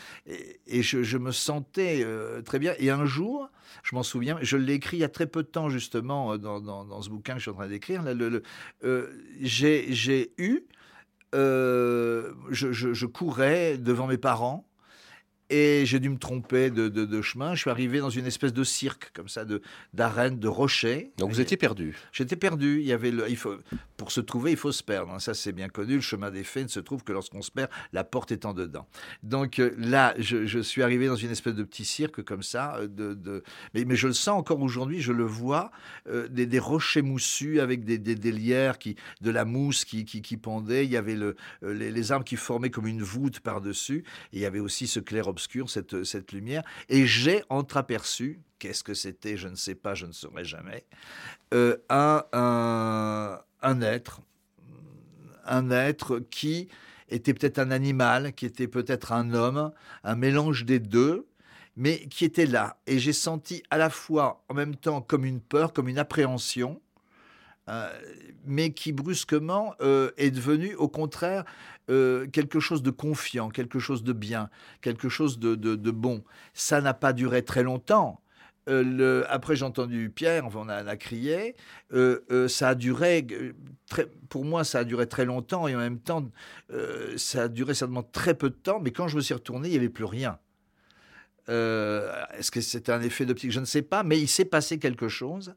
et, 0.67 0.81
je, 0.81 1.17
me 1.17 1.31
sentais 1.31 2.01
euh, 2.03 2.41
très 2.41 2.59
bien. 2.59 2.73
Et 2.79 2.89
un 2.89 3.05
jour, 3.05 3.49
je 3.83 3.95
m'en 3.95 4.03
souviens, 4.03 4.37
je 4.41 4.57
l'ai 4.57 4.73
écrit 4.73 4.97
il 4.97 5.01
y 5.01 5.05
a 5.05 5.09
très 5.09 5.22
peu 5.27 5.43
de 5.43 5.47
temps 5.47 5.69
justement 5.69 6.33
euh, 6.33 6.37
dans, 6.37 7.01
ce 7.01 7.09
bouquin 7.09 7.33
que 7.33 7.39
je 7.39 7.43
suis 7.43 7.51
en 7.51 7.55
train 7.55 7.67
d'écrire. 7.67 8.03
Euh, 8.83 9.07
j'ai 9.41 10.31
eu, 10.37 10.65
euh, 11.35 12.33
je, 12.49 13.05
courais 13.05 13.77
devant 13.77 14.07
mes 14.07 14.17
parents 14.17 14.67
et 15.49 15.85
j'ai 15.85 15.99
dû 15.99 16.09
me 16.09 16.17
tromper 16.17 16.69
de, 16.69 17.21
chemin. 17.21 17.53
Je 17.55 17.61
suis 17.61 17.69
arrivé 17.69 17.99
dans 17.99 18.09
une 18.09 18.25
espèce 18.25 18.53
de 18.53 18.63
cirque, 18.63 19.11
comme 19.13 19.27
ça, 19.27 19.45
de 19.45 19.61
d'arène, 19.93 20.39
de 20.39 20.47
rochers. 20.47 21.11
Donc 21.17 21.31
vous 21.31 21.41
étiez 21.41 21.57
perdu 21.57 21.95
J'étais 22.11 22.35
perdu. 22.35 22.79
Il 22.79 22.87
y 22.87 22.93
avait 22.93 23.11
le, 23.11 23.29
il 23.29 23.37
faut, 23.37 23.55
pour 23.97 24.11
se 24.11 24.21
trouver, 24.21 24.51
il 24.51 24.57
faut 24.57 24.71
se 24.71 24.83
perdre. 24.83 25.19
Ça, 25.21 25.33
c'est 25.33 25.51
bien 25.51 25.69
connu. 25.69 25.95
Le 25.95 26.01
chemin 26.01 26.31
des 26.31 26.43
faits 26.43 26.63
ne 26.63 26.69
se 26.69 26.79
trouve 26.79 27.03
que 27.03 27.11
lorsqu'on 27.11 27.41
se 27.41 27.51
perd, 27.51 27.69
la 27.91 28.03
porte 28.03 28.31
étant 28.31 28.53
dedans. 28.53 28.87
Donc 29.21 29.59
euh, 29.59 29.73
là, 29.77 30.13
je, 30.17 30.59
suis 30.61 30.81
arrivé 30.81 31.07
dans 31.07 31.15
une 31.15 31.31
espèce 31.31 31.55
de 31.55 31.63
petit 31.63 31.85
cirque, 31.85 32.23
comme 32.23 32.43
ça. 32.43 32.77
Euh, 32.77 32.87
de, 32.87 33.43
Mais, 33.73 33.85
mais, 33.85 33.95
je 33.95 34.07
le 34.07 34.13
sens 34.13 34.39
encore 34.39 34.61
aujourd'hui, 34.61 35.01
je 35.01 35.11
le 35.11 35.25
vois. 35.25 35.71
Euh, 36.07 36.27
des, 36.27 36.59
rochers 36.59 37.01
moussus 37.01 37.59
avec 37.59 37.83
des, 37.83 37.97
des, 37.97 38.31
lierres, 38.31 38.77
qui, 38.79 38.95
de 39.21 39.31
la 39.31 39.45
mousse 39.45 39.85
qui, 39.85 40.05
qui, 40.05 40.21
qui 40.21 40.37
pendait. 40.37 40.85
Il 40.85 40.91
y 40.91 40.97
avait 40.97 41.15
le, 41.15 41.35
les, 41.61 41.91
les 41.91 42.11
arbres 42.11 42.25
qui 42.25 42.37
formaient 42.37 42.69
comme 42.69 42.87
une 42.87 43.03
voûte 43.03 43.39
par-dessus. 43.39 44.03
Et 44.31 44.37
il 44.37 44.39
y 44.39 44.45
avait 44.45 44.59
aussi 44.59 44.87
ce 44.87 44.99
clair 44.99 45.27
obscur, 45.33 45.69
cette, 45.69 46.03
cette 46.03 46.31
lumière, 46.31 46.63
et 46.89 47.05
j'ai 47.05 47.43
entreaperçu, 47.49 48.39
qu'est-ce 48.59 48.83
que 48.83 48.93
c'était, 48.93 49.35
je 49.35 49.47
ne 49.47 49.55
sais 49.55 49.75
pas, 49.75 49.95
je 49.95 50.05
ne 50.05 50.11
saurais 50.11 50.45
jamais, 50.45 50.85
euh, 51.53 51.77
un, 51.89 52.23
un, 53.61 53.81
être, 53.81 54.21
un 55.45 55.71
être 55.71 56.19
qui 56.19 56.69
était 57.09 57.33
peut-être 57.33 57.59
un 57.59 57.71
animal, 57.71 58.33
qui 58.33 58.45
était 58.45 58.67
peut-être 58.67 59.11
un 59.11 59.33
homme, 59.33 59.71
un 60.03 60.15
mélange 60.15 60.65
des 60.65 60.79
deux, 60.79 61.27
mais 61.75 62.07
qui 62.07 62.25
était 62.25 62.45
là. 62.45 62.77
Et 62.85 62.99
j'ai 62.99 63.13
senti 63.13 63.63
à 63.69 63.77
la 63.77 63.89
fois, 63.89 64.43
en 64.49 64.53
même 64.53 64.75
temps, 64.75 65.01
comme 65.01 65.25
une 65.25 65.41
peur, 65.41 65.73
comme 65.73 65.89
une 65.89 65.97
appréhension, 65.97 66.79
euh, 67.69 67.89
mais 68.45 68.73
qui 68.73 68.91
brusquement 68.91 69.73
euh, 69.81 70.11
est 70.17 70.31
devenu 70.31 70.75
au 70.75 70.89
contraire 70.89 71.45
euh, 71.89 72.27
quelque 72.27 72.59
chose 72.59 72.83
de 72.83 72.91
confiant, 72.91 73.49
quelque 73.49 73.79
chose 73.79 74.03
de 74.03 74.11
bien, 74.13 74.49
quelque 74.81 75.07
chose 75.07 75.39
de, 75.39 75.55
bon. 75.91 76.23
Ça 76.53 76.81
n'a 76.81 76.93
pas 76.93 77.13
duré 77.13 77.43
très 77.43 77.63
longtemps. 77.63 78.19
Euh, 78.69 79.25
après, 79.29 79.55
j'ai 79.55 79.65
entendu 79.65 80.09
Pierre, 80.09 80.47
on 80.55 80.69
a, 80.69 80.83
on 80.83 80.87
a 80.87 80.97
crié. 80.97 81.55
Ça 82.47 82.69
a 82.69 82.75
duré, 82.75 83.25
pour 84.29 84.45
moi, 84.45 84.63
ça 84.63 84.79
a 84.79 84.83
duré 84.83 85.07
très 85.07 85.25
longtemps 85.25 85.67
et 85.67 85.75
en 85.75 85.79
même 85.79 85.99
temps, 85.99 86.29
ça 87.17 87.43
a 87.43 87.47
duré 87.47 87.73
certainement 87.73 88.03
très 88.03 88.33
peu 88.33 88.49
de 88.49 88.55
temps. 88.55 88.79
Mais 88.81 88.91
quand 88.91 89.07
je 89.07 89.15
me 89.15 89.21
suis 89.21 89.33
retourné, 89.33 89.69
il 89.69 89.71
n'y 89.71 89.77
avait 89.77 89.89
plus 89.89 90.05
rien. 90.05 90.37
Est-ce 91.47 92.51
que 92.51 92.61
c'était 92.61 92.91
un 92.91 93.01
effet 93.01 93.25
d'optique? 93.25 93.51
Je 93.51 93.59
ne 93.59 93.65
sais 93.65 93.81
pas, 93.81 94.03
mais 94.03 94.19
il 94.19 94.27
s'est 94.27 94.45
passé 94.45 94.79
quelque 94.79 95.07
chose. 95.07 95.55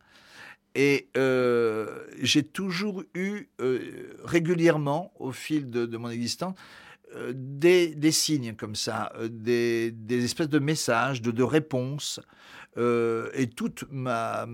Et 0.78 1.08
euh, 1.16 2.04
j'ai 2.20 2.42
toujours 2.42 3.02
eu 3.14 3.48
euh, 3.62 4.12
régulièrement, 4.24 5.10
au 5.18 5.32
fil 5.32 5.70
de, 5.70 5.96
mon 5.96 6.10
existence, 6.10 6.54
euh, 7.14 7.32
des, 7.34 8.12
signes 8.12 8.54
comme 8.56 8.74
ça, 8.74 9.10
des, 9.30 9.94
espèces 10.10 10.50
de 10.50 10.58
messages, 10.58 11.22
de, 11.22 11.42
réponses. 11.42 12.20
Et 12.76 13.46
toute 13.56 13.86
ma- 13.90 14.46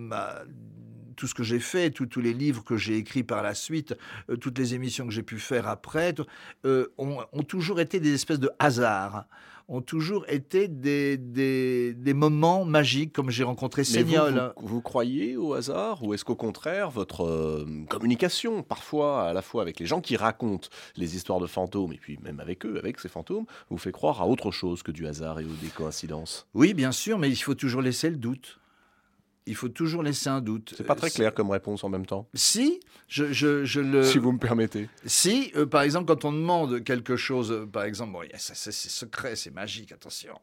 tout 1.23 1.29
ce 1.29 1.35
que 1.35 1.45
j'ai 1.45 1.61
fait, 1.61 1.93
tous 1.93 2.21
les 2.21 2.35
livres 2.35 2.65
que 2.65 2.77
j'ai 2.77 2.97
écrits 2.97 3.23
par 3.23 3.45
la 3.45 3.55
suite, 3.55 3.95
euh, 4.29 4.35
toutes 4.35 4.59
les 4.59 4.75
émissions 4.75 5.07
que 5.07 5.13
j'ai 5.13 5.23
pu 5.23 5.39
faire 5.39 5.69
après, 5.69 6.13
euh, 6.65 6.89
ont, 6.99 7.19
ont 7.33 7.45
toujours 7.45 7.79
été 7.79 8.01
des 8.01 8.13
espèces 8.13 8.41
de 8.41 8.51
hasards, 8.59 9.27
ont 9.69 9.83
toujours 9.83 10.25
été 10.29 10.67
des, 10.67 11.17
des, 11.17 11.95
des 11.95 12.13
moments 12.13 12.65
magiques, 12.65 13.13
comme 13.13 13.31
j'ai 13.31 13.45
rencontré 13.45 13.83
vous, 13.83 13.89
Seignol. 13.89 14.53
vous, 14.57 14.67
vous 14.67 14.81
croyez 14.81 15.37
au 15.37 15.55
hasard 15.55 16.03
ou 16.03 16.13
est-ce 16.13 16.25
qu'au 16.25 16.35
contraire, 16.35 16.91
votre 16.91 17.25
euh, 17.25 17.85
communication, 17.89 18.65
parfois 18.65 19.29
à 19.29 19.33
la 19.33 19.43
fois 19.43 19.63
avec 19.63 19.79
les 19.79 19.87
gens 19.87 20.01
qui 20.01 20.17
racontent 20.17 20.71
les 20.97 21.15
histoires 21.15 21.39
de 21.39 21.47
fantômes 21.47 21.93
et 21.93 21.99
puis 21.99 22.19
même 22.21 22.41
avec 22.41 22.67
eux, 22.67 22.79
avec 22.79 22.99
ces 22.99 23.09
fantômes, 23.09 23.47
vous 23.71 23.79
fait 23.79 23.93
croire 23.93 24.21
à 24.21 24.27
autre 24.27 24.51
chose 24.51 24.83
que 24.83 24.91
du 24.91 25.07
hasard 25.07 25.39
et 25.39 25.45
ou 25.45 25.55
des 25.63 25.69
coïncidences? 25.69 26.49
Oui, 26.53 26.75
bien 26.75 26.91
sûr, 26.91 27.17
mais 27.17 27.31
il 27.31 27.37
faut 27.37 27.55
toujours 27.55 27.81
laisser 27.81 28.11
le 28.11 28.17
doute. 28.17 28.59
Il 29.47 29.57
faut 29.57 29.69
toujours 29.69 30.05
laisser 30.05 30.29
un 30.29 30.41
doute. 30.41 30.73
C'est 30.77 30.85
pas 30.87 30.95
très 30.95 31.09
Euh, 31.09 31.11
clair 31.11 31.35
comme 31.35 31.51
réponse 31.51 31.83
en 31.83 31.89
même 31.89 32.07
temps, 32.07 32.29
Si, 32.33 32.79
je, 33.09 33.33
je, 33.33 33.65
je 33.65 33.81
le. 33.81 34.05
si 34.05 34.19
vous 34.19 34.31
me 34.31 34.39
permettez. 34.39 34.89
Si, 35.05 35.51
euh, 35.57 35.67
par 35.67 35.83
exemple, 35.83 36.07
quand 36.07 36.25
on 36.25 36.33
demande 36.33 36.85
quelque 36.85 37.17
chose, 37.17 37.51
euh, 37.51 37.67
par 37.67 37.83
exemple, 37.83 38.13
bon, 38.13 38.23
c'est 38.37 38.73
secret, 38.73 39.35
c'est 39.35 39.51
magique, 39.51 39.91
attention. 39.91 40.39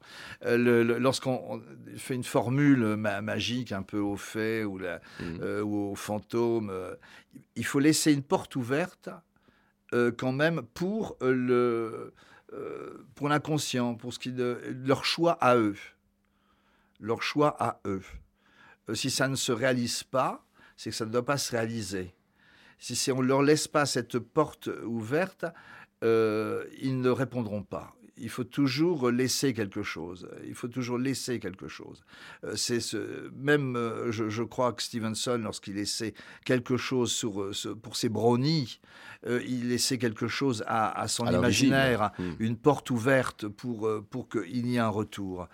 Euh, 0.45 0.84
Lorsqu'on 1.00 1.41
on 1.50 1.62
fait 1.97 2.16
une 2.16 2.26
formule 2.26 2.97
ma- 2.97 3.22
magique 3.22 3.72
un 3.72 3.84
peu 3.84 4.00
au 4.00 4.18
fait 4.18 4.66
ou, 4.66 4.78
la, 4.78 5.00
euh, 5.22 5.62
ou 5.62 5.91
au 5.91 5.95
fantôme, 5.95 6.74
il 7.56 7.66
faut 7.66 7.80
laisser 7.80 8.12
une 8.12 8.24
porte 8.24 8.56
ouverte 8.58 9.10
quand 10.18 10.34
même 10.34 10.62
pour 10.74 11.16
le 11.22 12.14
pour 13.16 13.30
l'inconscient, 13.30 13.95
pour 13.95 14.14
ce 14.14 14.20
qui 14.20 14.32
de 14.34 14.60
leur 14.86 15.06
choix 15.06 15.34
à 15.39 15.56
eux, 15.56 15.76
leur 17.00 17.22
choix 17.24 17.56
à 17.64 17.80
eux. 17.86 18.02
Euh, 18.90 18.96
si 18.96 19.10
ça 19.10 19.28
ne 19.28 19.36
se 19.36 19.52
réalise 19.52 20.04
pas, 20.04 20.46
c'est 20.76 20.90
que 20.90 20.96
ça 20.96 21.06
ne 21.06 21.12
doit 21.12 21.26
pas 21.26 21.38
se 21.38 21.52
réaliser. 21.52 22.14
Si, 22.80 23.12
on 23.12 23.22
ne 23.22 23.28
leur 23.28 23.42
laisse 23.44 23.68
pas 23.68 23.86
cette 23.86 24.20
porte 24.20 24.70
ouverte, 24.86 25.46
euh, 26.04 26.64
ils 26.82 27.00
ne 27.02 27.10
répondront 27.10 27.64
pas. 27.64 27.94
Il 28.22 28.30
faut 28.30 28.44
toujours 28.46 29.12
laisser 29.12 29.54
quelque 29.54 29.82
chose. 29.84 30.30
Il 30.46 30.54
faut 30.54 30.68
toujours 30.70 30.98
laisser 30.98 31.40
quelque 31.40 31.68
chose. 31.68 32.04
Euh, 32.46 32.56
c'est 32.56 32.80
ce, 32.80 33.30
même, 33.36 33.76
euh, 33.76 34.12
je, 34.12 34.30
je 34.30 34.44
crois 34.44 34.72
que 34.74 34.82
Stevenson, 34.82 35.40
lorsqu'il 35.42 35.76
laissait 35.76 36.14
quelque 36.46 36.78
chose 36.78 37.12
sur, 37.12 37.52
pour 37.82 37.96
ses 37.98 38.10
brownies, 38.10 38.80
il 39.28 39.68
laissait 39.68 39.98
quelque 39.98 40.30
chose 40.30 40.64
à, 40.66 40.98
à 40.98 41.10
son 41.10 41.26
À 41.28 41.34
imaginaire, 41.34 42.12
Mhm. 42.20 42.36
une 42.40 42.56
porte 42.58 42.90
ouverte 42.90 43.48
pour, 43.50 43.90
pour 44.10 44.30
qu'il 44.30 44.66
y 44.68 44.76
ait 44.78 44.80
un 44.80 44.88
retour. 44.88 45.48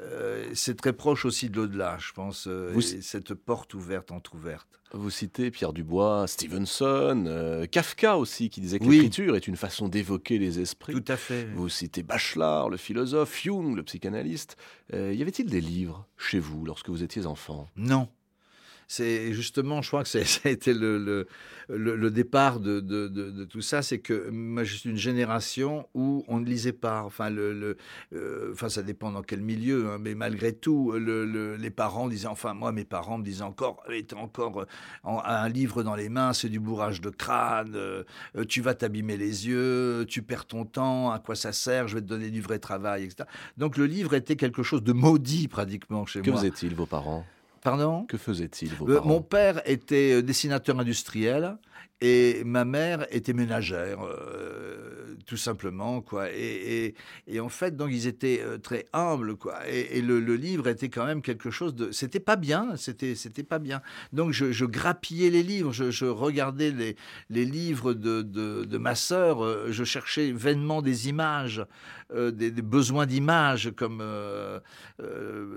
Euh, 0.00 0.44
c'est 0.54 0.76
très 0.76 0.92
proche 0.92 1.24
aussi 1.24 1.50
de 1.50 1.56
l'au-delà, 1.56 1.96
je 1.98 2.12
pense, 2.12 2.46
euh, 2.46 2.70
Vous- 2.72 2.94
et 2.94 3.02
cette 3.02 3.34
porte 3.34 3.74
ouverte, 3.74 4.12
entrouverte. 4.12 4.68
Vous 4.92 5.10
citez 5.10 5.50
Pierre 5.50 5.72
Dubois, 5.72 6.26
Stevenson, 6.26 7.24
euh, 7.26 7.66
Kafka 7.66 8.16
aussi, 8.16 8.48
qui 8.48 8.60
disait 8.60 8.78
que 8.78 8.84
Oui. 8.84 8.96
l'écriture 8.96 9.36
est 9.36 9.46
une 9.46 9.56
façon 9.56 9.88
d'évoquer 9.88 10.38
les 10.38 10.60
esprits. 10.60 10.94
Tout 10.94 11.04
à 11.12 11.16
fait. 11.16 11.44
Vous 11.54 11.68
citez 11.68 12.02
Bachelard, 12.02 12.70
le 12.70 12.76
philosophe, 12.76 13.38
Jung, 13.42 13.76
le 13.76 13.82
psychanalyste. 13.82 14.56
Euh, 14.94 15.12
y 15.12 15.20
avait-il 15.20 15.46
des 15.50 15.60
livres 15.60 16.06
chez 16.16 16.38
vous 16.38 16.64
lorsque 16.64 16.88
vous 16.88 17.02
étiez 17.02 17.26
enfant? 17.26 17.68
Non. 17.76 18.08
C'est 18.90 19.34
justement, 19.34 19.82
je 19.82 19.88
crois 19.88 20.02
que 20.02 20.08
ça 20.08 20.18
a 20.44 20.48
été 20.48 20.72
le, 20.72 20.98
le, 20.98 21.26
le- 21.68 21.94
le 21.94 22.10
départ 22.10 22.58
de, 22.58 22.80
de- 22.80 23.06
de- 23.06 23.30
de 23.30 23.44
tout 23.44 23.60
ça, 23.60 23.82
c'est 23.82 23.98
que 23.98 24.30
moi 24.30 24.64
suis 24.76 24.88
une 24.88 24.96
génération 24.96 25.86
où 25.94 26.24
on 26.26 26.40
ne 26.40 26.46
lisait 26.46 26.72
pas. 26.72 27.02
Enfin, 27.02 27.28
le, 27.52 27.76
euh, 28.14 28.50
enfin 28.52 28.70
ça 28.70 28.82
dépend 28.82 29.12
dans 29.12 29.20
quel 29.22 29.42
milieu, 29.42 29.90
hein, 29.90 29.98
mais 30.00 30.14
malgré 30.14 30.54
tout, 30.54 30.92
le- 30.92 31.26
le- 31.26 31.56
les 31.56 31.68
parents 31.70 32.08
disaient, 32.08 32.28
enfin 32.28 32.54
moi 32.54 32.72
mes 32.72 32.86
parents 32.86 33.18
me 33.18 33.24
disaient 33.24 33.42
encore, 33.42 33.82
encore 34.16 34.60
euh, 34.62 34.66
en- 35.04 35.20
un 35.22 35.48
livre 35.50 35.82
dans 35.82 35.94
les 35.94 36.08
mains, 36.08 36.32
c'est 36.32 36.48
du 36.48 36.58
bourrage 36.58 37.02
de 37.02 37.10
crâne, 37.10 37.74
euh, 37.76 38.04
tu 38.48 38.62
vas 38.62 38.72
t'abîmer 38.74 39.18
les 39.18 39.46
yeux, 39.48 40.06
tu 40.08 40.22
perds 40.22 40.46
ton 40.46 40.64
temps, 40.64 41.10
à 41.10 41.18
quoi 41.18 41.34
ça 41.34 41.52
sert, 41.52 41.88
je 41.88 41.96
vais 41.96 42.00
te 42.00 42.06
donner 42.06 42.30
du 42.30 42.40
vrai 42.40 42.58
travail, 42.58 43.04
etc. 43.04 43.28
Donc 43.58 43.76
le 43.76 43.84
livre 43.84 44.14
était 44.14 44.36
quelque 44.36 44.62
chose 44.62 44.82
de 44.82 44.94
maudit 44.94 45.46
pratiquement 45.46 46.06
chez 46.06 46.22
Que 46.22 46.30
moi. 46.30 46.40
faisaient-ils 46.40 46.74
vos 46.74 46.86
parents? 46.86 47.26
Pardon? 47.62 48.04
Que 48.06 48.16
faisaient-ils 48.16 48.74
vos 48.74 48.88
euh, 48.88 48.94
parents? 48.96 49.08
Mon 49.08 49.22
père 49.22 49.60
était 49.64 50.14
euh, 50.14 50.22
dessinateur 50.22 50.78
industriel 50.78 51.56
et 52.00 52.42
ma 52.44 52.64
mère 52.64 53.06
était 53.10 53.32
ménagère, 53.32 53.98
euh, 54.04 55.16
tout 55.26 55.36
simplement, 55.36 56.00
quoi. 56.00 56.30
Et, 56.30 56.94
en 57.40 57.48
fait, 57.48 57.76
donc 57.76 57.90
ils 57.90 58.06
étaient 58.06 58.40
euh, 58.40 58.56
très 58.58 58.86
humbles, 58.92 59.36
quoi. 59.36 59.66
Et, 59.68 60.00
le, 60.00 60.18
livre 60.36 60.68
était 60.68 60.88
quand 60.88 61.04
même 61.04 61.22
quelque 61.22 61.50
chose 61.50 61.74
de. 61.74 61.90
C'était 61.90 62.20
pas 62.20 62.36
bien, 62.36 62.76
c'était 62.76 63.42
pas 63.42 63.58
bien. 63.58 63.82
Donc 64.12 64.32
je, 64.32 64.64
grappillais 64.64 65.30
les 65.30 65.42
livres, 65.42 65.72
je, 65.72 66.06
regardais 66.06 66.70
les, 66.70 66.96
les 67.30 67.44
livres 67.44 67.94
de, 67.94 68.22
de, 68.22 68.78
ma 68.78 68.94
sœur, 68.94 69.44
euh, 69.44 69.66
je 69.70 69.82
cherchais 69.82 70.30
vainement 70.30 70.82
des 70.82 71.08
images, 71.08 71.64
des, 72.14 72.50
besoins 72.50 73.06
d'images, 73.06 73.72
comme 73.76 74.00
euh, 74.00 74.60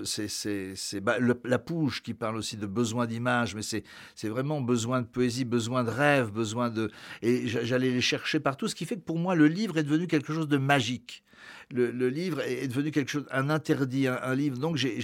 c'est 0.03 0.99
bah, 1.01 1.17
la 1.19 1.59
Pouge 1.59 2.01
qui 2.01 2.13
parle 2.13 2.35
aussi 2.35 2.57
de 2.57 2.65
besoin 2.65 3.05
d'images, 3.05 3.55
mais 3.55 3.61
c'est 3.61 4.29
vraiment 4.29 4.59
besoin 4.61 5.01
de 5.01 5.07
poésie, 5.07 5.45
besoin 5.45 5.83
de 5.83 5.89
rêve, 5.89 6.10
besoin 6.19 6.69
de 6.69 6.91
et 7.21 7.47
j'a- 7.47 7.63
j'allais 7.63 7.89
les 7.91 8.01
chercher 8.01 8.39
partout, 8.39 8.67
ce 8.67 8.75
qui 8.75 8.85
fait 8.85 8.95
que 8.97 9.01
pour 9.01 9.17
moi 9.19 9.35
le 9.35 9.47
livre 9.47 9.77
est 9.77 9.83
devenu 9.83 10.07
quelque 10.07 10.33
chose 10.33 10.47
de 10.47 10.57
magique. 10.57 11.23
Le, 11.71 11.91
le 11.91 12.09
livre 12.09 12.41
est 12.41 12.67
devenu 12.67 12.91
quelque 12.91 13.09
chose, 13.09 13.25
un 13.31 13.49
interdit, 13.49 14.07
un, 14.07 14.19
un 14.21 14.35
livre. 14.35 14.57
Donc 14.57 14.75
j'ai- 14.75 14.99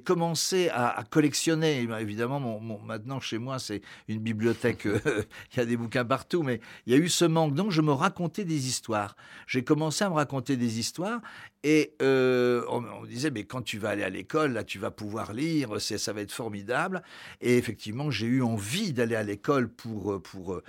commencé 0.00 0.68
à, 0.70 0.88
à 0.88 1.04
collectionner. 1.04 1.86
Évidemment, 2.00 2.40
mon, 2.40 2.60
mon- 2.60 2.78
maintenant 2.80 3.20
chez 3.20 3.38
moi 3.38 3.58
c'est 3.58 3.80
une 4.08 4.18
bibliothèque. 4.20 4.86
euh, 4.86 4.98
Il 5.54 5.58
y 5.58 5.60
a 5.60 5.64
des 5.64 5.76
bouquins 5.76 6.04
partout, 6.04 6.42
mais 6.42 6.60
il 6.86 6.92
y 6.92 6.96
a 6.96 6.98
eu 6.98 7.08
ce 7.08 7.24
manque. 7.24 7.54
Donc 7.54 7.70
je 7.70 7.80
me 7.82 7.92
racontais 7.92 8.44
des 8.44 8.68
histoires. 8.68 9.16
J'ai 9.46 9.64
commencé 9.64 10.04
à 10.04 10.10
me 10.10 10.14
raconter 10.14 10.56
des 10.56 10.78
histoires 10.78 11.20
et 11.64 11.94
euh, 12.02 12.62
on, 12.68 12.84
on 12.84 13.00
me 13.02 13.06
disait 13.08 13.30
mais 13.30 13.44
quand 13.44 13.62
tu 13.62 13.78
vas 13.78 13.90
aller 13.90 14.04
à 14.04 14.10
l'école 14.10 14.52
là 14.52 14.62
tu 14.64 14.78
vas 14.78 14.90
pouvoir 14.90 15.32
lire, 15.32 15.80
ça 15.80 16.12
va 16.12 16.20
être 16.20 16.32
formidable. 16.32 17.02
Et 17.40 17.56
effectivement 17.56 18.10
j'ai 18.10 18.26
eu 18.26 18.42
envie 18.42 18.92
d'aller 18.92 19.16
à 19.16 19.22
l'école 19.22 19.68
pour 19.68 20.12
euh, 20.12 20.20
pour 20.20 20.60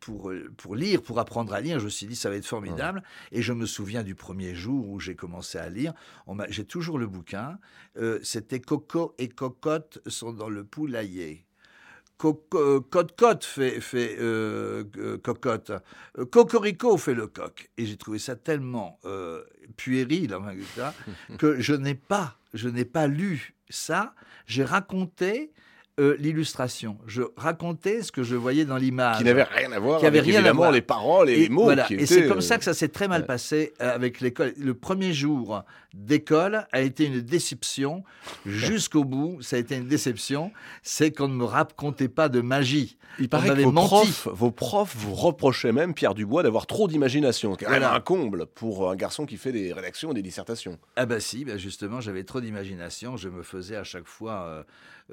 pour 0.00 0.32
pour 0.56 0.76
lire, 0.76 1.02
pour 1.02 1.18
apprendre 1.18 1.52
à 1.54 1.60
lire. 1.60 1.78
Je 1.78 1.84
me 1.84 1.90
suis 1.90 2.06
dit 2.06 2.16
ça 2.16 2.30
va 2.30 2.36
être 2.36 2.46
formidable. 2.46 3.02
Et 3.32 3.42
je 3.42 3.52
me 3.52 3.66
souviens 3.66 3.99
du 4.02 4.14
premier 4.14 4.54
jour 4.54 4.88
où 4.88 5.00
j'ai 5.00 5.14
commencé 5.14 5.58
à 5.58 5.68
lire. 5.68 5.92
On 6.26 6.34
m'a- 6.34 6.48
J'ai 6.50 6.64
toujours 6.64 6.98
le 6.98 7.06
bouquin. 7.06 7.58
Euh, 7.96 8.18
C'était 8.22 8.60
Coco 8.60 9.14
et 9.18 9.28
Cocotte 9.28 10.00
sont 10.06 10.32
dans 10.32 10.48
le 10.48 10.64
poulailler. 10.64 11.44
Coco- 12.18 12.58
euh, 12.58 13.36
fait, 13.40 13.80
fait 13.80 14.16
euh, 14.20 14.84
euh, 14.98 15.16
cocotte. 15.18 15.72
Cocorico 16.30 16.96
fait 16.98 17.14
le 17.14 17.26
coq. 17.26 17.70
Et 17.78 17.86
j'ai 17.86 17.96
trouvé 17.96 18.18
ça 18.18 18.36
tellement 18.36 18.98
euh, 19.06 19.42
puéril 19.76 20.34
enfin, 20.34 20.54
que 21.38 21.60
je 21.60 21.72
n'ai 21.74 21.94
pas, 21.94 22.36
je 22.52 22.68
n'ai 22.68 22.84
pas 22.84 23.06
lu 23.06 23.54
ça. 23.70 24.14
J'ai 24.46 24.64
raconté 24.64 25.52
euh, 25.98 26.16
l'illustration. 26.18 26.96
Je 27.06 27.22
racontais 27.36 28.02
ce 28.02 28.12
que 28.12 28.22
je 28.22 28.36
voyais 28.36 28.64
dans 28.64 28.76
l'image. 28.76 29.18
Qui 29.18 29.24
n'avaient 29.24 29.42
rien 29.42 29.72
à 29.72 29.78
voir 29.78 30.00
Qui 30.00 30.06
avait 30.06 30.20
avec 30.20 30.30
rien 30.30 30.44
à 30.44 30.52
voir. 30.52 30.72
les 30.72 30.80
paroles 30.80 31.28
et, 31.28 31.36
les 31.36 31.48
mots. 31.48 31.64
voilà. 31.64 31.84
qui 31.84 31.94
Et 31.94 32.06
c'est 32.06 32.26
comme 32.26 32.40
ça 32.40 32.54
euh, 32.54 32.58
que 32.58 32.64
ça 32.64 32.74
s'est 32.74 32.88
très 32.88 33.08
mal 33.08 33.22
ouais. 33.22 33.26
passé 33.26 33.72
euh, 33.82 33.94
avec 33.94 34.20
l'école. 34.20 34.54
Le 34.58 34.74
premier 34.74 35.12
jour 35.12 35.62
d'école 35.94 36.66
a 36.72 36.80
été 36.80 37.06
une 37.06 37.20
déception 37.20 38.04
jusqu'au 38.46 39.04
bout. 39.04 39.38
Ça 39.42 39.56
a 39.56 39.58
été 39.58 39.76
une 39.76 39.88
déception. 39.88 40.52
C'est 40.82 41.12
qu'on 41.12 41.28
ne 41.28 41.34
me 41.34 41.44
racontait 41.44 42.08
pas 42.08 42.28
de 42.28 42.40
magie. 42.40 42.96
Il 43.18 43.28
paraît 43.28 43.48
que 43.48 43.62
vos 43.62 43.72
menti. 43.72 43.88
profs, 43.88 44.28
vos 44.28 44.50
profs 44.50 44.94
vous 44.96 45.14
reprochaient 45.14 45.72
même, 45.72 45.94
Pierre 45.94 46.14
Dubois, 46.14 46.42
d'avoir 46.42 46.66
trop 46.66 46.86
d'imagination. 46.88 47.56
C'est 47.58 47.66
Voilà. 47.66 47.92
un 47.92 48.00
comble 48.00 48.46
pour 48.46 48.90
un 48.90 48.96
garçon 48.96 49.26
qui 49.26 49.36
fait 49.36 49.52
des 49.52 49.72
rédactions 49.72 50.12
et 50.12 50.14
des 50.14 50.22
dissertations. 50.22 50.78
Ah 50.96 51.06
bah 51.06 51.20
si, 51.20 51.44
bah 51.44 51.56
justement, 51.56 52.00
j'avais 52.00 52.24
trop 52.24 52.40
d'imagination. 52.40 53.16
Je 53.16 53.28
me 53.28 53.42
faisais 53.42 53.76
à 53.76 53.84
chaque 53.84 54.06
fois 54.06 54.44
euh, 54.46 54.62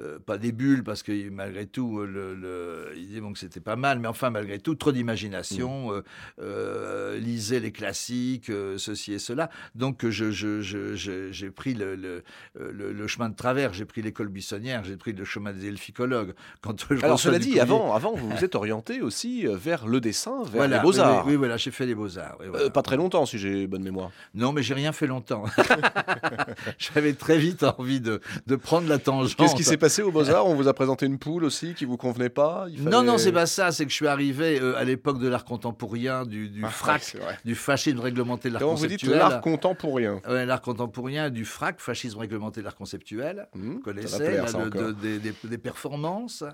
euh, 0.00 0.18
pas 0.20 0.38
des 0.38 0.52
bulles, 0.52 0.84
parce 0.84 1.02
que 1.02 1.28
malgré 1.28 1.66
tout, 1.66 2.00
le, 2.00 2.92
il 2.96 3.08
disait 3.08 3.20
bon, 3.20 3.32
que 3.32 3.38
c'était 3.38 3.60
pas 3.60 3.76
mal, 3.76 3.98
mais 3.98 4.08
enfin, 4.08 4.30
malgré 4.30 4.58
tout, 4.60 4.76
trop 4.76 4.92
d'imagination, 4.92 5.90
mmh. 5.90 6.02
euh, 6.40 7.18
lisez 7.18 7.58
les 7.58 7.72
classiques, 7.72 8.50
ceci 8.76 9.12
et 9.12 9.18
cela. 9.18 9.50
Donc, 9.74 10.08
j'ai 10.08 10.30
je, 10.30 10.67
je, 10.68 11.48
pris 11.48 11.74
le, 11.74 12.22
le, 12.54 13.06
chemin 13.06 13.28
de 13.28 13.36
travers, 13.36 13.72
j'ai 13.72 13.84
pris 13.84 14.02
l'école 14.02 14.28
buissonnière, 14.28 14.84
j'ai 14.84 14.96
pris 14.96 15.12
le 15.12 15.24
chemin 15.24 15.52
des 15.52 15.68
elficologues. 15.68 16.34
Quand 16.60 16.76
Alors, 17.02 17.18
cela 17.18 17.38
dit, 17.38 17.60
avant, 17.60 17.94
avant, 17.94 18.14
vous 18.14 18.28
vous 18.28 18.44
êtes 18.44 18.54
orienté 18.54 19.00
aussi 19.00 19.46
vers 19.46 19.86
le 19.86 20.00
dessin, 20.00 20.42
vers 20.52 20.68
les 20.68 20.78
beaux-arts. 20.80 21.26
Oui, 21.26 21.36
voilà, 21.36 21.56
j'ai 21.56 21.70
fait 21.70 21.86
les 21.86 21.94
beaux-arts. 21.94 22.38
pas 22.72 22.82
très 22.82 22.96
longtemps, 22.96 23.26
si 23.26 23.38
j'ai 23.38 23.66
bonne 23.66 23.82
mémoire. 23.82 24.10
Non, 24.34 24.52
mais 24.52 24.62
j'ai 24.62 24.74
rien 24.74 24.92
fait 24.92 25.06
longtemps. 25.06 25.44
J'avais 26.78 27.12
très 27.12 27.38
vite 27.38 27.64
envie 27.64 28.00
de, 28.00 28.20
de 28.46 28.56
prendre 28.56 28.88
la 28.88 28.98
tangente. 28.98 29.36
Qu'est-ce 29.36 29.54
qui 29.54 29.64
s'est 29.64 29.76
passé 29.76 30.02
aux 30.02 30.10
Beaux-Arts? 30.10 30.46
On 30.46 30.54
vous 30.54 30.68
a 30.68 30.74
présenté 30.74 31.06
une 31.06 31.18
poule 31.18 31.44
aussi 31.44 31.74
qui 31.74 31.84
vous 31.84 31.96
convenait 31.96 32.28
pas? 32.28 32.66
Non, 32.78 33.02
non, 33.02 33.18
c'est 33.18 33.32
pas 33.32 33.46
ça. 33.46 33.72
C'est 33.72 33.84
que 33.84 33.90
je 33.90 33.96
suis 33.96 34.06
arrivé 34.06 34.60
euh, 34.60 34.76
à 34.76 34.84
l'époque 34.84 35.18
de 35.18 35.28
l'art 35.28 35.44
contemporain, 35.44 36.24
du, 36.26 36.48
du 36.48 36.62
ah, 36.64 36.68
frac, 36.68 37.16
du 37.44 37.54
fascisme 37.54 38.00
réglementé 38.00 38.48
de 38.48 38.54
l'art 38.54 38.62
conceptuel. 38.62 38.98
vous 39.00 39.14
dites 39.14 39.18
l'art 39.18 39.40
contemporain? 39.40 40.20
L'art 40.58 40.62
contemporain, 40.62 41.30
du 41.30 41.44
frac, 41.44 41.80
fascisme 41.80 42.18
réglementé 42.18 42.60
de 42.60 42.64
l'art 42.64 42.74
conceptuel. 42.74 43.48
Mmh, 43.54 43.72
vous 43.72 43.80
connaissez, 43.80 44.40
des, 45.00 45.18
des, 45.18 45.58
performances. 45.58 46.44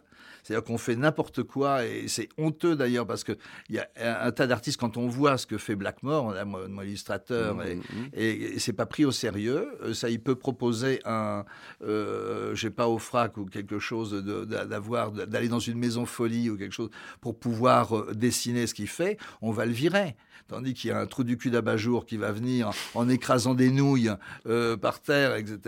C'est-à-dire 0.42 0.64
qu'on 0.64 0.78
fait 0.78 0.96
n'importe 0.96 1.42
quoi 1.42 1.84
et 1.86 2.06
c'est 2.08 2.28
honteux 2.36 2.76
d'ailleurs 2.76 3.06
parce 3.06 3.24
qu'il 3.24 3.36
y 3.70 3.78
a 3.78 3.88
un, 3.96 4.30
tas 4.30 4.46
d'artistes, 4.46 4.78
quand 4.78 4.96
on 4.96 5.08
voit 5.08 5.38
ce 5.38 5.46
que 5.46 5.56
fait 5.56 5.74
Blackmore, 5.74 6.34
mon 6.44 6.82
illustrateur, 6.82 7.56
mmh, 7.56 7.62
et, 7.62 7.74
mmh, 7.76 7.82
et, 8.12 8.58
c'est 8.58 8.72
pas 8.72 8.86
pris 8.86 9.04
au 9.04 9.12
sérieux. 9.12 9.68
Euh, 9.82 9.94
ça, 9.94 10.10
il 10.10 10.20
peut 10.20 10.34
proposer 10.34 11.00
un, 11.06 11.44
euh, 11.82 12.54
je 12.54 12.60
sais 12.60 12.70
pas, 12.70 12.88
au 12.88 12.98
frac 12.98 13.36
ou 13.38 13.46
quelque 13.46 13.78
chose, 13.78 14.12
d'avoir, 14.12 15.12
d'aller 15.12 15.48
dans 15.48 15.58
une 15.58 15.78
maison 15.78 16.04
folie 16.04 16.50
ou 16.50 16.58
quelque 16.58 16.72
chose 16.72 16.90
pour 17.20 17.38
pouvoir 17.38 17.96
euh, 17.96 18.12
dessiner 18.14 18.66
ce 18.66 18.74
qu'il 18.74 18.88
fait, 18.88 19.16
on 19.40 19.50
va 19.50 19.64
le 19.64 19.72
virer. 19.72 20.16
Tandis 20.48 20.74
qu'il 20.74 20.90
y 20.90 20.92
a 20.92 20.98
un 20.98 21.06
trou 21.06 21.24
du 21.24 21.38
cul 21.38 21.50
d'abat-jour 21.50 22.04
qui 22.04 22.18
va 22.18 22.30
venir 22.30 22.70
en 22.94 23.08
écrasant 23.08 23.54
des 23.54 23.70
nouilles 23.70 23.93
euh, 24.46 24.76
par 24.76 25.00
terre, 25.00 25.34
etc., 25.36 25.58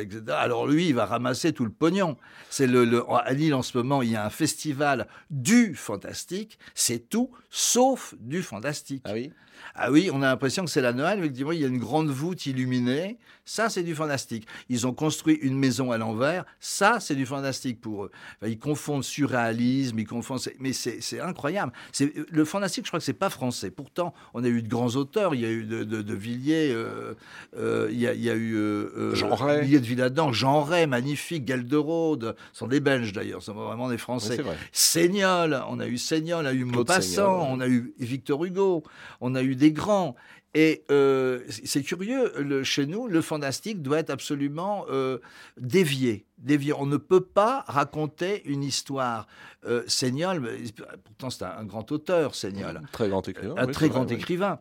etc. 0.00 0.22
Alors 0.30 0.66
lui, 0.66 0.88
il 0.88 0.94
va 0.94 1.06
ramasser 1.06 1.52
tout 1.52 1.64
le 1.64 1.70
pognon. 1.70 2.16
C'est 2.50 2.66
le, 2.66 2.84
le, 2.84 3.04
à 3.10 3.32
Lille 3.32 3.54
en 3.54 3.62
ce 3.62 3.76
moment, 3.76 4.02
il 4.02 4.10
y 4.10 4.16
a 4.16 4.24
un 4.24 4.30
festival 4.30 5.06
du 5.30 5.74
fantastique. 5.74 6.58
C'est 6.74 7.08
tout 7.08 7.30
sauf 7.50 8.14
du 8.20 8.42
fantastique. 8.42 9.02
Ah 9.04 9.12
oui? 9.14 9.32
Ah 9.74 9.90
oui, 9.90 10.10
on 10.12 10.22
a 10.22 10.26
l'impression 10.26 10.64
que 10.64 10.70
c'est 10.70 10.80
la 10.80 10.92
Noël. 10.92 11.18
Effectivement, 11.18 11.52
il 11.52 11.60
y 11.60 11.64
a 11.64 11.68
une 11.68 11.78
grande 11.78 12.08
voûte 12.08 12.46
illuminée. 12.46 13.18
Ça, 13.44 13.68
c'est 13.68 13.82
du 13.82 13.94
fantastique. 13.94 14.46
Ils 14.68 14.86
ont 14.86 14.92
construit 14.92 15.36
une 15.36 15.56
maison 15.56 15.92
à 15.92 15.98
l'envers. 15.98 16.44
Ça, 16.58 16.98
c'est 16.98 17.14
du 17.14 17.26
fantastique 17.26 17.80
pour 17.80 18.04
eux. 18.04 18.10
ils 18.44 18.58
confondent 18.58 19.04
surréalisme, 19.04 19.98
ils 19.98 20.06
confondent. 20.06 20.40
Mais 20.58 20.72
c'est 20.72 21.20
incroyable. 21.20 21.72
Le 22.00 22.44
fantastique, 22.44 22.86
je 22.86 22.90
crois 22.90 22.98
que 22.98 23.04
c'est 23.04 23.12
pas 23.12 23.30
français. 23.30 23.70
Pourtant, 23.70 24.14
on 24.34 24.42
a 24.44 24.48
eu 24.48 24.62
de 24.62 24.68
grands 24.68 24.96
auteurs. 24.96 25.34
Il 25.34 25.42
y 25.42 25.46
a 25.46 25.50
eu 25.50 25.64
de, 25.64 25.84
de, 25.84 26.14
Villiers, 26.14 26.72
euh, 26.72 27.14
euh, 27.56 27.75
il, 27.90 27.98
y 27.98 28.06
a, 28.06 28.12
il, 28.14 28.22
y 28.22 28.30
a, 28.30 28.34
eu 28.34 28.56
euh, 28.56 29.14
Jean 29.14 29.34
Ray. 29.34 29.68
De 29.68 29.78
Villadan, 29.78 30.32
Jean 30.32 30.62
Ray, 30.62 30.86
magnifique, 30.86 31.46
Gelderode. 31.46 32.36
Ce 32.52 32.60
sont 32.60 32.66
des 32.66 32.80
Belges 32.80 33.12
d'ailleurs, 33.12 33.40
ce 33.40 33.52
sont 33.52 33.54
vraiment 33.54 33.88
des 33.88 33.98
Français. 33.98 34.38
Seignol, 34.72 35.62
on 35.68 35.80
a 35.80 35.86
eu 35.86 35.98
Seignol, 35.98 36.44
on 36.44 36.48
a 36.48 36.52
eu 36.52 36.64
Maupassant, 36.64 37.48
on 37.50 37.60
a 37.60 37.68
eu 37.68 37.94
Victor 37.98 38.44
Hugo, 38.44 38.82
on 39.20 39.34
a 39.34 39.42
eu 39.42 39.56
des 39.56 39.72
grands. 39.72 40.16
Et 40.56 40.84
euh, 40.90 41.40
c'est 41.48 41.82
curieux, 41.82 42.32
le, 42.38 42.64
chez 42.64 42.86
nous, 42.86 43.08
le 43.08 43.20
fantastique 43.20 43.82
doit 43.82 43.98
être 43.98 44.08
absolument 44.08 44.86
euh, 44.88 45.18
dévié, 45.60 46.24
dévié. 46.38 46.72
On 46.72 46.86
ne 46.86 46.96
peut 46.96 47.20
pas 47.20 47.62
raconter 47.68 48.42
une 48.46 48.62
histoire. 48.62 49.26
Euh, 49.66 49.82
pourtant 51.04 51.28
c'est 51.28 51.44
un, 51.44 51.64
grand 51.64 51.92
auteur, 51.92 52.34
Seignol. 52.34 52.80
Très 52.90 53.10
grand 53.10 53.28
écrivain. 53.28 53.54
Un 53.58 53.66
très 53.66 53.90
grand 53.90 54.10
écrivain 54.10 54.58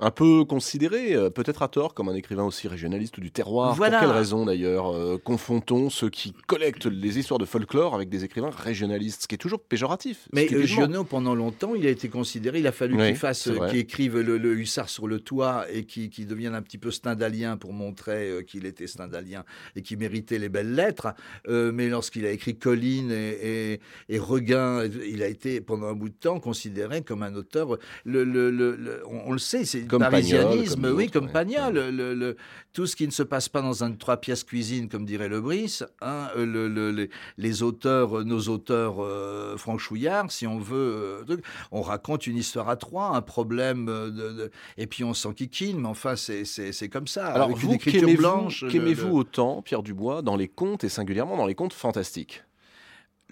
un 0.00 0.10
peu 0.10 0.44
considéré, 0.44 1.14
euh, 1.14 1.28
peut-être 1.28 1.62
à 1.62 1.68
tort, 1.68 1.92
comme 1.92 2.08
un 2.08 2.14
écrivain 2.14 2.44
aussi 2.44 2.68
régionaliste 2.68 3.20
du 3.20 3.30
terroir. 3.30 3.76
Pour 3.76 3.84
quelle 3.84 4.06
raison 4.06 4.46
d'ailleurs 4.46 4.94
euh, 4.94 5.18
confond-on 5.22 5.90
ceux 5.90 6.08
qui 6.08 6.32
collectent 6.46 6.86
les 6.86 7.18
histoires 7.18 7.38
de 7.38 7.44
folklore 7.44 7.94
avec 7.94 8.08
des 8.08 8.24
écrivains 8.24 8.50
régionalistes, 8.50 9.22
ce 9.22 9.28
qui 9.28 9.34
est 9.34 9.38
toujours 9.38 9.60
péjoratif 9.60 10.26
Mais 10.32 10.48
Giono, 10.48 11.04
pendant 11.04 11.34
longtemps, 11.34 11.74
il 11.74 11.86
a 11.86 11.90
été 11.90 12.08
considéré, 12.08 12.60
il 12.60 12.66
a 12.66 12.72
fallu 12.72 12.96
qu'il 12.96 13.16
fasse, 13.16 13.48
euh, 13.48 13.68
qu'il 13.68 13.78
écrive 13.78 14.18
le, 14.18 14.50
hussard 14.54 14.88
sur 14.88 15.06
le 15.06 15.20
toit 15.20 15.66
et 15.70 15.84
qu'il 15.84 16.26
devienne 16.26 16.54
un 16.54 16.62
petit 16.62 16.78
peu 16.78 16.90
stendhalien 16.90 17.56
pour 17.56 17.72
montrer 17.72 18.44
qu'il 18.46 18.66
était 18.66 18.86
stendhalien 18.86 19.44
et 19.76 19.82
qu'il 19.82 19.98
méritait 19.98 20.38
les 20.38 20.48
belles 20.48 20.74
lettres. 20.74 21.08
mais 21.46 21.88
lorsqu'il 21.88 22.24
a 22.24 22.30
écrit 22.30 22.56
Colline 22.56 23.12
et, 23.12 23.80
et, 24.08 24.18
Regain, 24.18 24.84
il 25.06 25.22
a 25.22 25.26
été 25.26 25.60
pendant 25.60 25.88
un 25.88 25.94
bout 25.94 26.08
de 26.08 26.14
temps 26.14 26.40
considéré 26.40 27.02
comme 27.02 27.22
un 27.22 27.34
auteur. 27.34 27.78
Le, 28.04 29.02
on, 29.06 29.22
on, 29.26 29.32
le 29.32 29.38
sait, 29.38 29.64
c'est 29.70 29.86
comme 29.86 30.00
parisianisme, 30.00 30.92
oui, 30.94 31.10
comme. 31.10 31.28
Le, 31.32 32.36
tout 32.72 32.86
ce 32.86 32.96
qui 32.96 33.06
ne 33.06 33.12
se 33.12 33.22
passe 33.22 33.48
pas 33.48 33.62
dans 33.62 33.84
un 33.84 33.92
trois 33.92 34.18
pièces 34.18 34.44
cuisine, 34.44 34.88
comme 34.88 35.04
dirait 35.04 35.28
Le 35.28 35.40
Brice, 35.40 35.84
hein, 36.00 36.28
le, 36.36 37.08
les, 37.38 37.62
auteurs, 37.62 38.24
nos 38.24 38.40
auteurs 38.48 38.96
euh, 38.98 39.56
franchouillards, 39.56 40.30
si 40.30 40.46
on 40.46 40.58
veut, 40.58 41.24
euh, 41.28 41.36
on 41.72 41.82
raconte 41.82 42.26
une 42.26 42.36
histoire 42.36 42.68
à 42.68 42.76
trois, 42.76 43.16
un 43.16 43.22
problème, 43.22 43.86
de, 43.86 44.50
et 44.76 44.86
puis 44.86 45.04
on 45.04 45.14
s'enquiquine, 45.14 45.80
mais 45.80 45.88
enfin, 45.88 46.14
c'est 46.16 46.88
comme 46.88 47.06
ça. 47.06 47.26
Alors, 47.28 47.48
avec 47.48 47.56
vous. 47.56 47.78
Qu'aimez-vous 47.78 49.16
autant, 49.16 49.62
Pierre 49.62 49.82
Dubois, 49.82 50.22
dans 50.22 50.36
les 50.36 50.48
contes 50.48 50.84
et 50.84 50.88
singulièrement 50.88 51.36
dans 51.36 51.46
les 51.46 51.54
contes 51.54 51.72
fantastiques? 51.72 52.42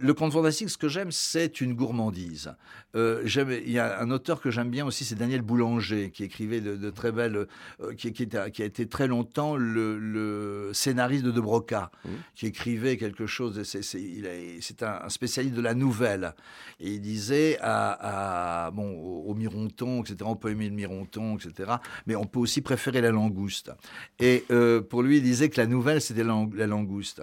Le 0.01 0.14
conte 0.14 0.32
fantastique, 0.32 0.70
ce 0.70 0.78
que 0.78 0.88
j'aime, 0.88 1.11
c'est 1.11 1.61
une 1.61 1.74
gourmandise. 1.74 2.55
Euh, 2.94 3.22
il 3.26 3.70
y 3.70 3.78
a 3.78 4.01
un 4.01 4.11
auteur 4.11 4.40
que 4.40 4.51
j'aime 4.51 4.70
bien 4.70 4.86
aussi, 4.86 5.05
c'est 5.05 5.14
Daniel 5.14 5.42
Boulanger, 5.42 6.11
qui 6.11 6.24
écrivait 6.24 6.61
de, 6.61 6.90
très 6.90 7.12
belles, 7.12 7.46
euh, 7.80 7.94
qui, 7.94 8.12
qui, 8.12 8.28
a 8.34 8.64
été 8.64 8.86
très 8.86 9.07
longtemps 9.07 9.57
le, 9.57 10.70
scénariste 10.72 11.24
de 11.24 11.30
De 11.30 11.40
Broca, 11.40 11.90
mmh. 12.05 12.09
qui 12.34 12.46
écrivait 12.46 12.96
quelque 12.96 13.26
chose. 13.26 13.62
C'est 13.62 14.82
un, 14.82 15.09
spécialiste 15.09 15.55
de 15.55 15.61
la 15.61 15.74
nouvelle, 15.74 16.34
et 16.80 16.92
il 16.92 17.01
disait 17.01 17.59
à, 17.61 18.70
bon 18.72 18.90
au, 18.90 19.34
Mironton, 19.34 20.03
etc. 20.03 20.16
On 20.24 20.36
peut 20.36 20.51
aimer 20.51 20.68
le 20.68 20.74
Mironton, 20.74 21.36
etc. 21.36 21.72
Mais 22.07 22.16
on 22.16 22.24
peut 22.24 22.40
aussi 22.40 22.61
préférer 22.61 23.01
la 23.01 23.11
langouste. 23.11 23.70
Et 24.18 24.44
euh, 24.51 24.80
pour 24.80 25.03
lui, 25.03 25.18
il 25.18 25.22
disait 25.22 25.49
que 25.49 25.61
la 25.61 25.66
nouvelle 25.66 26.01
c'était 26.01 26.24
la, 26.24 26.66
langouste. 26.66 27.22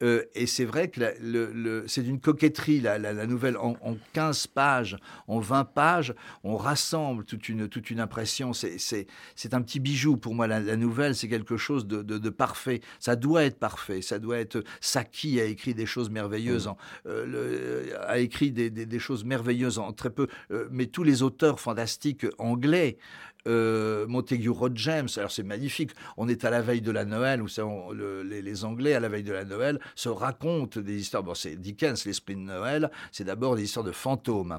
et 0.00 0.46
c'est 0.46 0.64
vrai 0.64 0.88
que 0.88 1.00
c'est 1.86 2.06
une 2.06 2.15
coquetterie, 2.20 2.80
la, 2.80 2.98
la, 2.98 3.26
nouvelle, 3.26 3.56
en, 3.56 3.76
15 4.12 4.46
pages, 4.48 4.96
en 5.28 5.40
20 5.40 5.64
pages, 5.64 6.14
on 6.44 6.56
rassemble 6.56 7.24
toute 7.24 7.48
une, 7.48 7.68
toute 7.68 7.90
une 7.90 8.00
impression. 8.00 8.52
C'est 8.52 9.06
un 9.52 9.62
petit 9.62 9.80
bijou 9.80 10.16
pour 10.16 10.34
moi. 10.34 10.46
La, 10.46 10.76
nouvelle, 10.76 11.14
c'est 11.14 11.28
quelque 11.28 11.56
chose 11.56 11.86
de, 11.86 12.02
de, 12.02 12.30
parfait. 12.30 12.80
Ça 13.00 13.16
doit 13.16 13.44
être 13.44 13.58
parfait. 13.58 14.02
Ça 14.02 14.18
doit 14.18 14.38
être. 14.38 14.62
Saki 14.80 15.40
a 15.40 15.44
écrit 15.44 15.74
des 15.74 15.86
choses 15.86 16.10
merveilleuses, 16.10 16.68
en, 16.68 16.76
euh, 17.06 17.96
a 18.06 18.18
écrit 18.18 18.52
des, 18.52 18.70
des, 18.70 18.98
choses 18.98 19.24
merveilleuses 19.24 19.78
en 19.78 19.92
très 19.92 20.10
peu. 20.10 20.26
Euh, 20.50 20.68
mais 20.70 20.86
tous 20.86 21.02
les 21.02 21.22
auteurs 21.22 21.60
fantastiques 21.60 22.26
anglais 22.38 22.98
euh, 23.46 24.06
Montague 24.06 24.50
James. 24.74 25.08
Alors 25.16 25.30
c'est 25.30 25.42
magnifique. 25.42 25.92
On 26.16 26.28
est 26.28 26.44
à 26.44 26.50
la 26.50 26.62
veille 26.62 26.80
de 26.80 26.90
la 26.90 27.04
Noël, 27.04 27.42
où 27.42 27.48
les, 27.92 28.64
Anglais 28.64 28.94
à 28.94 29.00
la 29.00 29.08
veille 29.08 29.22
de 29.22 29.32
la 29.32 29.44
Noël 29.44 29.78
se 29.94 30.08
racontent 30.08 30.80
des 30.80 30.98
histoires. 31.00 31.22
Bon, 31.22 31.34
c'est 31.34 31.56
Dickens, 31.56 32.04
l'esprit 32.06 32.34
de 32.34 32.40
Noël. 32.40 32.90
C'est 33.12 33.24
d'abord 33.24 33.56
des 33.56 33.64
histoires 33.64 33.84
de 33.84 33.92
fantômes. 33.92 34.58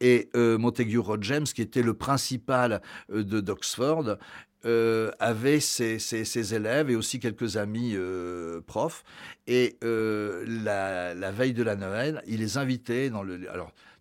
Et 0.00 0.30
euh, 0.36 0.58
Montague 0.58 0.88
James, 1.20 1.44
qui 1.44 1.62
était 1.62 1.82
le 1.82 1.94
principal 1.94 2.80
euh, 3.12 3.24
de 3.24 3.40
d'Oxford, 3.40 4.16
euh, 4.64 5.12
avait 5.20 5.60
ses, 5.60 6.54
élèves 6.54 6.90
et 6.90 6.96
aussi 6.96 7.20
quelques 7.20 7.56
amis 7.56 7.92
euh, 7.94 8.60
profs. 8.66 9.04
Et 9.46 9.76
la, 9.82 11.30
veille 11.30 11.52
de 11.52 11.62
la 11.62 11.76
Noël, 11.76 12.22
il 12.26 12.40
les 12.40 12.58
invitait 12.58 13.10
dans 13.10 13.22
le. 13.22 13.40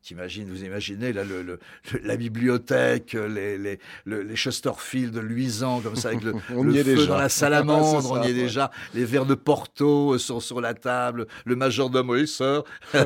T'imagines, 0.01 0.47
vous 0.49 0.63
imaginez 0.63 1.11
là, 1.11 1.23
le, 1.23 1.59
la 2.03 2.15
bibliothèque, 2.17 3.13
les, 3.13 3.57
les, 3.57 3.79
les 4.05 4.35
Chesterfield 4.35 5.17
luisants 5.17 5.81
comme 5.81 5.95
ça 5.95 6.09
avec 6.09 6.23
le, 6.23 6.33
feu 6.39 6.83
déjà. 6.83 7.05
dans 7.05 7.17
la 7.17 7.29
salamandre, 7.29 8.11
on 8.11 8.23
y 8.23 8.29
est 8.29 8.33
déjà. 8.33 8.71
Les 8.93 9.05
verres 9.05 9.25
de 9.25 9.35
Porto 9.35 10.17
sont 10.17 10.39
sur 10.39 10.61
la 10.61 10.73
table, 10.73 11.27
le 11.45 11.55
majordome, 11.55 12.09
oui 12.09 12.27
sir, 12.27 12.63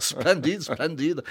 splendide, 0.00 0.62
splendide. 0.62 1.22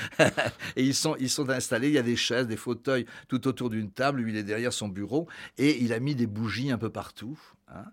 et 0.75 0.83
ils 0.83 0.95
sont, 0.95 1.15
ils 1.19 1.29
sont 1.29 1.49
installés, 1.49 1.87
il 1.87 1.93
y 1.93 1.99
a 1.99 2.03
des 2.03 2.15
chaises, 2.15 2.47
des 2.47 2.57
fauteuils 2.57 3.05
tout 3.27 3.47
autour 3.47 3.69
d'une 3.69 3.91
table, 3.91 4.21
lui 4.21 4.31
il 4.31 4.37
est 4.37 4.43
derrière 4.43 4.73
son 4.73 4.87
bureau 4.87 5.27
et 5.57 5.81
il 5.81 5.93
a 5.93 5.99
mis 5.99 6.15
des 6.15 6.27
bougies 6.27 6.71
un 6.71 6.77
peu 6.77 6.89
partout. 6.89 7.37
Hein. 7.69 7.85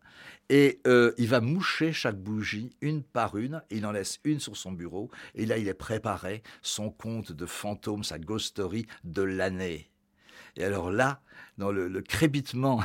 Et 0.52 0.80
euh, 0.88 1.12
il 1.16 1.28
va 1.28 1.40
moucher 1.40 1.92
chaque 1.92 2.18
bougie 2.18 2.74
une 2.80 3.04
par 3.04 3.36
une. 3.36 3.62
il 3.70 3.86
en 3.86 3.92
laisse 3.92 4.18
une 4.24 4.40
sur 4.40 4.56
son 4.56 4.72
bureau. 4.72 5.08
Et 5.36 5.46
là, 5.46 5.58
il 5.58 5.68
est 5.68 5.74
préparé 5.74 6.42
son 6.60 6.90
compte 6.90 7.30
de 7.30 7.46
fantômes, 7.46 8.02
sa 8.02 8.18
ghost 8.18 8.46
story 8.48 8.86
de 9.04 9.22
l'année. 9.22 9.92
Et 10.56 10.64
alors 10.64 10.90
là, 10.90 11.22
dans 11.56 11.70
le, 11.70 11.88
crébitement, 12.02 12.82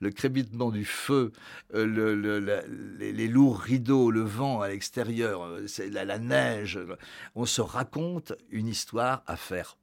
le 0.00 0.10
crébitement 0.10 0.70
du 0.70 0.84
feu, 0.84 1.32
euh, 1.74 2.96
les, 2.96 3.26
lourds 3.26 3.58
rideaux, 3.58 4.12
le 4.12 4.20
vent 4.20 4.60
à 4.60 4.68
l'extérieur, 4.68 5.42
euh, 5.42 5.66
la, 5.90 6.04
la 6.04 6.18
neige, 6.20 6.78
on 7.34 7.44
se 7.44 7.60
raconte 7.60 8.34
une 8.50 8.68
histoire 8.68 9.24
à 9.26 9.36
faire 9.36 9.77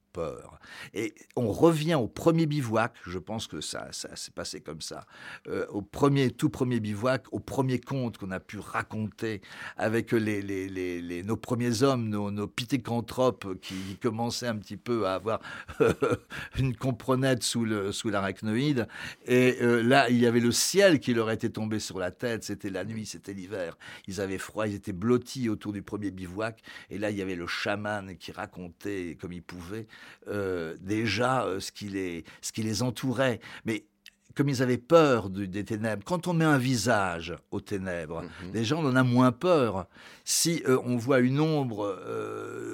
Et 0.94 1.14
on 1.36 1.52
revient 1.52 1.96
au 1.96 2.08
premier 2.08 2.46
bivouac, 2.46 2.94
je 3.06 3.20
pense 3.20 3.48
que 3.48 3.62
ça, 3.62 3.88
ça 3.92 4.16
s'est 4.16 4.32
passé 4.32 4.62
comme 4.62 4.82
ça, 4.82 5.06
euh, 5.48 5.66
au 5.70 5.82
premier, 5.82 6.32
tout 6.32 6.50
premier 6.50 6.80
bivouac, 6.80 7.26
au 7.32 7.40
premier 7.40 7.80
conte 7.80 8.18
qu'on 8.18 8.32
a 8.32 8.40
pu 8.40 8.60
raconter 8.60 9.42
avec 9.78 10.12
les, 10.12 11.24
nos 11.26 11.38
premiers 11.38 11.84
hommes, 11.84 12.10
nos, 12.10 12.32
nos 12.32 12.48
pithécanthropes 12.48 13.60
qui 13.62 13.98
commençaient 14.02 14.48
un 14.48 14.58
petit 14.58 14.78
peu 14.78 15.08
à 15.08 15.16
avoir 15.16 15.40
une 16.58 16.76
comprenette 16.76 17.44
sous, 17.44 17.66
le, 17.66 17.92
sous 17.92 18.10
l'arachnoïde. 18.10 18.88
Et 19.26 19.58
euh, 19.62 19.82
là, 19.82 20.10
il 20.10 20.18
y 20.18 20.26
avait 20.26 20.40
le 20.40 20.52
ciel 20.52 21.00
qui 21.00 21.14
leur 21.14 21.32
était 21.32 21.50
tombé 21.50 21.80
sur 21.80 22.00
la 22.00 22.12
tête, 22.12 22.44
c'était 22.44 22.70
la 22.70 22.86
nuit, 22.86 23.06
c'était 23.06 23.34
l'hiver. 23.34 23.78
Ils 24.08 24.22
avaient 24.22 24.38
froid, 24.38 24.68
ils 24.68 24.76
étaient 24.76 24.94
blottis 24.94 25.50
autour 25.50 25.74
du 25.74 25.82
premier 25.82 26.12
bivouac. 26.12 26.62
Et 26.90 26.98
là, 26.98 27.12
il 27.12 27.18
y 27.18 27.22
avait 27.22 27.36
le 27.36 27.48
chaman 27.48 28.16
qui 28.18 28.32
racontait 28.32 29.18
comme 29.20 29.34
il 29.34 29.44
pouvait 29.44 29.88
euh, 30.28 30.76
déjà 30.82 31.44
euh, 31.44 31.60
ce, 31.60 31.72
qui 31.72 31.88
les, 31.90 32.24
ce 32.42 32.52
qui 32.52 32.64
les 32.64 32.82
entourait. 32.82 33.40
Mais 33.66 33.86
comme 34.34 34.50
ils 34.50 34.62
avaient 34.62 34.78
peur 34.78 35.30
des 35.30 35.64
ténèbres, 35.64 36.04
quand 36.04 36.28
on 36.28 36.34
met 36.34 36.46
un 36.46 36.58
visage 36.58 37.36
aux 37.52 37.62
ténèbres, 37.62 38.24
mhm. 38.24 38.52
les 38.54 38.66
gens 38.66 38.84
en 38.84 38.96
ont 38.96 39.04
moins 39.04 39.32
peur. 39.32 39.88
Si 40.26 40.64
euh, 40.68 40.80
on 40.84 40.98
voit 40.98 41.20
une 41.20 41.40
ombre 41.40 41.98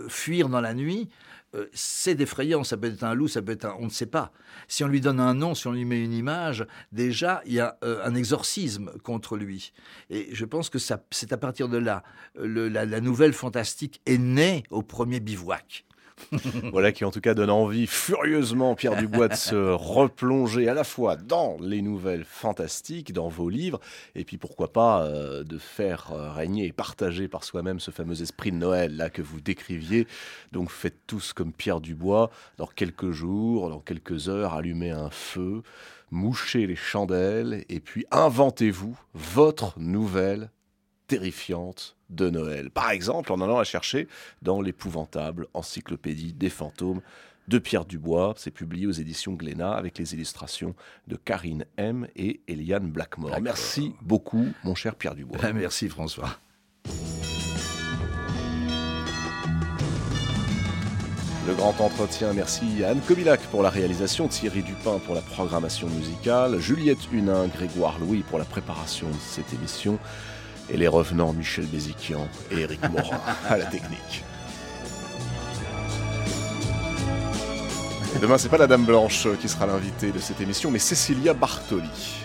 fuir 0.07 0.49
dans 0.49 0.61
la 0.61 0.73
nuit, 0.73 1.09
c'est 1.73 2.19
effrayant. 2.21 2.63
Ça 2.63 2.77
peut 2.77 2.87
être 2.87 3.03
un 3.03 3.13
loup, 3.13 3.27
ça 3.27 3.41
peut 3.41 3.51
être 3.51 3.65
un... 3.65 3.75
On 3.79 3.85
ne 3.85 3.89
sait 3.89 4.05
pas. 4.05 4.31
Si 4.69 4.85
on 4.85 4.87
lui 4.87 5.01
donne 5.01 5.19
un 5.19 5.33
nom, 5.33 5.53
si 5.53 5.67
on 5.67 5.73
lui 5.73 5.83
met 5.83 6.01
une 6.01 6.13
image, 6.13 6.65
déjà, 6.93 7.41
il 7.45 7.53
y 7.53 7.59
a 7.59 7.77
un 7.81 8.15
exorcisme 8.15 8.91
contre 9.03 9.35
lui. 9.35 9.73
Et 10.09 10.29
je 10.31 10.45
pense 10.45 10.69
que 10.69 10.79
c'est 10.79 11.33
à 11.33 11.37
partir 11.37 11.67
de 11.67 11.77
là. 11.77 12.03
la, 12.35 12.85
la 12.85 13.01
nouvelle 13.01 13.33
fantastique 13.33 14.01
est 14.05 14.17
née 14.17 14.63
au 14.69 14.81
premier 14.81 15.19
bivouac. 15.19 15.85
voilà 16.71 16.91
qui 16.91 17.05
en 17.05 17.11
tout 17.11 17.21
cas 17.21 17.33
donne 17.33 17.49
envie 17.49 17.87
furieusement 17.87 18.75
Pierre 18.75 18.95
Dubois 18.95 19.27
de 19.27 19.35
se 19.35 19.55
replonger 19.55 20.67
à 20.67 20.73
la 20.73 20.83
fois 20.83 21.15
dans 21.15 21.57
les 21.59 21.81
nouvelles 21.81 22.25
fantastiques, 22.25 23.13
dans 23.13 23.27
vos 23.27 23.49
livres, 23.49 23.79
et 24.15 24.23
puis 24.23 24.37
pourquoi 24.37 24.71
pas 24.71 25.03
euh, 25.03 25.43
de 25.43 25.57
faire 25.57 26.11
euh, 26.11 26.31
régner 26.31 26.65
et 26.65 26.71
partager 26.71 27.27
par 27.27 27.43
soi-même 27.43 27.79
ce 27.79 27.91
fameux 27.91 28.21
esprit 28.21 28.51
de 28.51 28.57
Noël 28.57 28.95
là 28.95 29.09
que 29.09 29.21
vous 29.21 29.41
décriviez. 29.41 30.07
Donc 30.51 30.69
faites 30.69 31.07
tous 31.07 31.33
comme 31.33 31.53
Pierre 31.53 31.81
Dubois, 31.81 32.29
dans 32.57 32.67
quelques 32.67 33.11
jours, 33.11 33.69
dans 33.69 33.79
quelques 33.79 34.29
heures, 34.29 34.53
allumez 34.53 34.91
un 34.91 35.09
feu, 35.09 35.63
mouchez 36.11 36.67
les 36.67 36.75
chandelles, 36.75 37.65
et 37.69 37.79
puis 37.79 38.05
inventez-vous 38.11 38.97
votre 39.13 39.79
nouvelle 39.79 40.51
terrifiante 41.07 41.97
de 42.11 42.29
Noël. 42.29 42.69
Par 42.69 42.91
exemple, 42.91 43.31
en 43.31 43.41
allant 43.41 43.57
la 43.57 43.63
chercher 43.63 44.07
dans 44.41 44.61
l'épouvantable 44.61 45.47
encyclopédie 45.53 46.33
des 46.33 46.49
fantômes 46.49 47.01
de 47.47 47.59
Pierre 47.59 47.85
Dubois. 47.85 48.33
C'est 48.37 48.51
publié 48.51 48.87
aux 48.87 48.91
éditions 48.91 49.33
Glénat 49.33 49.73
avec 49.73 49.97
les 49.97 50.13
illustrations 50.13 50.75
de 51.07 51.15
Karine 51.15 51.65
M 51.77 52.07
et 52.15 52.41
Eliane 52.47 52.89
Blackmore. 52.89 53.41
Merci 53.41 53.93
beaucoup, 54.01 54.47
mon 54.63 54.75
cher 54.75 54.95
Pierre 54.95 55.15
Dubois. 55.15 55.51
Merci 55.53 55.89
François. 55.89 56.37
Le 61.47 61.55
grand 61.55 61.81
entretien, 61.81 62.33
merci 62.33 62.83
à 62.83 62.91
Anne 62.91 63.01
Kobilac 63.01 63.41
pour 63.49 63.63
la 63.63 63.71
réalisation, 63.71 64.27
Thierry 64.27 64.61
Dupin 64.61 64.99
pour 64.99 65.15
la 65.15 65.21
programmation 65.21 65.89
musicale, 65.89 66.59
Juliette 66.59 67.11
Hunin, 67.11 67.47
Grégoire 67.47 67.97
Louis 67.99 68.23
pour 68.29 68.37
la 68.37 68.45
préparation 68.45 69.09
de 69.09 69.15
cette 69.19 69.51
émission 69.51 69.97
et 70.71 70.77
les 70.77 70.87
revenants 70.87 71.33
Michel 71.33 71.65
Béziquian 71.65 72.27
et 72.51 72.61
Eric 72.61 72.81
Morin 72.89 73.19
à 73.49 73.57
la 73.57 73.65
technique. 73.65 74.23
demain, 78.21 78.37
c'est 78.37 78.49
pas 78.49 78.57
la 78.57 78.67
Dame 78.67 78.85
Blanche 78.85 79.27
qui 79.41 79.49
sera 79.49 79.65
l'invitée 79.65 80.11
de 80.11 80.19
cette 80.19 80.39
émission, 80.41 80.69
mais 80.69 80.79
Cécilia 80.79 81.33
Bartoli. 81.33 82.20